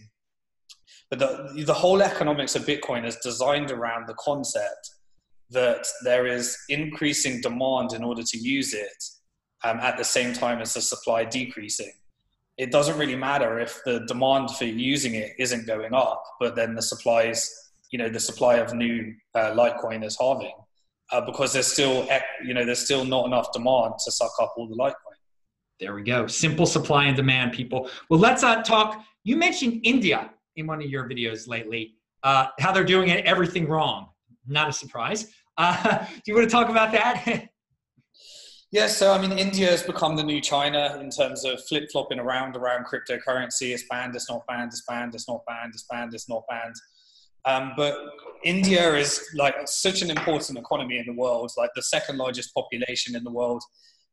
But 1.11 1.21
the, 1.21 1.65
the 1.65 1.73
whole 1.73 2.03
economics 2.03 2.55
of 2.55 2.67
Bitcoin 2.67 3.07
is 3.07 3.17
designed 3.17 3.71
around 3.71 4.07
the 4.07 4.15
concept 4.21 4.91
that 5.51 5.87
there 6.05 6.27
is 6.27 6.57
increasing 6.69 7.41
demand 7.41 7.93
in 7.93 8.05
order 8.05 8.23
to 8.23 8.39
use 8.39 8.75
it 8.75 9.05
um, 9.65 9.79
at 9.81 9.97
the 9.97 10.05
same 10.05 10.33
time 10.33 10.61
as 10.61 10.75
the 10.75 10.81
supply 10.81 11.25
decreasing. 11.25 11.93
It 12.59 12.73
doesn't 12.73 12.99
really 12.99 13.17
matter 13.17 13.61
if 13.61 13.81
the 13.85 14.01
demand 14.07 14.51
for 14.51 14.65
using 14.65 15.15
it 15.15 15.33
isn't 15.39 15.67
going 15.67 15.95
up, 15.95 16.23
but 16.41 16.57
then 16.57 16.75
the 16.75 16.83
supplies, 16.83 17.71
you 17.91 17.99
know, 17.99 18.09
the 18.09 18.21
supply 18.21 18.57
of 18.57 18.75
new 18.75 19.15
uh, 19.35 19.53
Litecoin 19.53 20.05
is 20.05 20.17
halving 20.19 20.55
uh, 21.13 21.21
because 21.21 21.53
there's 21.53 21.69
still, 21.69 22.07
you 22.45 22.55
know, 22.55 22.65
there's 22.65 22.85
still 22.85 23.05
not 23.05 23.27
enough 23.27 23.53
demand 23.53 23.95
to 24.05 24.11
suck 24.11 24.33
up 24.41 24.55
all 24.57 24.69
the 24.69 24.77
Litecoin. 24.77 24.95
There 25.81 25.95
we 25.95 26.03
go. 26.03 26.27
Simple 26.27 26.67
supply 26.67 27.05
and 27.05 27.17
demand, 27.17 27.53
people. 27.53 27.89
Well, 28.11 28.19
let's 28.19 28.43
uh, 28.43 28.63
talk. 28.63 29.05
You 29.23 29.37
mentioned 29.37 29.81
India 29.85 30.31
in 30.57 30.67
one 30.67 30.83
of 30.83 30.91
your 30.91 31.09
videos 31.09 31.47
lately, 31.47 31.95
uh, 32.25 32.49
how 32.59 32.73
they're 32.73 32.83
doing 32.83 33.11
everything 33.11 33.69
wrong. 33.69 34.09
Not 34.49 34.69
a 34.69 34.73
surprise. 34.73 35.31
Uh, 35.57 35.99
do 36.15 36.23
you 36.27 36.35
want 36.35 36.49
to 36.49 36.53
talk 36.53 36.69
about 36.69 36.93
that? 36.93 37.49
Yes, 38.71 38.99
so 38.99 39.15
I 39.15 39.19
mean, 39.19 39.33
India 39.33 39.71
has 39.71 39.83
become 39.83 40.15
the 40.15 40.23
new 40.23 40.43
China 40.43 40.99
in 41.01 41.09
terms 41.09 41.43
of 41.47 41.65
flip 41.65 41.89
flopping 41.91 42.19
around 42.19 42.55
around 42.55 42.85
cryptocurrency. 42.85 43.73
It's 43.73 43.85
banned, 43.89 44.15
it's 44.15 44.29
not 44.29 44.47
banned, 44.47 44.73
it's 44.73 44.83
banned, 44.87 45.15
it's 45.15 45.27
not 45.27 45.41
banned, 45.47 45.73
it's 45.73 45.87
banned, 45.91 46.13
it's 46.13 46.29
not 46.29 46.43
banned. 46.51 46.75
Um, 47.47 47.73
but 47.79 47.97
India 48.45 48.95
is 48.95 49.27
like 49.35 49.55
such 49.65 50.03
an 50.03 50.11
important 50.11 50.59
economy 50.59 50.99
in 50.99 51.07
the 51.07 51.15
world, 51.15 51.51
like 51.57 51.71
the 51.75 51.83
second 51.83 52.19
largest 52.19 52.53
population 52.53 53.17
in 53.17 53.25
the 53.25 53.31
world, 53.31 53.63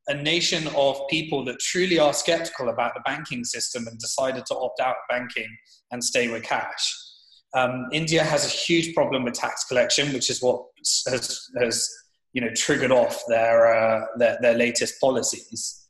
a 0.08 0.14
nation 0.14 0.68
of 0.78 1.02
people 1.10 1.44
that 1.44 1.60
truly 1.60 2.00
are 2.00 2.14
skeptical 2.14 2.70
about 2.70 2.94
the 2.94 3.02
banking 3.02 3.44
system 3.44 3.88
and 3.88 4.00
decided 4.00 4.46
to 4.46 4.56
opt 4.56 4.80
out 4.80 4.96
of 4.96 5.04
banking 5.10 5.50
and 5.92 6.02
stay 6.02 6.30
with 6.30 6.44
cash. 6.44 6.96
Um, 7.56 7.88
India 7.92 8.24
has 8.24 8.46
a 8.46 8.50
huge 8.50 8.94
problem 8.94 9.24
with 9.24 9.34
tax 9.34 9.64
collection, 9.64 10.14
which 10.14 10.30
is 10.30 10.42
what 10.42 10.66
has, 11.08 11.50
has 11.58 11.90
you 12.34 12.42
know 12.42 12.50
triggered 12.54 12.92
off 12.92 13.24
their 13.28 13.74
uh, 13.74 14.06
their, 14.18 14.38
their, 14.42 14.58
latest 14.58 15.00
policies. 15.00 15.88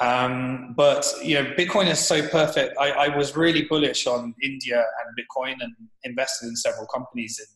Um, 0.00 0.74
but 0.76 1.06
you 1.22 1.34
know, 1.34 1.44
Bitcoin 1.52 1.90
is 1.90 1.98
so 1.98 2.26
perfect. 2.28 2.76
I, 2.78 2.90
I, 2.90 3.16
was 3.16 3.36
really 3.36 3.62
bullish 3.62 4.06
on 4.06 4.34
India 4.42 4.76
and 4.78 5.16
Bitcoin, 5.18 5.54
and 5.60 5.74
invested 6.04 6.48
in 6.48 6.56
several 6.56 6.86
companies 6.86 7.38
in 7.40 7.46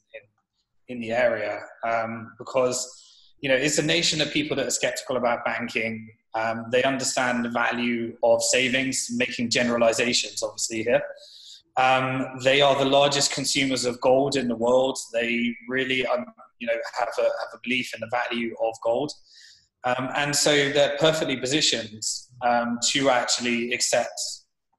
in 0.91 1.01
the 1.01 1.13
area 1.13 1.61
um, 1.89 2.33
because 2.37 2.79
you 3.41 3.49
know 3.49 3.55
it's 3.55 3.79
a 3.79 3.83
nation 3.83 4.21
of 4.21 4.31
people 4.33 4.57
that 4.57 4.67
are 4.67 4.71
skeptical 4.71 5.17
about 5.17 5.45
banking. 5.45 6.11
Um, 6.35 6.67
they 6.71 6.83
understand 6.83 7.45
the 7.45 7.49
value 7.49 8.17
of 8.23 8.43
savings, 8.43 9.09
making 9.17 9.51
generalizations, 9.51 10.43
obviously 10.43 10.85
here. 10.85 11.03
Um, 11.77 12.27
they 12.43 12.61
are 12.61 12.77
the 12.77 12.85
largest 12.85 13.33
consumers 13.33 13.85
of 13.85 14.01
gold 14.01 14.37
in 14.37 14.49
the 14.49 14.57
world. 14.57 14.99
They 15.13 15.55
really, 15.69 16.05
um, 16.07 16.27
you 16.59 16.67
know, 16.67 16.75
have 16.99 17.09
a, 17.19 17.23
have 17.23 17.51
a 17.55 17.59
belief 17.63 17.95
in 17.95 18.01
the 18.01 18.09
value 18.11 18.55
of 18.63 18.75
gold. 18.83 19.13
Um, 19.85 20.11
and 20.15 20.35
so 20.35 20.71
they're 20.71 20.97
perfectly 20.99 21.37
positioned 21.37 22.03
um, 22.47 22.79
to 22.91 23.09
actually 23.09 23.73
accept 23.73 24.21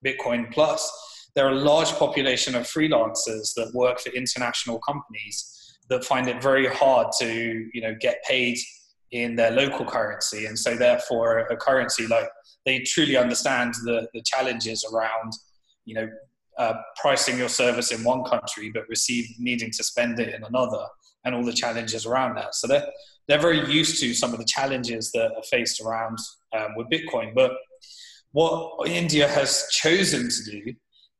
Bitcoin. 0.05 0.51
Plus, 0.51 0.91
there 1.35 1.47
are 1.47 1.51
a 1.51 1.55
large 1.55 1.89
population 1.93 2.55
of 2.55 2.63
freelancers 2.63 3.53
that 3.55 3.71
work 3.73 3.99
for 3.99 4.09
international 4.09 4.79
companies 4.79 5.77
that 5.89 6.03
find 6.03 6.27
it 6.27 6.41
very 6.41 6.67
hard 6.67 7.07
to, 7.19 7.69
you 7.73 7.81
know, 7.81 7.95
get 7.99 8.23
paid 8.23 8.57
in 9.11 9.35
their 9.35 9.51
local 9.51 9.85
currency. 9.85 10.45
And 10.45 10.57
so, 10.57 10.75
therefore, 10.75 11.39
a 11.39 11.55
currency 11.55 12.05
like 12.05 12.29
they 12.65 12.79
truly 12.79 13.17
understand 13.17 13.73
the, 13.85 14.07
the 14.13 14.21
challenges 14.23 14.85
around, 14.93 15.33
you 15.85 15.95
know, 15.95 16.09
uh, 16.57 16.73
pricing 16.99 17.37
your 17.37 17.49
service 17.49 17.91
in 17.91 18.03
one 18.03 18.23
country 18.23 18.71
but 18.73 18.87
receive 18.89 19.27
needing 19.39 19.71
to 19.71 19.83
spend 19.83 20.19
it 20.19 20.33
in 20.33 20.43
another 20.43 20.85
and 21.23 21.35
all 21.35 21.43
the 21.43 21.53
challenges 21.53 22.05
around 22.05 22.35
that. 22.35 22.55
So 22.55 22.67
they're, 22.67 22.87
they're 23.27 23.39
very 23.39 23.71
used 23.71 24.01
to 24.01 24.13
some 24.13 24.33
of 24.33 24.39
the 24.39 24.45
challenges 24.45 25.11
that 25.11 25.31
are 25.35 25.43
faced 25.49 25.81
around 25.81 26.17
um, 26.57 26.75
with 26.75 26.87
Bitcoin. 26.89 27.33
But 27.33 27.51
what 28.31 28.89
India 28.89 29.27
has 29.27 29.67
chosen 29.71 30.29
to 30.29 30.51
do 30.51 30.73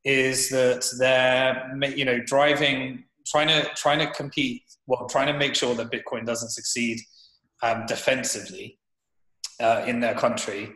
is 0.03 0.49
that 0.49 0.83
they're 0.97 1.71
you 1.95 2.05
know 2.05 2.19
driving 2.25 3.03
trying 3.27 3.47
to 3.47 3.69
trying 3.75 3.99
to 3.99 4.09
compete 4.11 4.63
well 4.87 5.07
trying 5.07 5.27
to 5.27 5.37
make 5.37 5.53
sure 5.53 5.75
that 5.75 5.91
Bitcoin 5.91 6.25
doesn't 6.25 6.49
succeed 6.49 6.99
um, 7.61 7.85
defensively 7.85 8.79
uh, 9.59 9.83
in 9.85 9.99
their 9.99 10.15
country 10.15 10.73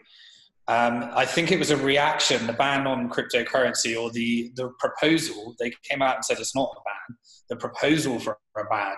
um, 0.67 1.11
I 1.13 1.25
think 1.25 1.51
it 1.51 1.59
was 1.59 1.69
a 1.69 1.77
reaction, 1.77 2.47
the 2.47 2.53
ban 2.53 2.87
on 2.87 3.09
cryptocurrency 3.09 3.99
or 3.99 4.09
the, 4.11 4.51
the 4.55 4.69
proposal, 4.79 5.55
they 5.59 5.71
came 5.87 6.01
out 6.01 6.15
and 6.15 6.25
said 6.25 6.39
it's 6.39 6.55
not 6.55 6.71
a 6.75 6.81
ban. 6.83 7.17
The 7.49 7.55
proposal 7.57 8.19
for 8.19 8.37
a 8.57 8.63
ban 8.65 8.95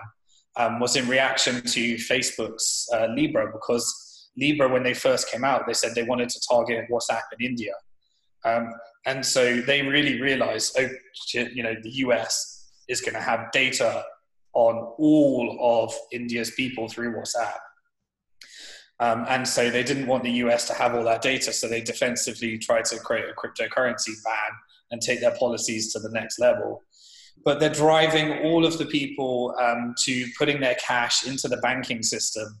um, 0.56 0.80
was 0.80 0.96
in 0.96 1.06
reaction 1.08 1.60
to 1.62 1.94
Facebook's 1.96 2.88
uh, 2.94 3.08
Libra 3.14 3.52
because 3.52 4.30
Libra, 4.38 4.68
when 4.68 4.82
they 4.82 4.94
first 4.94 5.30
came 5.30 5.44
out, 5.44 5.66
they 5.66 5.74
said 5.74 5.94
they 5.94 6.04
wanted 6.04 6.30
to 6.30 6.40
target 6.48 6.86
WhatsApp 6.90 7.22
in 7.38 7.46
India. 7.46 7.74
Um, 8.44 8.72
and 9.04 9.24
so 9.24 9.60
they 9.60 9.82
really 9.82 10.20
realized, 10.20 10.76
oh, 10.78 10.88
you 11.34 11.62
know, 11.62 11.74
the 11.82 11.90
US 11.90 12.70
is 12.88 13.00
going 13.02 13.14
to 13.14 13.20
have 13.20 13.50
data 13.52 14.04
on 14.54 14.76
all 14.98 15.58
of 15.60 15.94
India's 16.12 16.50
people 16.52 16.88
through 16.88 17.14
WhatsApp. 17.14 17.58
Um, 19.00 19.24
and 19.28 19.46
so 19.46 19.70
they 19.70 19.84
didn't 19.84 20.06
want 20.06 20.24
the 20.24 20.32
US 20.32 20.66
to 20.68 20.74
have 20.74 20.94
all 20.94 21.04
that 21.04 21.22
data, 21.22 21.52
so 21.52 21.68
they 21.68 21.80
defensively 21.80 22.58
tried 22.58 22.84
to 22.86 22.98
create 22.98 23.26
a 23.28 23.34
cryptocurrency 23.34 24.14
ban 24.24 24.52
and 24.90 25.00
take 25.00 25.20
their 25.20 25.36
policies 25.36 25.92
to 25.92 26.00
the 26.00 26.10
next 26.10 26.38
level. 26.38 26.82
But 27.44 27.60
they're 27.60 27.70
driving 27.70 28.44
all 28.44 28.64
of 28.66 28.78
the 28.78 28.86
people 28.86 29.54
um, 29.60 29.94
to 30.04 30.26
putting 30.36 30.60
their 30.60 30.74
cash 30.74 31.26
into 31.26 31.46
the 31.46 31.58
banking 31.58 32.02
system 32.02 32.60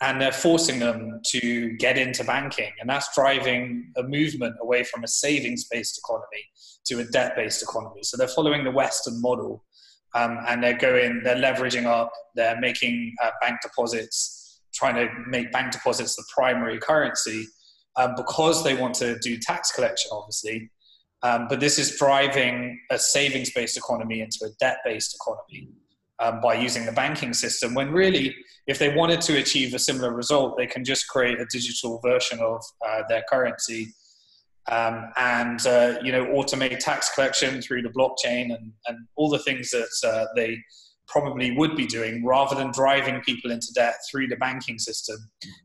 and 0.00 0.20
they're 0.20 0.32
forcing 0.32 0.78
them 0.78 1.20
to 1.26 1.76
get 1.76 1.98
into 1.98 2.24
banking. 2.24 2.72
And 2.80 2.88
that's 2.88 3.14
driving 3.14 3.92
a 3.96 4.02
movement 4.02 4.56
away 4.60 4.82
from 4.82 5.04
a 5.04 5.08
savings 5.08 5.64
based 5.64 5.98
economy 5.98 6.44
to 6.86 7.00
a 7.00 7.04
debt 7.04 7.36
based 7.36 7.62
economy. 7.62 8.02
So 8.02 8.16
they're 8.16 8.28
following 8.28 8.64
the 8.64 8.70
Western 8.70 9.20
model 9.20 9.64
um, 10.14 10.38
and 10.48 10.62
they're 10.62 10.78
going, 10.78 11.20
they're 11.22 11.36
leveraging 11.36 11.84
up, 11.84 12.10
they're 12.34 12.58
making 12.58 13.14
uh, 13.22 13.30
bank 13.40 13.58
deposits 13.62 14.39
trying 14.72 14.94
to 14.94 15.08
make 15.26 15.52
bank 15.52 15.72
deposits 15.72 16.16
the 16.16 16.24
primary 16.34 16.78
currency 16.78 17.46
um, 17.96 18.14
because 18.16 18.62
they 18.64 18.74
want 18.74 18.94
to 18.96 19.18
do 19.18 19.38
tax 19.38 19.72
collection, 19.72 20.10
obviously. 20.12 20.70
Um, 21.22 21.46
but 21.48 21.60
this 21.60 21.78
is 21.78 21.98
driving 21.98 22.80
a 22.90 22.98
savings 22.98 23.52
based 23.52 23.76
economy 23.76 24.20
into 24.20 24.38
a 24.44 24.48
debt 24.58 24.78
based 24.84 25.14
economy 25.14 25.68
um, 26.18 26.40
by 26.40 26.54
using 26.54 26.86
the 26.86 26.92
banking 26.92 27.34
system. 27.34 27.74
When 27.74 27.90
really, 27.90 28.34
if 28.66 28.78
they 28.78 28.94
wanted 28.94 29.20
to 29.22 29.38
achieve 29.38 29.74
a 29.74 29.78
similar 29.78 30.14
result, 30.14 30.56
they 30.56 30.66
can 30.66 30.84
just 30.84 31.08
create 31.08 31.40
a 31.40 31.46
digital 31.50 32.00
version 32.04 32.38
of 32.40 32.62
uh, 32.86 33.02
their 33.08 33.24
currency. 33.28 33.88
Um, 34.70 35.10
and 35.16 35.66
uh, 35.66 35.94
you 36.02 36.12
know 36.12 36.26
automate 36.26 36.78
tax 36.78 37.12
collection 37.14 37.60
through 37.60 37.82
the 37.82 37.88
blockchain 37.88 38.54
and, 38.54 38.72
and 38.86 38.98
all 39.16 39.28
the 39.28 39.38
things 39.38 39.70
that 39.70 39.88
uh, 40.06 40.26
they 40.36 40.58
probably 41.10 41.56
would 41.56 41.76
be 41.76 41.86
doing 41.86 42.24
rather 42.24 42.54
than 42.54 42.70
driving 42.70 43.20
people 43.22 43.50
into 43.50 43.72
debt 43.74 43.96
through 44.10 44.28
the 44.28 44.36
banking 44.36 44.78
system 44.78 45.16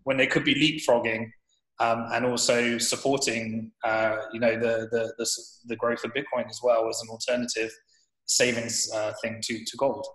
when 0.04 0.18
they 0.18 0.28
could 0.28 0.44
be 0.44 0.56
leapfrogging 0.56 1.30
um, 1.80 2.06
and 2.14 2.26
also 2.26 2.78
supporting 2.78 3.72
uh, 3.84 4.16
you 4.34 4.40
know 4.40 4.54
the, 4.54 4.88
the, 4.92 5.14
the, 5.18 5.28
the, 5.66 5.76
growth 5.76 6.04
of 6.04 6.12
Bitcoin 6.14 6.50
as 6.50 6.60
well 6.64 6.88
as 6.90 7.00
an 7.04 7.10
alternative 7.10 7.72
savings 8.26 8.90
uh, 8.94 9.12
thing 9.22 9.40
to, 9.44 9.60
to 9.66 9.78
gold. 9.78 10.06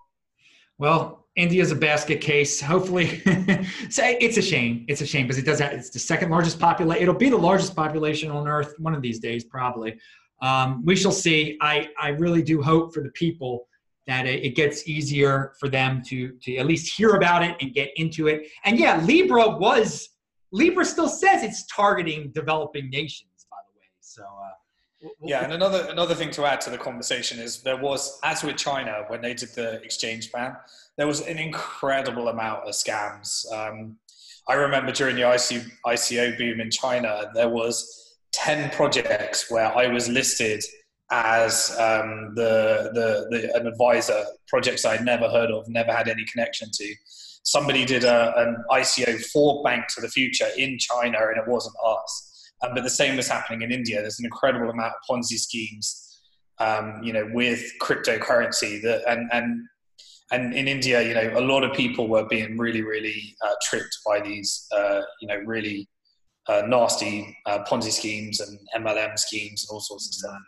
Well, 0.78 1.26
India's 1.36 1.70
a 1.70 1.76
basket 1.76 2.22
case. 2.22 2.60
Hopefully, 2.60 3.22
it's 3.26 4.38
a 4.38 4.42
shame. 4.42 4.86
It's 4.88 5.02
a 5.02 5.06
shame 5.06 5.26
because 5.26 5.38
it 5.38 5.44
does. 5.44 5.58
Have, 5.60 5.72
it's 5.72 5.90
the 5.90 5.98
second 5.98 6.30
largest 6.30 6.58
population. 6.58 7.02
It'll 7.02 7.14
be 7.14 7.28
the 7.28 7.36
largest 7.36 7.76
population 7.76 8.30
on 8.30 8.48
Earth 8.48 8.74
one 8.78 8.94
of 8.94 9.02
these 9.02 9.20
days, 9.20 9.44
probably. 9.44 9.98
Um, 10.40 10.82
we 10.86 10.96
shall 10.96 11.12
see. 11.12 11.58
I 11.60 11.90
I 12.00 12.08
really 12.08 12.42
do 12.42 12.62
hope 12.62 12.94
for 12.94 13.02
the 13.02 13.10
people 13.10 13.66
that 14.10 14.26
it, 14.26 14.54
gets 14.54 14.88
easier 14.88 15.52
for 15.58 15.68
them 15.68 16.02
to 16.06 16.32
to 16.42 16.56
at 16.56 16.66
least 16.66 16.94
hear 16.94 17.10
about 17.14 17.42
it 17.42 17.56
and 17.60 17.72
get 17.72 17.90
into 17.96 18.26
it. 18.28 18.48
And 18.64 18.78
yeah, 18.78 19.00
Libra 19.02 19.48
was 19.56 20.10
Libra 20.52 20.84
still 20.84 21.08
says 21.08 21.42
it's 21.42 21.66
targeting 21.66 22.32
developing 22.34 22.90
nations, 22.90 23.46
by 23.50 23.56
the 23.66 23.78
way. 23.78 23.86
So. 24.00 24.22
Uh, 24.22 24.50
yeah, 25.22 25.42
and 25.42 25.52
another 25.54 25.86
another 25.88 26.14
thing 26.14 26.30
to 26.32 26.44
add 26.44 26.60
to 26.62 26.70
the 26.70 26.76
conversation 26.76 27.38
is 27.38 27.62
there 27.62 27.78
was, 27.78 28.18
as 28.22 28.42
with 28.42 28.56
China, 28.56 29.04
when 29.08 29.22
they 29.22 29.32
did 29.32 29.48
the 29.54 29.82
exchange 29.82 30.30
ban, 30.30 30.56
there 30.98 31.06
was 31.06 31.22
an 31.22 31.38
incredible 31.38 32.28
amount 32.28 32.64
of 32.64 32.74
scams. 32.74 33.50
Um, 33.50 33.96
I 34.46 34.54
remember 34.54 34.92
during 34.92 35.16
the 35.16 35.22
ICO, 35.22 35.66
ICO 35.86 36.36
boom 36.36 36.60
in 36.60 36.70
China, 36.70 37.30
there 37.34 37.48
was 37.48 38.18
ten 38.32 38.70
projects 38.70 39.50
where 39.50 39.74
I 39.74 39.86
was 39.86 40.08
listed 40.08 40.62
as 41.10 41.70
um, 41.78 42.32
the, 42.36 42.90
the, 42.94 43.26
the, 43.30 43.56
an 43.56 43.66
advisor, 43.66 44.24
projects 44.48 44.84
I'd 44.84 45.04
never 45.04 45.28
heard 45.28 45.50
of, 45.50 45.68
never 45.68 45.92
had 45.92 46.08
any 46.08 46.24
connection 46.24 46.70
to. 46.72 46.94
Somebody 47.42 47.84
did 47.84 48.04
a, 48.04 48.32
an 48.38 48.56
ICO 48.70 49.20
for 49.26 49.62
Bank 49.64 49.86
to 49.94 50.00
the 50.00 50.08
Future 50.08 50.48
in 50.56 50.78
China, 50.78 51.18
and 51.18 51.36
it 51.36 51.48
wasn't 51.48 51.74
us. 51.84 52.52
Um, 52.62 52.74
but 52.74 52.84
the 52.84 52.90
same 52.90 53.16
was 53.16 53.28
happening 53.28 53.62
in 53.62 53.72
India. 53.72 54.00
There's 54.00 54.18
an 54.18 54.26
incredible 54.26 54.70
amount 54.70 54.92
of 54.92 55.00
Ponzi 55.08 55.38
schemes, 55.38 56.20
um, 56.58 57.00
you 57.02 57.12
know, 57.12 57.28
with 57.32 57.64
cryptocurrency. 57.80 58.82
That 58.82 59.02
and 59.08 59.28
and 59.32 59.66
and 60.30 60.54
in 60.54 60.68
India, 60.68 61.02
you 61.02 61.14
know, 61.14 61.38
a 61.38 61.40
lot 61.40 61.64
of 61.64 61.72
people 61.74 62.08
were 62.08 62.26
being 62.26 62.56
really, 62.56 62.82
really 62.82 63.34
uh, 63.44 63.54
tricked 63.62 63.98
by 64.06 64.20
these, 64.20 64.66
uh, 64.72 65.00
you 65.20 65.26
know, 65.26 65.38
really 65.44 65.88
uh, 66.48 66.62
nasty 66.66 67.36
uh, 67.46 67.64
Ponzi 67.64 67.90
schemes 67.90 68.40
and 68.40 68.58
MLM 68.76 69.18
schemes 69.18 69.64
and 69.64 69.74
all 69.74 69.80
sorts 69.80 70.08
of 70.08 70.14
stuff. 70.14 70.38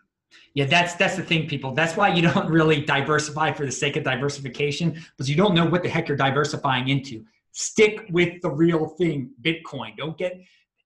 Yeah, 0.54 0.66
that's 0.66 0.94
that's 0.94 1.16
the 1.16 1.22
thing, 1.22 1.48
people. 1.48 1.72
That's 1.72 1.96
why 1.96 2.12
you 2.14 2.22
don't 2.28 2.48
really 2.48 2.82
diversify 2.82 3.52
for 3.52 3.64
the 3.64 3.72
sake 3.72 3.96
of 3.96 4.04
diversification, 4.04 4.92
because 4.92 5.28
you 5.28 5.36
don't 5.36 5.54
know 5.54 5.64
what 5.64 5.82
the 5.82 5.88
heck 5.88 6.08
you're 6.08 6.16
diversifying 6.16 6.88
into. 6.88 7.24
Stick 7.52 8.06
with 8.10 8.40
the 8.42 8.50
real 8.50 8.86
thing, 8.86 9.30
Bitcoin. 9.42 9.96
Don't 9.96 10.16
get 10.16 10.40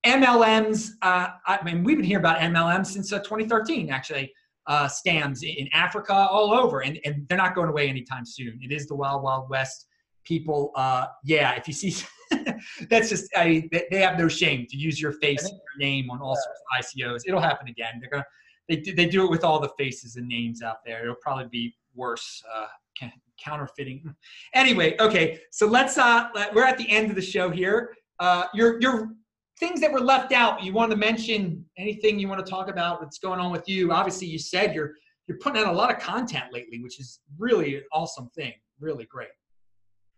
MLMs. 0.05 0.91
Uh, 1.03 1.29
I 1.47 1.63
mean, 1.65 1.85
we've 1.85 1.97
been 1.97 2.05
hearing 2.05 2.23
about 2.23 2.39
MLMs 2.39 2.87
since 2.87 3.13
uh, 3.13 3.19
2013, 3.19 3.91
actually. 3.91 4.33
Uh, 4.69 4.89
scams 4.89 5.45
in 5.45 5.69
Africa, 5.73 6.13
all 6.13 6.53
over, 6.53 6.81
and, 6.81 6.99
and 7.05 7.25
they're 7.29 7.39
not 7.39 7.55
going 7.55 7.69
away 7.69 7.89
anytime 7.89 8.27
soon. 8.27 8.59
It 8.61 8.73
is 8.73 8.89
the 8.89 8.97
wild, 8.97 9.23
wild 9.23 9.49
west. 9.49 9.87
People, 10.25 10.73
uh, 10.75 11.07
yeah, 11.23 11.53
if 11.53 11.69
you 11.69 11.75
see, 11.75 11.95
that's 12.91 13.09
just 13.09 13.31
I, 13.37 13.69
they 13.71 14.01
have 14.01 14.19
no 14.19 14.27
shame 14.27 14.67
to 14.69 14.77
use 14.77 15.01
your 15.01 15.13
face, 15.13 15.45
and 15.45 15.53
your 15.53 15.89
name 15.89 16.11
on 16.11 16.21
all 16.21 16.35
sorts 16.35 16.61
of 16.61 16.99
ICOs. 16.99 17.21
It'll 17.29 17.41
happen 17.41 17.69
again. 17.69 18.01
They're 18.01 18.11
gonna 18.11 18.27
they 18.69 18.77
do, 18.77 18.95
they 18.95 19.07
do 19.07 19.25
it 19.25 19.31
with 19.31 19.45
all 19.45 19.61
the 19.61 19.71
faces 19.79 20.17
and 20.17 20.27
names 20.27 20.63
out 20.63 20.79
there. 20.85 21.03
It'll 21.03 21.15
probably 21.17 21.47
be 21.51 21.75
worse. 21.95 22.43
Uh, 22.55 22.67
counterfeiting. 23.43 24.15
Anyway, 24.55 24.97
okay. 25.01 25.41
So 25.51 25.67
let's. 25.67 25.99
Uh, 25.99 26.29
we're 26.55 26.65
at 26.65 26.79
the 26.79 26.89
end 26.91 27.11
of 27.11 27.17
the 27.17 27.23
show 27.23 27.51
here. 27.51 27.95
Uh, 28.19 28.45
your 28.55 28.81
your 28.81 29.11
things 29.61 29.81
that 29.81 29.93
were 29.93 30.01
left 30.01 30.33
out. 30.33 30.63
You 30.63 30.73
want 30.73 30.91
to 30.93 30.97
mention 30.97 31.65
anything 31.77 32.19
you 32.19 32.29
want 32.29 32.45
to 32.45 32.51
talk 32.51 32.69
about? 32.69 33.01
What's 33.01 33.19
going 33.19 33.39
on 33.39 33.53
with 33.53 33.69
you? 33.69 33.93
Obviously, 33.93 34.29
you 34.29 34.39
said 34.39 34.75
you're 34.75 34.95
you're 35.27 35.39
putting 35.39 35.63
out 35.63 35.69
a 35.69 35.77
lot 35.77 35.93
of 35.95 36.01
content 36.01 36.53
lately, 36.53 36.81
which 36.83 36.99
is 36.99 37.21
really 37.39 37.77
an 37.77 37.83
awesome 37.93 38.31
thing. 38.35 38.55
Really 38.81 39.05
great. 39.05 39.29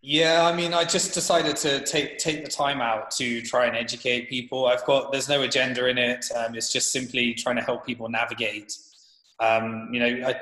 Yeah, 0.01 0.47
I 0.47 0.55
mean, 0.55 0.75
I 0.75 0.85
just 0.85 1.13
decided 1.13 1.57
to 1.57 1.85
take 1.85 2.19
take 2.19 2.45
the 2.45 2.51
time 2.51 2.81
out 2.81 3.11
to 3.13 3.43
try 3.43 3.67
and 3.67 3.77
educate 3.77 4.29
people. 4.29 4.67
I've 4.67 4.85
got 4.85 5.11
there's 5.11 5.29
no 5.29 5.43
agenda 5.43 5.89
in 5.89 5.99
it. 5.99 6.25
Um, 6.37 6.55
it's 6.55 6.73
just 6.73 6.93
simply 6.93 7.35
trying 7.35 7.57
to 7.57 7.63
help 7.63 7.85
people 7.85 8.09
navigate. 8.09 8.73
Um, 9.41 9.89
you 9.93 10.01
know, 10.01 10.29
I, 10.29 10.35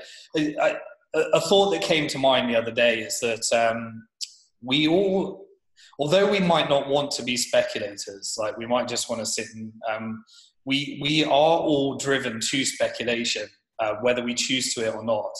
I, 0.60 0.76
a, 1.14 1.20
a, 1.34 1.40
thought 1.40 1.70
that 1.70 1.82
came 1.82 2.06
to 2.08 2.18
mind 2.18 2.48
the 2.50 2.56
other 2.56 2.70
day 2.70 3.00
is 3.00 3.20
that 3.20 3.44
um, 3.52 4.06
we 4.62 4.88
all, 4.88 5.46
although 5.98 6.30
we 6.30 6.40
might 6.40 6.68
not 6.68 6.88
want 6.88 7.10
to 7.12 7.22
be 7.22 7.36
speculators, 7.36 8.36
like 8.38 8.56
we 8.56 8.66
might 8.66 8.88
just 8.88 9.08
want 9.08 9.20
to 9.20 9.26
sit 9.26 9.46
and 9.54 9.72
um, 9.90 10.24
we 10.66 10.98
we 11.02 11.24
are 11.24 11.30
all 11.30 11.96
driven 11.96 12.40
to 12.40 12.64
speculation, 12.64 13.48
uh, 13.78 13.94
whether 14.02 14.22
we 14.22 14.34
choose 14.34 14.74
to 14.74 14.86
it 14.86 14.94
or 14.94 15.04
not. 15.04 15.32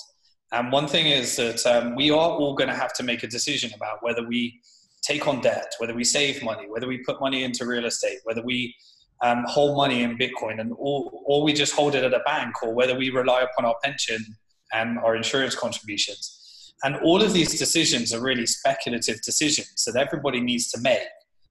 And 0.53 0.71
one 0.71 0.87
thing 0.87 1.07
is 1.07 1.37
that 1.37 1.67
um, 1.67 1.97
we 1.97 2.11
are 2.11 2.31
all 2.31 2.55
going 2.55 2.69
to 2.71 2.77
have 2.77 2.93
to 2.95 3.03
make 3.03 3.23
a 3.23 3.27
decision 3.27 3.73
about 3.75 3.99
whether 4.03 4.27
we 4.27 4.61
take 5.03 5.27
on 5.27 5.41
debt, 5.41 5.73
whether 5.79 5.95
we 5.95 6.05
save 6.05 6.43
money, 6.43 6.67
whether 6.69 6.87
we 6.87 6.99
put 6.99 7.21
money 7.21 7.45
into 7.45 7.67
real 7.67 7.85
estate, 7.85 8.19
whether 8.25 8.43
we 8.43 8.75
um, 9.23 9.45
hold 9.47 9.77
money 9.77 10.03
in 10.03 10.19
Bitcoin, 10.19 10.61
and 10.61 10.73
or, 10.77 11.11
or 11.25 11.43
we 11.43 11.53
just 11.53 11.75
hold 11.75 11.95
it 11.95 12.05
at 12.05 12.13
a 12.13 12.21
bank, 12.21 12.63
or 12.63 12.75
whether 12.75 12.97
we 12.97 13.11
rely 13.11 13.41
upon 13.43 13.65
our 13.65 13.77
pension 13.83 14.25
and 14.73 14.99
our 14.99 15.17
insurance 15.17 15.55
contributions. 15.55 16.75
And 16.83 16.97
all 16.97 17.23
of 17.23 17.33
these 17.33 17.59
decisions 17.59 18.13
are 18.13 18.21
really 18.21 18.47
speculative 18.47 19.23
decisions 19.23 19.85
that 19.85 19.97
everybody 19.97 20.41
needs 20.41 20.71
to 20.73 20.81
make. 20.81 21.09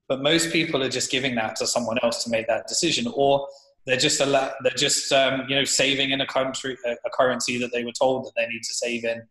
But 0.08 0.22
most 0.22 0.52
people 0.52 0.84
are 0.84 0.90
just 0.90 1.10
giving 1.10 1.34
that 1.36 1.56
to 1.58 1.66
someone 1.66 1.98
else 2.04 2.24
to 2.26 2.30
make 2.30 2.48
that 2.48 2.68
decision, 2.68 3.12
or 3.16 3.48
they're 3.86 3.98
just 3.98 4.20
a 4.20 4.54
they're 4.62 4.72
just 4.74 5.12
um, 5.12 5.44
you 5.48 5.56
know 5.56 5.64
saving 5.64 6.12
in 6.12 6.22
a 6.22 6.28
country 6.28 6.78
a 6.86 7.10
currency 7.12 7.58
that 7.60 7.72
they 7.72 7.84
were 7.84 7.92
told 7.92 8.26
that 8.26 8.32
they 8.36 8.48
need 8.48 8.64
to 8.64 8.74
save 8.74 9.06
in, 9.06 9.22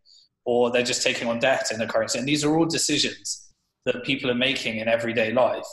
or 0.45 0.71
they're 0.71 0.83
just 0.83 1.03
taking 1.03 1.27
on 1.27 1.39
debt 1.39 1.71
in 1.71 1.81
a 1.81 1.87
currency. 1.87 2.19
And 2.19 2.27
these 2.27 2.43
are 2.43 2.55
all 2.57 2.65
decisions 2.65 3.53
that 3.85 4.03
people 4.03 4.31
are 4.31 4.35
making 4.35 4.77
in 4.77 4.87
everyday 4.87 5.31
life. 5.31 5.67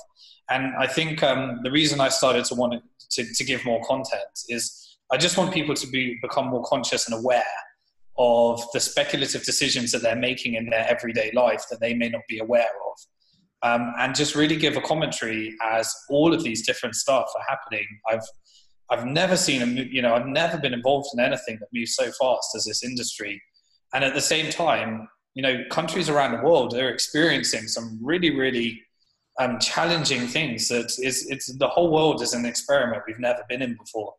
And 0.50 0.74
I 0.76 0.86
think 0.86 1.22
um, 1.22 1.60
the 1.62 1.70
reason 1.70 2.00
I 2.00 2.08
started 2.08 2.44
to 2.46 2.54
want 2.54 2.82
to, 3.12 3.34
to 3.34 3.44
give 3.44 3.64
more 3.64 3.82
content 3.86 4.22
is 4.48 4.98
I 5.10 5.16
just 5.16 5.38
want 5.38 5.54
people 5.54 5.74
to 5.74 5.86
be 5.86 6.18
become 6.20 6.48
more 6.48 6.64
conscious 6.64 7.06
and 7.06 7.18
aware 7.18 7.44
of 8.18 8.62
the 8.72 8.80
speculative 8.80 9.44
decisions 9.44 9.92
that 9.92 10.02
they're 10.02 10.16
making 10.16 10.54
in 10.54 10.68
their 10.68 10.86
everyday 10.88 11.30
life 11.32 11.64
that 11.70 11.80
they 11.80 11.94
may 11.94 12.08
not 12.08 12.22
be 12.28 12.38
aware 12.38 12.64
of. 12.64 12.98
Um, 13.64 13.92
and 13.98 14.14
just 14.14 14.34
really 14.34 14.56
give 14.56 14.76
a 14.76 14.80
commentary 14.80 15.54
as 15.62 15.94
all 16.10 16.34
of 16.34 16.42
these 16.42 16.66
different 16.66 16.96
stuff 16.96 17.30
are 17.36 17.44
happening. 17.48 17.86
I've 18.10 18.26
I've 18.92 19.06
never 19.06 19.36
seen 19.36 19.62
a 19.62 19.66
you 19.66 20.02
know 20.02 20.14
I've 20.14 20.26
never 20.26 20.58
been 20.58 20.74
involved 20.74 21.08
in 21.14 21.20
anything 21.20 21.58
that 21.60 21.68
moves 21.72 21.94
so 21.94 22.10
fast 22.20 22.54
as 22.54 22.66
this 22.66 22.84
industry, 22.84 23.42
and 23.94 24.04
at 24.04 24.14
the 24.14 24.20
same 24.20 24.50
time, 24.50 25.08
you 25.34 25.42
know, 25.42 25.64
countries 25.70 26.10
around 26.10 26.32
the 26.36 26.42
world 26.42 26.74
are 26.74 26.90
experiencing 26.90 27.68
some 27.68 27.98
really 28.02 28.36
really 28.36 28.82
um, 29.40 29.58
challenging 29.58 30.26
things. 30.26 30.68
That 30.68 30.92
is, 30.98 31.26
it's 31.30 31.46
the 31.56 31.68
whole 31.68 31.90
world 31.90 32.20
is 32.20 32.34
an 32.34 32.44
experiment 32.44 33.02
we've 33.06 33.18
never 33.18 33.42
been 33.48 33.62
in 33.62 33.76
before. 33.76 34.12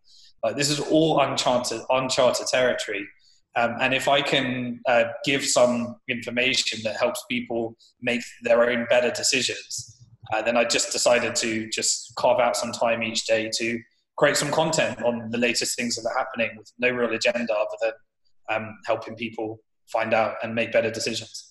Like 0.43 0.55
this 0.55 0.71
is 0.71 0.79
all 0.79 1.21
uncharted 1.21 1.81
uncharted 1.91 2.47
territory. 2.47 3.07
Um, 3.55 3.75
and 3.79 3.93
if 3.93 4.07
I 4.07 4.23
can 4.23 4.79
uh, 4.87 5.03
give 5.23 5.45
some 5.45 5.97
information 6.09 6.79
that 6.83 6.97
helps 6.97 7.23
people 7.29 7.77
make 8.01 8.23
their 8.41 8.67
own 8.67 8.87
better 8.89 9.11
decisions, 9.11 10.01
uh, 10.33 10.41
then 10.41 10.57
I 10.57 10.63
just 10.63 10.91
decided 10.91 11.35
to 11.35 11.69
just 11.69 12.15
carve 12.15 12.39
out 12.39 12.57
some 12.57 12.71
time 12.71 13.03
each 13.03 13.27
day 13.27 13.51
to 13.53 13.79
create 14.17 14.37
some 14.37 14.51
content 14.51 15.01
on 15.03 15.29
the 15.31 15.37
latest 15.37 15.75
things 15.77 15.95
that 15.95 16.07
are 16.07 16.17
happening 16.17 16.51
with 16.57 16.71
no 16.77 16.89
real 16.89 17.11
agenda 17.11 17.53
other 17.53 17.77
than 17.81 17.91
um, 18.49 18.77
helping 18.85 19.15
people 19.15 19.59
find 19.87 20.13
out 20.13 20.35
and 20.43 20.53
make 20.53 20.71
better 20.71 20.91
decisions. 20.91 21.49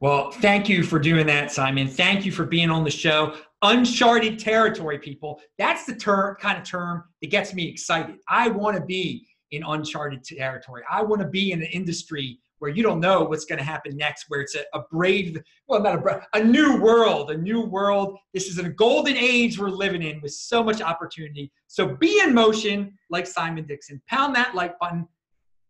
Well, 0.00 0.30
thank 0.30 0.68
you 0.68 0.82
for 0.82 0.98
doing 0.98 1.26
that, 1.28 1.50
Simon. 1.50 1.88
Thank 1.88 2.26
you 2.26 2.32
for 2.32 2.44
being 2.44 2.70
on 2.70 2.84
the 2.84 2.90
show. 2.90 3.34
Uncharted 3.62 4.38
territory, 4.38 4.98
people. 4.98 5.40
That's 5.56 5.86
the 5.86 5.94
term, 5.94 6.36
kind 6.38 6.58
of 6.58 6.64
term 6.64 7.04
that 7.22 7.30
gets 7.30 7.54
me 7.54 7.66
excited. 7.66 8.16
I 8.28 8.48
want 8.48 8.76
to 8.76 8.84
be 8.84 9.26
in 9.52 9.62
uncharted 9.66 10.22
territory. 10.22 10.82
I 10.90 11.02
want 11.02 11.22
to 11.22 11.28
be 11.28 11.52
in 11.52 11.62
an 11.62 11.68
industry 11.72 12.38
where 12.58 12.70
you 12.70 12.82
don't 12.82 13.00
know 13.00 13.24
what's 13.24 13.44
going 13.44 13.58
to 13.58 13.64
happen 13.64 13.96
next, 13.96 14.26
where 14.28 14.40
it's 14.40 14.54
a, 14.54 14.62
a 14.74 14.82
brave, 14.90 15.40
well, 15.68 15.82
not 15.82 15.94
a 15.94 15.98
brave, 15.98 16.20
a 16.34 16.42
new 16.42 16.80
world, 16.80 17.30
a 17.30 17.36
new 17.36 17.62
world. 17.62 18.16
This 18.32 18.48
is 18.48 18.58
a 18.58 18.68
golden 18.68 19.16
age 19.16 19.58
we're 19.58 19.68
living 19.68 20.02
in 20.02 20.20
with 20.20 20.32
so 20.32 20.62
much 20.62 20.80
opportunity. 20.80 21.52
So 21.66 21.96
be 21.96 22.20
in 22.20 22.34
motion 22.34 22.96
like 23.10 23.26
Simon 23.26 23.66
Dixon. 23.66 24.00
Pound 24.08 24.34
that 24.36 24.54
like 24.54 24.78
button. 24.78 25.06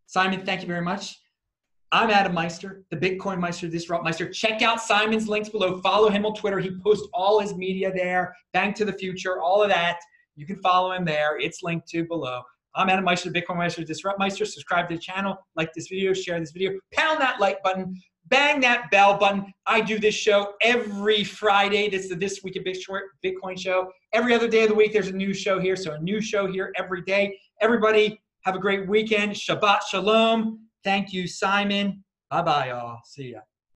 Simon, 0.07 0.45
thank 0.45 0.61
you 0.61 0.69
very 0.69 0.83
much. 0.83 1.19
I'm 1.93 2.11
Adam 2.11 2.35
Meister, 2.35 2.85
the 2.91 2.97
Bitcoin 2.97 3.39
Meister, 3.39 3.69
Disrupt 3.69 4.05
Meister. 4.05 4.29
Check 4.29 4.61
out 4.61 4.81
Simon's 4.81 5.29
links 5.29 5.49
below. 5.49 5.81
Follow 5.81 6.11
him 6.11 6.27
on 6.27 6.35
Twitter. 6.35 6.59
He 6.59 6.73
posts 6.83 7.07
all 7.15 7.41
his 7.41 7.55
media 7.55 7.93
there. 7.95 8.35
Bank 8.53 8.75
to 8.77 8.85
the 8.85 8.93
Future, 8.93 9.41
all 9.41 9.63
of 9.63 9.69
that. 9.69 9.99
You 10.35 10.47
can 10.47 10.57
follow 10.57 10.93
him 10.93 11.05
there. 11.05 11.39
It's 11.39 11.63
linked 11.63 11.89
to 11.89 12.05
below. 12.05 12.43
I'm 12.79 12.91
Adam 12.91 13.05
Meister, 13.07 13.31
Bitcoin 13.31 13.57
Meister, 13.57 13.83
Disrupt 13.85 14.19
Meister. 14.19 14.45
Subscribe 14.45 14.87
to 14.91 14.97
the 14.97 15.01
channel, 15.01 15.39
like 15.57 15.73
this 15.73 15.89
video, 15.89 16.13
share 16.13 16.39
this 16.39 16.53
video, 16.53 16.73
pound 16.93 17.19
that 17.23 17.41
like 17.41 17.63
button, 17.63 17.99
bang 18.27 18.61
that 18.61 18.91
bell 18.91 19.17
button. 19.17 19.51
I 19.67 19.81
do 19.81 19.99
this 19.99 20.15
show 20.15 20.53
every 20.61 21.25
Friday. 21.25 21.89
This 21.89 22.03
is 22.03 22.11
the 22.11 22.17
This 22.17 22.45
Week 22.45 22.55
Bitcoin 23.25 23.59
show. 23.59 23.91
Every 24.13 24.35
other 24.35 24.47
day 24.47 24.65
of 24.65 24.69
the 24.69 24.75
week, 24.75 24.93
there's 24.93 25.09
a 25.09 25.13
new 25.13 25.33
show 25.33 25.59
here. 25.59 25.75
So 25.75 25.93
a 25.93 25.99
new 26.01 26.21
show 26.21 26.47
here 26.47 26.71
every 26.77 27.01
day. 27.01 27.39
Everybody, 27.63 28.21
have 28.43 28.55
a 28.55 28.61
great 28.61 28.87
weekend. 28.87 29.33
Shabbat 29.33 29.81
Shalom. 29.89 30.69
Thank 30.85 31.15
you, 31.15 31.27
Simon. 31.27 32.05
Bye 32.31 32.43
bye, 32.43 32.69
y'all. 32.69 33.01
See 33.07 33.33
ya. 33.33 33.41